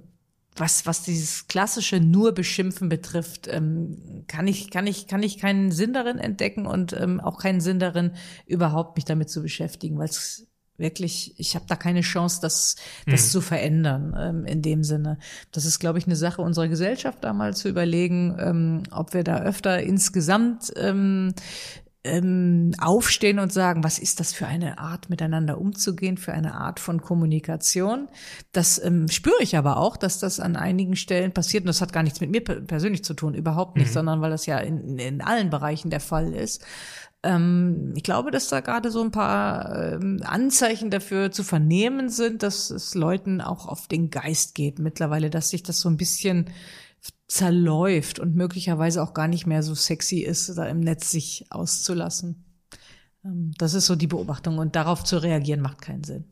[0.61, 5.73] was, was dieses klassische nur beschimpfen betrifft, ähm, kann ich, kann ich, kann ich keinen
[5.73, 8.13] Sinn darin entdecken und ähm, auch keinen Sinn darin,
[8.47, 10.47] überhaupt mich damit zu beschäftigen, weil es
[10.77, 13.31] wirklich, ich habe da keine Chance, das, das mhm.
[13.31, 15.19] zu verändern ähm, in dem Sinne.
[15.53, 19.23] Das ist, glaube ich, eine Sache unserer Gesellschaft, da mal zu überlegen, ähm, ob wir
[19.23, 21.35] da öfter insgesamt ähm,
[22.03, 26.80] ähm, aufstehen und sagen, was ist das für eine Art, miteinander umzugehen, für eine Art
[26.80, 28.09] von Kommunikation.
[28.52, 31.64] Das ähm, spüre ich aber auch, dass das an einigen Stellen passiert.
[31.64, 33.94] Und das hat gar nichts mit mir persönlich zu tun, überhaupt nicht, mhm.
[33.94, 36.64] sondern weil das ja in, in allen Bereichen der Fall ist.
[37.22, 42.43] Ähm, ich glaube, dass da gerade so ein paar ähm, Anzeichen dafür zu vernehmen sind,
[42.43, 46.47] dass es Leuten auch auf den Geist geht mittlerweile, dass sich das so ein bisschen
[47.31, 52.44] zerläuft und möglicherweise auch gar nicht mehr so sexy ist, da im Netz sich auszulassen.
[53.24, 56.24] Ähm, das ist so die Beobachtung und darauf zu reagieren macht keinen Sinn.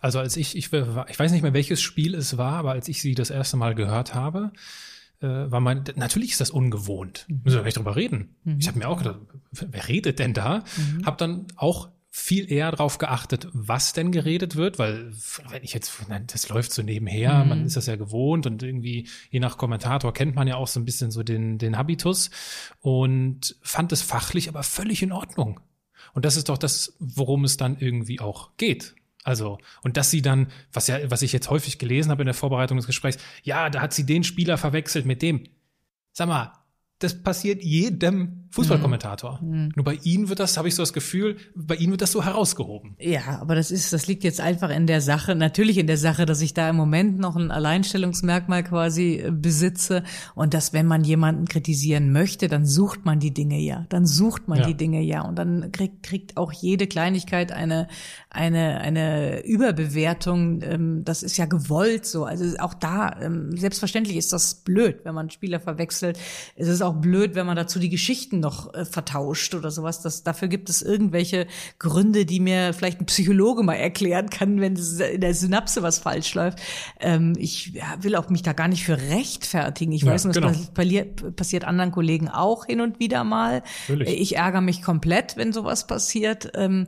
[0.00, 3.02] Also als ich, ich, ich weiß nicht mehr, welches Spiel es war, aber als ich
[3.02, 4.52] sie das erste Mal gehört habe,
[5.20, 7.26] äh, war mein, natürlich ist das ungewohnt.
[7.28, 7.40] Mhm.
[7.44, 8.36] Müssen wir nicht drüber reden.
[8.44, 8.58] Mhm.
[8.58, 9.20] Ich habe mir auch gedacht,
[9.50, 10.64] wer redet denn da?
[10.76, 11.04] Mhm.
[11.04, 15.12] Hab dann auch viel eher darauf geachtet, was denn geredet wird, weil
[15.50, 17.48] wenn ich jetzt, das läuft so nebenher, mhm.
[17.50, 20.80] man ist das ja gewohnt und irgendwie je nach Kommentator kennt man ja auch so
[20.80, 22.30] ein bisschen so den, den Habitus
[22.80, 25.60] und fand es fachlich aber völlig in Ordnung.
[26.14, 28.94] Und das ist doch das, worum es dann irgendwie auch geht.
[29.22, 32.34] Also, und dass sie dann, was ja, was ich jetzt häufig gelesen habe in der
[32.34, 35.44] Vorbereitung des Gesprächs, ja, da hat sie den Spieler verwechselt mit dem.
[36.12, 36.54] Sag mal,
[36.98, 39.40] das passiert jedem Fußballkommentator.
[39.42, 39.48] Mhm.
[39.48, 39.72] mhm.
[39.76, 42.24] Nur bei Ihnen wird das, habe ich so das Gefühl, bei Ihnen wird das so
[42.24, 42.96] herausgehoben.
[42.98, 46.26] Ja, aber das ist, das liegt jetzt einfach in der Sache, natürlich in der Sache,
[46.26, 50.02] dass ich da im Moment noch ein Alleinstellungsmerkmal quasi äh, besitze
[50.34, 54.48] und dass, wenn man jemanden kritisieren möchte, dann sucht man die Dinge ja, dann sucht
[54.48, 54.66] man ja.
[54.66, 57.88] die Dinge ja und dann kriegt, kriegt auch jede Kleinigkeit eine,
[58.30, 60.62] eine, eine Überbewertung.
[60.62, 62.24] Ähm, das ist ja gewollt so.
[62.24, 66.18] Also auch da, ähm, selbstverständlich ist das blöd, wenn man Spieler verwechselt.
[66.54, 70.02] Es ist auch blöd, wenn man dazu die Geschichten noch äh, vertauscht oder sowas.
[70.02, 71.46] Das, dafür gibt es irgendwelche
[71.78, 76.34] Gründe, die mir vielleicht ein Psychologe mal erklären kann, wenn in der Synapse was falsch
[76.34, 76.58] läuft.
[77.00, 79.92] Ähm, ich ja, will auch mich da gar nicht für rechtfertigen.
[79.92, 80.48] Ich ja, weiß, genau.
[80.48, 83.62] das passiert, passiert anderen Kollegen auch hin und wieder mal.
[83.88, 84.20] Natürlich.
[84.20, 86.52] Ich ärgere mich komplett, wenn sowas passiert.
[86.54, 86.86] Ähm,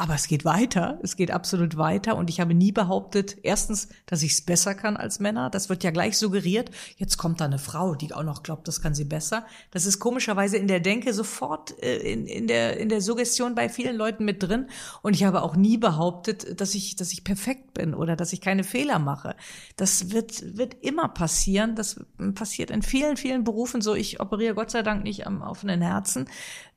[0.00, 4.22] aber es geht weiter, es geht absolut weiter und ich habe nie behauptet, erstens, dass
[4.22, 5.50] ich es besser kann als Männer.
[5.50, 6.70] Das wird ja gleich suggeriert.
[6.96, 9.44] Jetzt kommt da eine Frau, die auch noch glaubt, das kann sie besser.
[9.72, 13.68] Das ist komischerweise in der Denke sofort äh, in, in, der, in der Suggestion bei
[13.68, 14.68] vielen Leuten mit drin.
[15.02, 18.40] Und ich habe auch nie behauptet, dass ich, dass ich perfekt bin oder dass ich
[18.40, 19.36] keine Fehler mache.
[19.76, 21.74] Das wird, wird immer passieren.
[21.74, 22.00] Das
[22.34, 23.94] passiert in vielen, vielen Berufen so.
[23.94, 26.26] Ich operiere Gott sei Dank nicht am offenen Herzen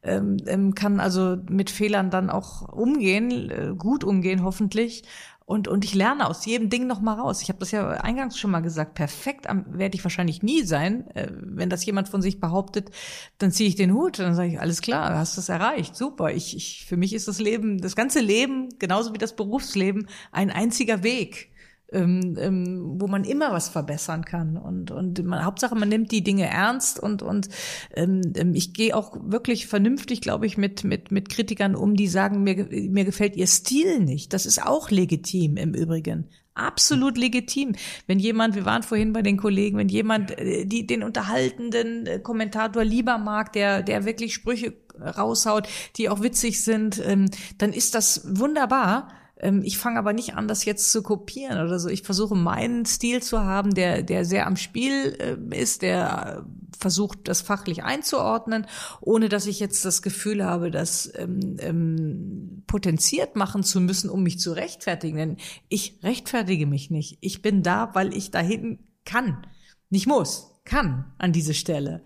[0.04, 5.04] ähm, ähm, kann also mit Fehlern dann auch umgehen, äh, gut umgehen hoffentlich.
[5.46, 7.42] Und, und ich lerne aus jedem Ding noch mal raus.
[7.42, 8.94] Ich habe das ja eingangs schon mal gesagt.
[8.94, 11.08] Perfekt werde ich wahrscheinlich nie sein.
[11.16, 12.92] Äh, wenn das jemand von sich behauptet,
[13.40, 14.20] dann ziehe ich den Hut.
[14.20, 15.96] Dann sage ich, alles klar, hast es erreicht.
[15.96, 16.32] Super.
[16.32, 20.50] Ich, ich, für mich ist das Leben, das ganze Leben, genauso wie das Berufsleben, ein
[20.50, 21.53] einziger Weg
[21.92, 24.58] ähm, ähm, wo man immer was verbessern kann.
[24.58, 27.50] Und, und man, Hauptsache, man nimmt die Dinge ernst und, und
[27.96, 32.08] ähm, ähm, ich gehe auch wirklich vernünftig, glaube ich, mit, mit, mit Kritikern um, die
[32.08, 34.34] sagen, mir, mir gefällt ihr Stil nicht.
[34.34, 36.30] Das ist auch legitim im Übrigen.
[36.56, 37.74] Absolut legitim.
[38.06, 42.20] Wenn jemand, wir waren vorhin bei den Kollegen, wenn jemand äh, die, den unterhaltenden äh,
[42.20, 47.96] Kommentator lieber mag, der, der wirklich Sprüche raushaut, die auch witzig sind, ähm, dann ist
[47.96, 49.10] das wunderbar.
[49.44, 51.90] Ähm, ich fange aber nicht an, das jetzt zu kopieren oder so.
[51.90, 56.46] Ich versuche meinen Stil zu haben, der, der sehr am Spiel äh, ist, der
[56.80, 58.66] versucht, das fachlich einzuordnen,
[59.02, 64.24] ohne dass ich jetzt das Gefühl habe, das ähm, ähm, potenziert machen zu müssen, um
[64.24, 65.18] mich zu rechtfertigen.
[65.18, 65.38] Denn
[65.70, 67.18] ich rechtfertige mich nicht.
[67.22, 69.46] Ich bin da, weil ich dahin kann,
[69.90, 72.04] nicht muss kann an diese Stelle.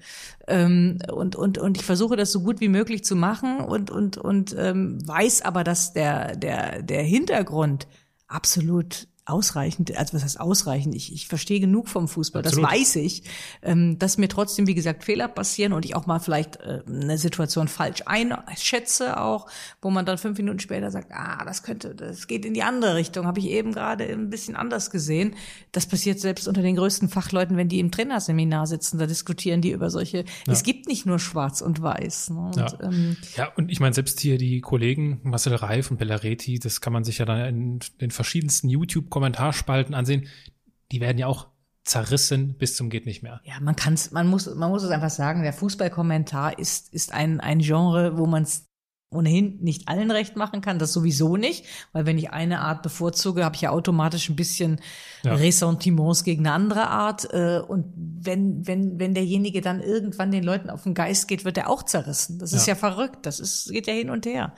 [0.47, 4.17] Ähm, und, und, und ich versuche das so gut wie möglich zu machen und, und,
[4.17, 7.87] und ähm, weiß aber, dass der, der, der Hintergrund
[8.27, 10.95] absolut ausreichend, also was heißt ausreichend?
[10.95, 12.63] Ich, ich verstehe genug vom Fußball, Absolut.
[12.63, 13.23] das weiß ich,
[13.61, 17.17] ähm, dass mir trotzdem, wie gesagt, Fehler passieren und ich auch mal vielleicht äh, eine
[17.17, 19.47] Situation falsch einschätze auch,
[19.81, 22.95] wo man dann fünf Minuten später sagt, ah, das könnte, das geht in die andere
[22.95, 25.35] Richtung, habe ich eben gerade ein bisschen anders gesehen.
[25.71, 29.71] Das passiert selbst unter den größten Fachleuten, wenn die im Trainerseminar sitzen, da diskutieren die
[29.71, 30.53] über solche, ja.
[30.53, 32.29] es gibt nicht nur schwarz und weiß.
[32.29, 32.39] Ne?
[32.39, 32.67] Und, ja.
[32.81, 36.93] Ähm, ja, und ich meine, selbst hier die Kollegen Marcel Reif und Bellareti, das kann
[36.93, 40.27] man sich ja dann in den verschiedensten YouTube Kommentarspalten ansehen,
[40.91, 41.47] die werden ja auch
[41.83, 43.41] zerrissen bis zum geht nicht mehr.
[43.45, 47.39] Ja, man kann's, man muss, man muss es einfach sagen, der Fußballkommentar ist, ist ein,
[47.39, 48.67] ein Genre, wo man es
[49.09, 53.43] ohnehin nicht allen recht machen kann, das sowieso nicht, weil wenn ich eine Art bevorzuge,
[53.43, 54.81] habe ich ja automatisch ein bisschen
[55.23, 55.33] ja.
[55.33, 57.27] Ressentiments gegen eine andere Art.
[57.33, 61.57] Äh, und wenn, wenn, wenn derjenige dann irgendwann den Leuten auf den Geist geht, wird
[61.57, 62.37] er auch zerrissen.
[62.37, 63.25] Das ist ja, ja verrückt.
[63.25, 64.53] Das ist, geht ja hin und her.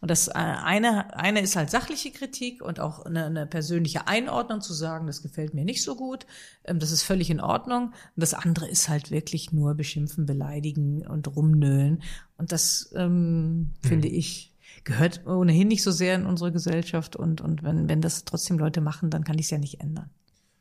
[0.00, 4.62] Und das äh, eine, eine ist halt sachliche Kritik und auch eine, eine persönliche Einordnung
[4.62, 6.26] zu sagen, das gefällt mir nicht so gut,
[6.64, 7.88] ähm, das ist völlig in Ordnung.
[7.88, 12.02] Und das andere ist halt wirklich nur beschimpfen, beleidigen und rumnöhlen.
[12.38, 13.72] Und das ähm, mhm.
[13.82, 14.50] finde ich
[14.84, 17.16] gehört ohnehin nicht so sehr in unsere Gesellschaft.
[17.16, 20.10] Und, und wenn, wenn das trotzdem Leute machen, dann kann ich es ja nicht ändern.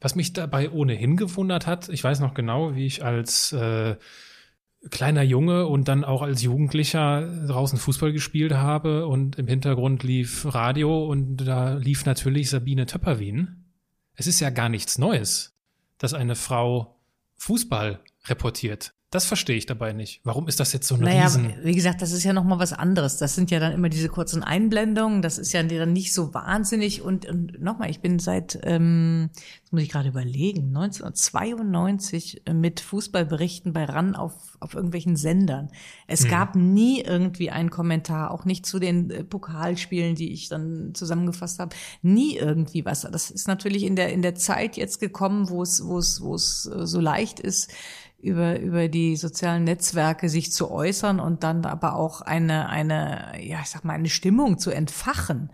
[0.02, 3.96] Was mich dabei ohnehin gewundert hat, ich weiß noch genau, wie ich als äh,
[4.90, 10.46] kleiner Junge und dann auch als Jugendlicher draußen Fußball gespielt habe und im Hintergrund lief
[10.54, 13.74] Radio und da lief natürlich Sabine Töpperwien.
[14.14, 15.58] Es ist ja gar nichts Neues,
[15.98, 17.00] dass eine Frau
[17.38, 18.94] Fußball reportiert.
[19.12, 20.22] Das verstehe ich dabei nicht.
[20.24, 21.52] Warum ist das jetzt so eine naja, Riesen...
[21.64, 23.18] Wie gesagt, das ist ja noch mal was anderes.
[23.18, 25.24] Das sind ja dann immer diese kurzen Einblendungen.
[25.24, 27.02] Das ist ja dann nicht so wahnsinnig.
[27.02, 33.74] Und, und nochmal, ich bin seit, ähm, jetzt muss ich gerade überlegen, 1992 mit Fußballberichten
[33.74, 35.70] bei RAN auf, auf irgendwelchen Sendern.
[36.06, 36.30] Es hm.
[36.30, 41.58] gab nie irgendwie einen Kommentar, auch nicht zu den äh, Pokalspielen, die ich dann zusammengefasst
[41.58, 41.76] habe.
[42.04, 43.02] Nie irgendwie was.
[43.02, 46.36] Das ist natürlich in der, in der Zeit jetzt gekommen, wo es, wo es, wo
[46.36, 47.72] es äh, so leicht ist,
[48.22, 53.60] über, über die sozialen Netzwerke sich zu äußern und dann aber auch eine, eine, ja,
[53.62, 55.50] ich sag mal, eine Stimmung zu entfachen.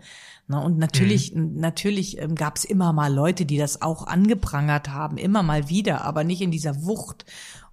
[0.48, 1.56] Ne, und natürlich, mhm.
[1.56, 6.04] natürlich ähm, gab es immer mal Leute, die das auch angeprangert haben, immer mal wieder,
[6.04, 7.24] aber nicht in dieser Wucht.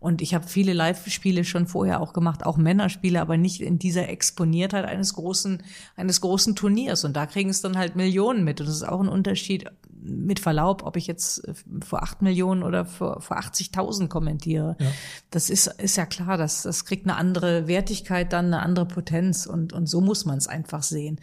[0.03, 4.09] Und ich habe viele Live-Spiele schon vorher auch gemacht, auch Männerspiele, aber nicht in dieser
[4.09, 5.63] Exponiertheit eines großen,
[5.95, 7.05] eines großen Turniers.
[7.05, 8.59] Und da kriegen es dann halt Millionen mit.
[8.59, 9.71] Und das ist auch ein Unterschied,
[10.03, 11.53] mit Verlaub, ob ich jetzt äh,
[11.85, 14.75] vor acht Millionen oder vor, vor 80.000 kommentiere.
[14.77, 14.91] Ja.
[15.31, 19.45] Das ist, ist ja klar, das, das kriegt eine andere Wertigkeit, dann eine andere Potenz.
[19.45, 21.21] Und, und so muss man es einfach sehen.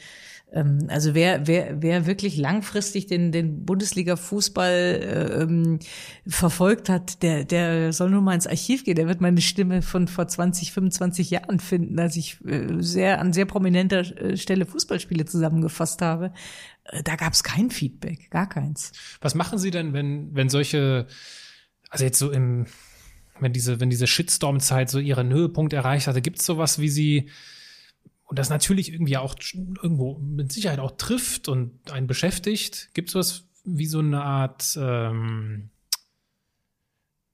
[0.52, 5.78] Ähm, also wer, wer, wer wirklich langfristig den, den Bundesliga-Fußball äh, ähm,
[6.26, 8.96] verfolgt hat, der, der soll nur mal ins Archiv gehen.
[8.96, 13.32] Der wird meine Stimme von vor 20, 25 Jahren finden, als ich äh, sehr an
[13.32, 16.32] sehr prominenter äh, Stelle Fußballspiele zusammengefasst habe.
[16.84, 18.92] Äh, da gab es kein Feedback, gar keins.
[19.20, 21.06] Was machen Sie denn, wenn, wenn solche,
[21.90, 22.66] also jetzt so im,
[23.38, 27.30] wenn diese, wenn diese Shitstorm-Zeit so ihren Höhepunkt erreicht hatte, gibt es sowas, wie Sie
[28.30, 29.34] und das natürlich irgendwie auch
[29.82, 32.90] irgendwo mit Sicherheit auch trifft und einen beschäftigt.
[32.94, 35.70] Gibt es was wie so eine Art ähm,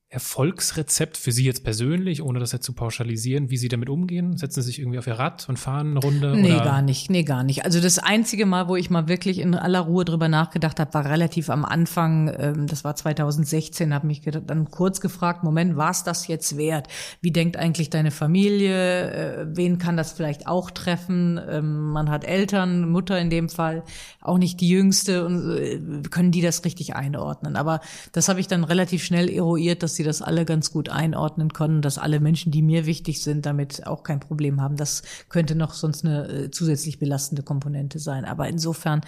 [0.09, 4.37] Erfolgsrezept für Sie jetzt persönlich, ohne das jetzt zu pauschalisieren, wie Sie damit umgehen?
[4.37, 6.37] Setzen Sie sich irgendwie auf Ihr Rad und fahren eine Runde?
[6.37, 6.65] Nee, oder?
[6.65, 7.11] gar nicht.
[7.11, 7.65] Nee, gar nicht.
[7.65, 11.07] Also das einzige Mal, wo ich mal wirklich in aller Ruhe drüber nachgedacht habe, war
[11.07, 16.05] relativ am Anfang, ähm, das war 2016, habe mich dann kurz gefragt, Moment, war es
[16.05, 16.87] das jetzt wert?
[17.21, 19.11] Wie denkt eigentlich deine Familie?
[19.11, 21.41] Äh, wen kann das vielleicht auch treffen?
[21.51, 23.83] Ähm, man hat Eltern, Mutter in dem Fall,
[24.21, 25.27] auch nicht die Jüngste.
[25.27, 25.81] Und, äh,
[26.11, 27.57] können die das richtig einordnen?
[27.57, 27.81] Aber
[28.13, 31.83] das habe ich dann relativ schnell eruiert, dass sie das alle ganz gut einordnen können,
[31.83, 34.77] dass alle Menschen, die mir wichtig sind, damit auch kein Problem haben.
[34.77, 38.25] Das könnte noch sonst eine äh, zusätzlich belastende Komponente sein.
[38.25, 39.01] Aber insofern,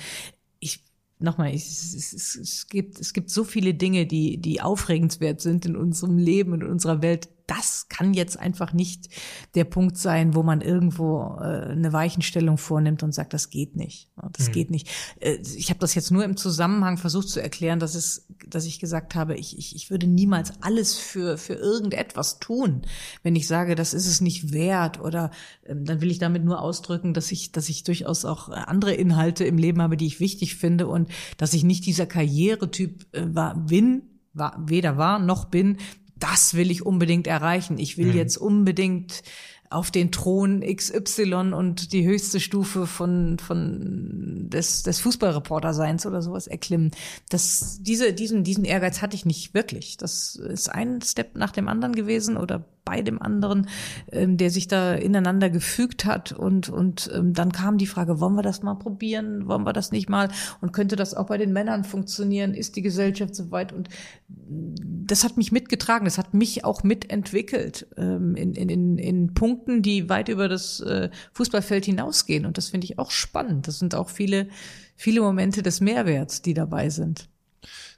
[0.58, 0.84] ich
[1.18, 5.76] nochmal, es, es, es, gibt, es gibt so viele Dinge, die, die aufregenswert sind in
[5.76, 9.08] unserem Leben in unserer Welt, das kann jetzt einfach nicht
[9.54, 14.10] der Punkt sein, wo man irgendwo äh, eine Weichenstellung vornimmt und sagt, das geht nicht.
[14.32, 14.52] Das mhm.
[14.52, 14.88] geht nicht.
[15.18, 18.78] Äh, ich habe das jetzt nur im Zusammenhang versucht zu erklären, dass es, dass ich
[18.78, 22.82] gesagt habe, ich, ich, ich würde niemals alles für für irgendetwas tun.
[23.22, 25.30] Wenn ich sage, das ist es nicht wert, oder
[25.66, 29.44] ähm, dann will ich damit nur ausdrücken, dass ich, dass ich durchaus auch andere Inhalte
[29.44, 31.08] im Leben habe, die ich wichtig finde und
[31.38, 34.02] dass ich nicht dieser Karrieretyp äh, war, bin,
[34.34, 35.78] war, weder war noch bin,
[36.18, 37.78] das will ich unbedingt erreichen.
[37.78, 38.16] Ich will mhm.
[38.16, 39.22] jetzt unbedingt
[39.70, 46.46] auf den Thron XY und die höchste Stufe von, von des, des Fußballreporterseins oder sowas
[46.46, 46.90] erklimmen.
[47.28, 49.98] Das, diese, diesen, diesen Ehrgeiz hatte ich nicht wirklich.
[49.98, 53.68] Das ist ein Step nach dem anderen gewesen oder bei dem anderen,
[54.10, 56.32] ähm, der sich da ineinander gefügt hat.
[56.32, 59.46] Und, und ähm, dann kam die Frage, wollen wir das mal probieren?
[59.46, 60.30] Wollen wir das nicht mal?
[60.62, 62.54] Und könnte das auch bei den Männern funktionieren?
[62.54, 63.74] Ist die Gesellschaft so weit?
[63.74, 63.90] Und
[64.26, 69.82] das hat mich mitgetragen, das hat mich auch mitentwickelt ähm, in, in, in, in Punkten,
[69.82, 72.46] die weit über das äh, Fußballfeld hinausgehen.
[72.46, 73.68] Und das finde ich auch spannend.
[73.68, 74.48] Das sind auch viele,
[74.96, 77.28] viele Momente des Mehrwerts, die dabei sind.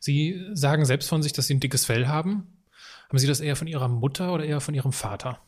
[0.00, 2.48] Sie sagen selbst von sich, dass Sie ein dickes Fell haben.
[3.10, 5.40] Haben Sie das eher von Ihrer Mutter oder eher von Ihrem Vater?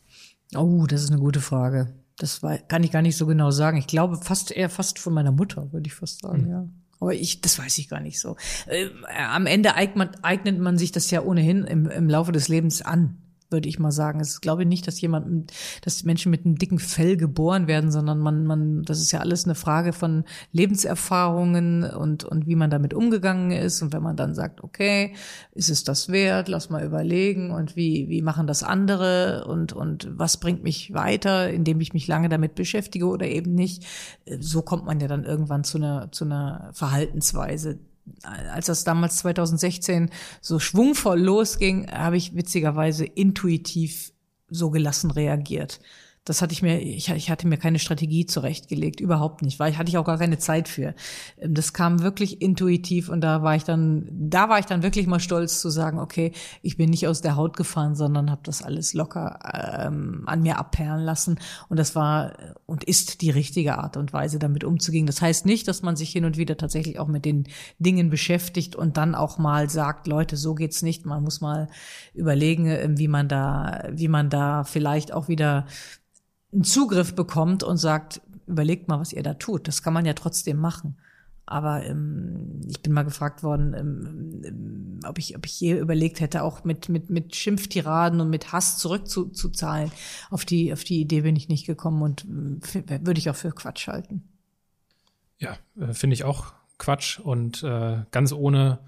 [0.53, 1.93] Oh, das ist eine gute Frage.
[2.17, 3.77] Das war, kann ich gar nicht so genau sagen.
[3.77, 6.49] Ich glaube fast eher fast von meiner Mutter, würde ich fast sagen, mhm.
[6.49, 6.67] ja.
[6.99, 8.35] Aber ich, das weiß ich gar nicht so.
[8.67, 12.81] Äh, am Ende eignet, eignet man sich das ja ohnehin im, im Laufe des Lebens
[12.81, 13.17] an.
[13.53, 14.19] Würde ich mal sagen.
[14.19, 18.19] Es glaube ich nicht, dass jemand, dass Menschen mit einem dicken Fell geboren werden, sondern
[18.19, 22.93] man, man, das ist ja alles eine Frage von Lebenserfahrungen und, und wie man damit
[22.93, 23.81] umgegangen ist.
[23.81, 25.13] Und wenn man dann sagt, okay,
[25.53, 26.49] ist es das wert?
[26.49, 31.49] Lass mal überlegen und wie, wie machen das andere und, und was bringt mich weiter,
[31.49, 33.85] indem ich mich lange damit beschäftige oder eben nicht.
[34.39, 37.79] So kommt man ja dann irgendwann zu einer, zu einer Verhaltensweise,
[38.23, 40.09] als das damals 2016
[40.41, 44.11] so schwungvoll losging, habe ich witzigerweise intuitiv
[44.49, 45.79] so gelassen reagiert
[46.25, 49.77] das hatte ich mir, ich, ich hatte mir keine Strategie zurechtgelegt, überhaupt nicht, weil ich
[49.77, 50.95] hatte ich auch gar keine Zeit für.
[51.37, 55.05] Ähm, das kam wirklich intuitiv und da war ich dann, da war ich dann wirklich
[55.05, 56.31] mal stolz zu sagen, okay,
[56.61, 59.39] ich bin nicht aus der Haut gefahren, sondern habe das alles locker
[59.85, 62.33] ähm, an mir abperlen lassen und das war
[62.65, 65.05] und ist die richtige Art und Weise, damit umzugehen.
[65.05, 67.47] Das heißt nicht, dass man sich hin und wieder tatsächlich auch mit den
[67.79, 71.05] Dingen beschäftigt und dann auch mal sagt, Leute, so geht's nicht.
[71.05, 71.67] Man muss mal
[72.13, 75.65] überlegen, ähm, wie man da, wie man da vielleicht auch wieder
[76.53, 79.67] einen Zugriff bekommt und sagt, überlegt mal, was ihr da tut.
[79.67, 80.97] Das kann man ja trotzdem machen.
[81.45, 86.21] Aber ähm, ich bin mal gefragt worden, ähm, ähm, ob ich, ob ich je überlegt
[86.21, 89.91] hätte, auch mit mit mit Schimpftiraden und mit Hass zurückzuzahlen.
[90.29, 92.25] Auf die auf die Idee bin ich nicht gekommen und
[92.75, 94.23] äh, würde ich auch für Quatsch halten.
[95.37, 98.79] Ja, äh, finde ich auch Quatsch und äh, ganz ohne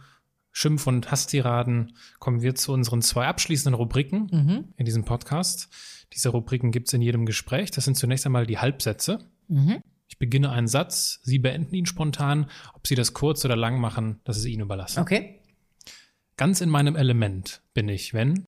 [0.54, 4.64] Schimpf- und Hasstiraden kommen wir zu unseren zwei abschließenden Rubriken mhm.
[4.78, 5.68] in diesem Podcast.
[6.16, 7.72] Diese Rubriken gibt es in jedem Gespräch.
[7.72, 9.20] Das sind zunächst einmal die Halbsätze.
[9.48, 9.82] Mhm.
[10.08, 12.50] Ich beginne einen Satz, Sie beenden ihn spontan.
[12.74, 15.00] Ob Sie das kurz oder lang machen, das ist Ihnen überlassen.
[15.00, 15.42] Okay.
[16.38, 18.46] Ganz in meinem Element bin ich, wenn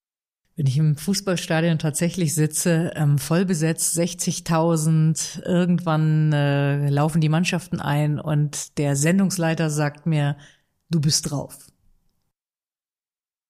[0.57, 7.80] wenn ich im Fußballstadion tatsächlich sitze, ähm, voll besetzt, 60.000, irgendwann äh, laufen die Mannschaften
[7.80, 10.35] ein und der Sendungsleiter sagt mir,
[10.89, 11.68] du bist drauf.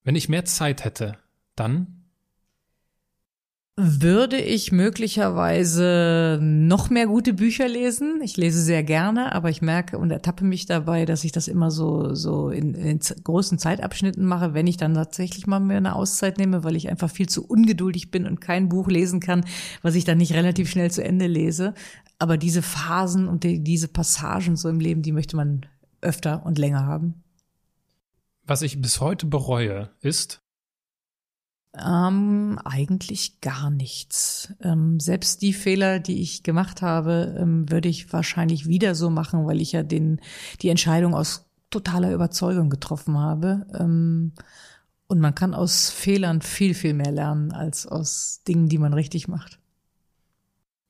[0.04, 1.18] Wenn ich mehr Zeit hätte,
[1.56, 1.97] dann
[3.80, 8.22] würde ich möglicherweise noch mehr gute Bücher lesen.
[8.24, 11.70] Ich lese sehr gerne, aber ich merke und ertappe mich dabei, dass ich das immer
[11.70, 16.40] so, so in, in großen Zeitabschnitten mache, wenn ich dann tatsächlich mal mehr eine Auszeit
[16.40, 19.46] nehme, weil ich einfach viel zu ungeduldig bin und kein Buch lesen kann,
[19.84, 21.76] was ich dann nicht relativ schnell zu Ende lese.
[22.18, 25.68] Aber diese Phasen und die, diese Passagen so im Leben, die möchte man
[26.02, 27.22] öfter und länger haben.
[28.44, 30.42] Was ich bis heute bereue, ist,
[31.86, 34.54] ähm, eigentlich gar nichts.
[34.62, 39.46] Ähm, selbst die Fehler, die ich gemacht habe, ähm, würde ich wahrscheinlich wieder so machen,
[39.46, 40.22] weil ich ja den,
[40.62, 43.66] die Entscheidung aus totaler Überzeugung getroffen habe.
[43.78, 44.34] Ähm,
[45.08, 49.28] und man kann aus Fehlern viel, viel mehr lernen als aus Dingen, die man richtig
[49.28, 49.60] macht.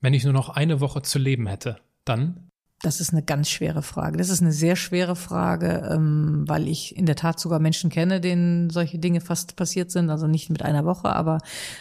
[0.01, 2.46] Wenn ich nur noch eine Woche zu leben hätte, dann?
[2.83, 4.17] Das ist eine ganz schwere Frage.
[4.17, 8.21] Das ist eine sehr schwere Frage, ähm, weil ich in der Tat sogar Menschen kenne,
[8.21, 10.11] denen solche Dinge fast passiert sind.
[10.11, 11.39] Also nicht mit einer Woche, aber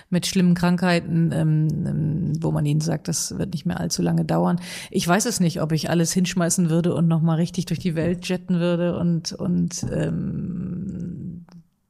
[0.09, 4.24] mit schlimmen Krankheiten, ähm, ähm, wo man ihnen sagt, das wird nicht mehr allzu lange
[4.24, 4.59] dauern.
[4.90, 8.27] Ich weiß es nicht, ob ich alles hinschmeißen würde und nochmal richtig durch die Welt
[8.27, 11.44] jetten würde und, und ähm,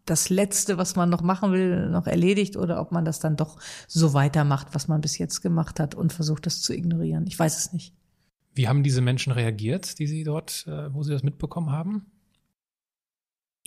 [0.05, 3.57] das Letzte, was man noch machen will, noch erledigt oder ob man das dann doch
[3.87, 7.25] so weitermacht, was man bis jetzt gemacht hat und versucht, das zu ignorieren.
[7.29, 7.93] Ich weiß es nicht.
[8.57, 12.07] Wie haben diese Menschen reagiert, die Sie dort, äh, wo Sie das mitbekommen haben?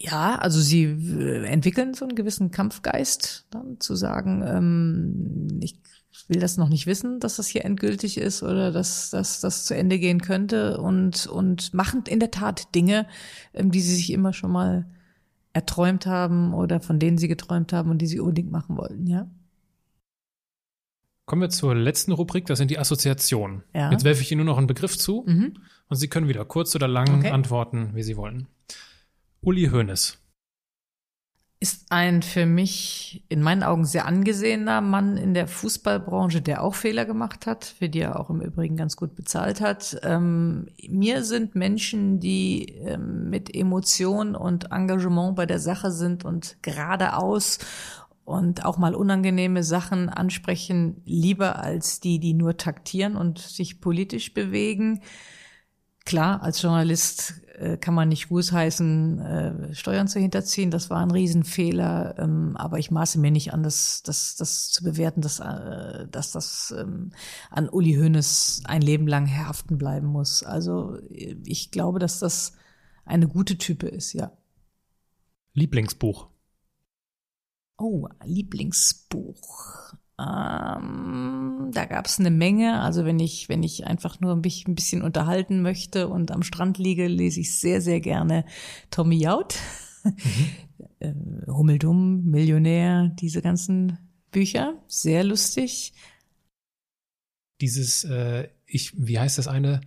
[0.01, 5.77] Ja, also sie äh, entwickeln so einen gewissen Kampfgeist, dann zu sagen, ähm, ich
[6.27, 9.75] will das noch nicht wissen, dass das hier endgültig ist oder dass, dass das zu
[9.75, 13.07] Ende gehen könnte und, und machen in der Tat Dinge,
[13.53, 14.85] ähm, die sie sich immer schon mal
[15.51, 19.29] erträumt haben oder von denen sie geträumt haben und die sie unbedingt machen wollten, ja.
[21.29, 23.61] Kommen wir zur letzten Rubrik, das sind die Assoziationen.
[23.75, 23.91] Ja.
[23.91, 25.53] Jetzt werfe ich Ihnen nur noch einen Begriff zu mhm.
[25.87, 27.29] und Sie können wieder kurz oder lang okay.
[27.29, 28.47] antworten, wie Sie wollen.
[29.39, 30.17] Uli Hoeneß.
[31.59, 36.73] Ist ein für mich in meinen Augen sehr angesehener Mann in der Fußballbranche, der auch
[36.73, 39.99] Fehler gemacht hat, für die er auch im Übrigen ganz gut bezahlt hat.
[40.01, 46.57] Ähm, mir sind Menschen, die ähm, mit Emotion und Engagement bei der Sache sind und
[46.63, 47.59] geradeaus
[48.29, 54.35] und auch mal unangenehme Sachen ansprechen, lieber als die, die nur taktieren und sich politisch
[54.35, 55.01] bewegen.
[56.05, 60.69] Klar, als Journalist äh, kann man nicht gusheißen, äh, Steuern zu hinterziehen.
[60.69, 62.19] Das war ein Riesenfehler.
[62.19, 66.31] Ähm, aber ich maße mir nicht an, das, das, das zu bewerten, dass, äh, dass
[66.31, 67.11] das ähm,
[67.49, 70.43] an Uli Hoeneß ein Leben lang haften bleiben muss.
[70.43, 72.53] Also ich glaube, dass das
[73.05, 74.31] eine gute Type ist, ja.
[75.53, 76.29] Lieblingsbuch.
[77.79, 79.93] Oh, Lieblingsbuch.
[80.19, 82.81] Ähm, da gab es eine Menge.
[82.81, 86.77] Also wenn ich, wenn ich einfach nur mich ein bisschen unterhalten möchte und am Strand
[86.77, 88.43] liege, lese ich sehr, sehr gerne
[88.91, 89.55] Tommy Jaud.
[90.03, 91.45] Mhm.
[91.47, 93.97] Hummeldumm, Millionär, diese ganzen
[94.31, 95.93] Bücher, sehr lustig.
[97.61, 99.79] Dieses, äh, ich, wie heißt das eine?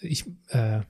[0.00, 0.80] Ich, äh,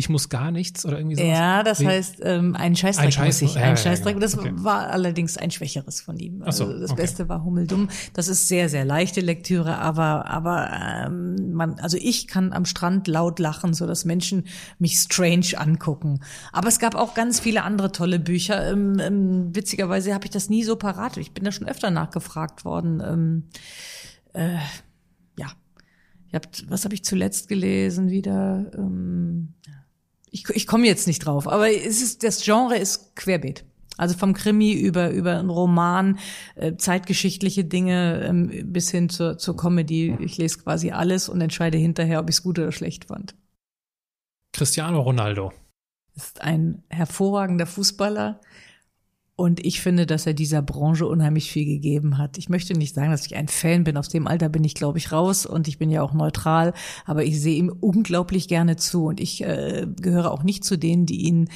[0.00, 1.28] ich muss gar nichts oder irgendwie sowas.
[1.28, 3.54] Ja, das Wie- heißt, ähm, ein Scheißdreck Ein Scheiß- muss ich.
[3.56, 4.14] ja, Ein ja, Scheißdreck.
[4.14, 4.24] genau.
[4.24, 4.52] Das Okay.
[4.54, 6.42] war allerdings ein schwächeres von ihm.
[6.46, 7.02] Ach so, Also das okay.
[7.02, 7.88] Beste war Hummeldumm.
[8.12, 10.70] Das ist sehr, sehr leichte Lektüre, aber, aber
[11.06, 14.44] ähm, man, also ich kann am Strand laut lachen, so dass Menschen
[14.78, 16.20] mich strange angucken.
[16.52, 18.70] Aber es gab auch ganz viele andere tolle Bücher.
[18.70, 21.16] Ähm, ähm, witzigerweise habe ich das nie so parat.
[21.16, 23.02] Ich bin da schon öfter nachgefragt worden.
[23.04, 23.42] Ähm,
[24.32, 24.58] äh,
[25.36, 25.48] ja.
[26.28, 28.70] Ich hab, was habe ich zuletzt gelesen wieder?
[28.76, 29.54] Ähm,
[30.30, 33.64] ich, ich komme jetzt nicht drauf, aber es ist, das Genre ist querbeet.
[33.96, 36.20] Also vom Krimi über, über einen Roman,
[36.54, 40.16] äh, zeitgeschichtliche Dinge ähm, bis hin zur, zur Comedy.
[40.20, 43.34] Ich lese quasi alles und entscheide hinterher, ob ich es gut oder schlecht fand.
[44.52, 45.52] Cristiano Ronaldo.
[46.14, 48.40] Ist ein hervorragender Fußballer
[49.38, 52.38] und ich finde, dass er dieser Branche unheimlich viel gegeben hat.
[52.38, 53.96] Ich möchte nicht sagen, dass ich ein Fan bin.
[53.96, 56.74] Aus dem Alter bin ich, glaube ich, raus und ich bin ja auch neutral,
[57.06, 61.06] aber ich sehe ihm unglaublich gerne zu und ich äh, gehöre auch nicht zu denen,
[61.06, 61.50] die ihn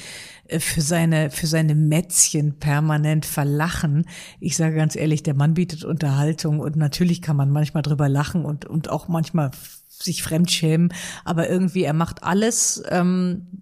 [0.47, 4.05] äh, für seine für seine Mätzchen permanent verlachen.
[4.39, 8.45] Ich sage ganz ehrlich, der Mann bietet Unterhaltung und natürlich kann man manchmal drüber lachen
[8.45, 9.51] und und auch manchmal
[9.89, 10.93] sich fremdschämen,
[11.25, 13.61] aber irgendwie er macht alles ähm,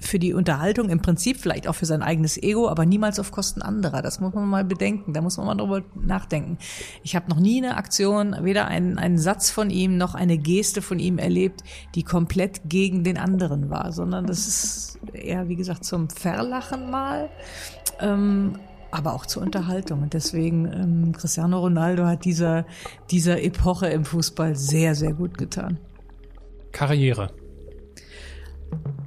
[0.00, 3.62] für die Unterhaltung im Prinzip vielleicht auch für sein eigenes Ego, aber niemals auf Kosten
[3.62, 4.02] anderer.
[4.02, 5.12] Das muss man mal bedenken.
[5.12, 6.58] Da muss man mal drüber nachdenken.
[7.02, 10.82] Ich habe noch nie eine Aktion, weder einen, einen Satz von ihm noch eine Geste
[10.82, 11.62] von ihm erlebt,
[11.94, 17.28] die komplett gegen den anderen war, sondern das ist eher, wie gesagt, zum Verlachen mal.
[18.00, 18.54] Ähm,
[18.90, 20.02] aber auch zur Unterhaltung.
[20.02, 22.64] Und deswegen, ähm, Cristiano Ronaldo hat dieser,
[23.10, 25.78] dieser Epoche im Fußball sehr, sehr gut getan.
[26.72, 27.30] Karriere.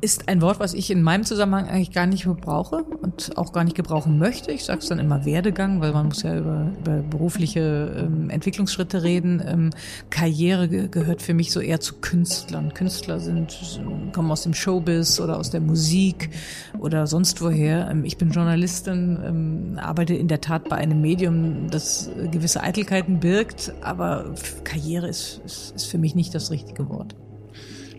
[0.01, 3.63] Ist ein Wort, was ich in meinem Zusammenhang eigentlich gar nicht brauche und auch gar
[3.63, 4.51] nicht gebrauchen möchte.
[4.51, 9.03] Ich sage es dann immer Werdegang, weil man muss ja über, über berufliche ähm, Entwicklungsschritte
[9.03, 9.43] reden.
[9.45, 9.69] Ähm,
[10.09, 12.73] Karriere ge gehört für mich so eher zu Künstlern.
[12.73, 13.79] Künstler sind
[14.11, 16.31] kommen aus dem Showbiz oder aus der Musik
[16.79, 17.87] oder sonst woher.
[17.91, 23.19] Ähm, ich bin Journalistin, ähm, arbeite in der Tat bei einem Medium, das gewisse Eitelkeiten
[23.19, 24.33] birgt, aber
[24.63, 27.15] Karriere ist, ist, ist für mich nicht das richtige Wort.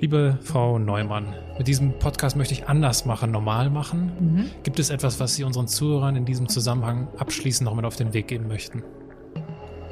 [0.03, 4.13] Liebe Frau Neumann, mit diesem Podcast möchte ich anders machen, normal machen.
[4.19, 4.51] Mhm.
[4.63, 8.15] Gibt es etwas, was Sie unseren Zuhörern in diesem Zusammenhang abschließend noch mit auf den
[8.15, 8.83] Weg geben möchten?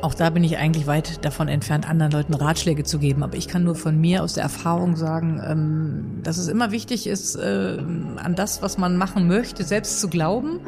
[0.02, 3.22] Auch da bin ich eigentlich weit davon entfernt, anderen Leuten Ratschläge zu geben.
[3.22, 7.06] Aber ich kann nur von mir aus der Erfahrung sagen, ähm, dass es immer wichtig
[7.06, 7.78] ist, äh,
[8.16, 10.60] an das, was man machen möchte, selbst zu glauben,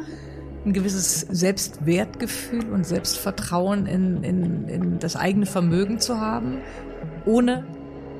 [0.65, 6.59] ein gewisses Selbstwertgefühl und Selbstvertrauen in, in, in das eigene Vermögen zu haben,
[7.25, 7.65] ohne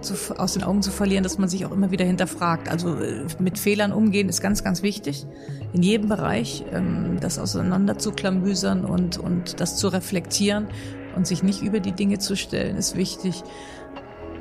[0.04, 2.70] zu, aus den Augen zu verlieren, dass man sich auch immer wieder hinterfragt.
[2.70, 5.26] Also äh, mit Fehlern umgehen ist ganz, ganz wichtig.
[5.74, 10.68] In jedem Bereich ähm, das auseinander zu klamüsern und, und das zu reflektieren
[11.16, 13.44] und sich nicht über die Dinge zu stellen, ist wichtig.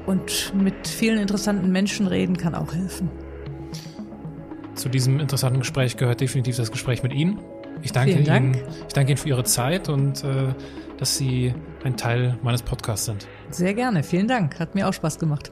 [0.07, 3.09] Und mit vielen interessanten Menschen reden kann auch helfen.
[4.75, 7.39] Zu diesem interessanten Gespräch gehört definitiv das Gespräch mit Ihnen.
[7.83, 8.57] Ich danke Vielen Dank.
[8.57, 10.55] Ihnen, ich danke Ihnen für Ihre Zeit und äh,
[11.03, 11.53] dass Sie
[11.83, 13.27] ein Teil meines Podcasts sind.
[13.51, 14.05] Sehr gerne.
[14.05, 14.61] Vielen Dank.
[14.61, 15.51] Hat mir auch Spaß gemacht.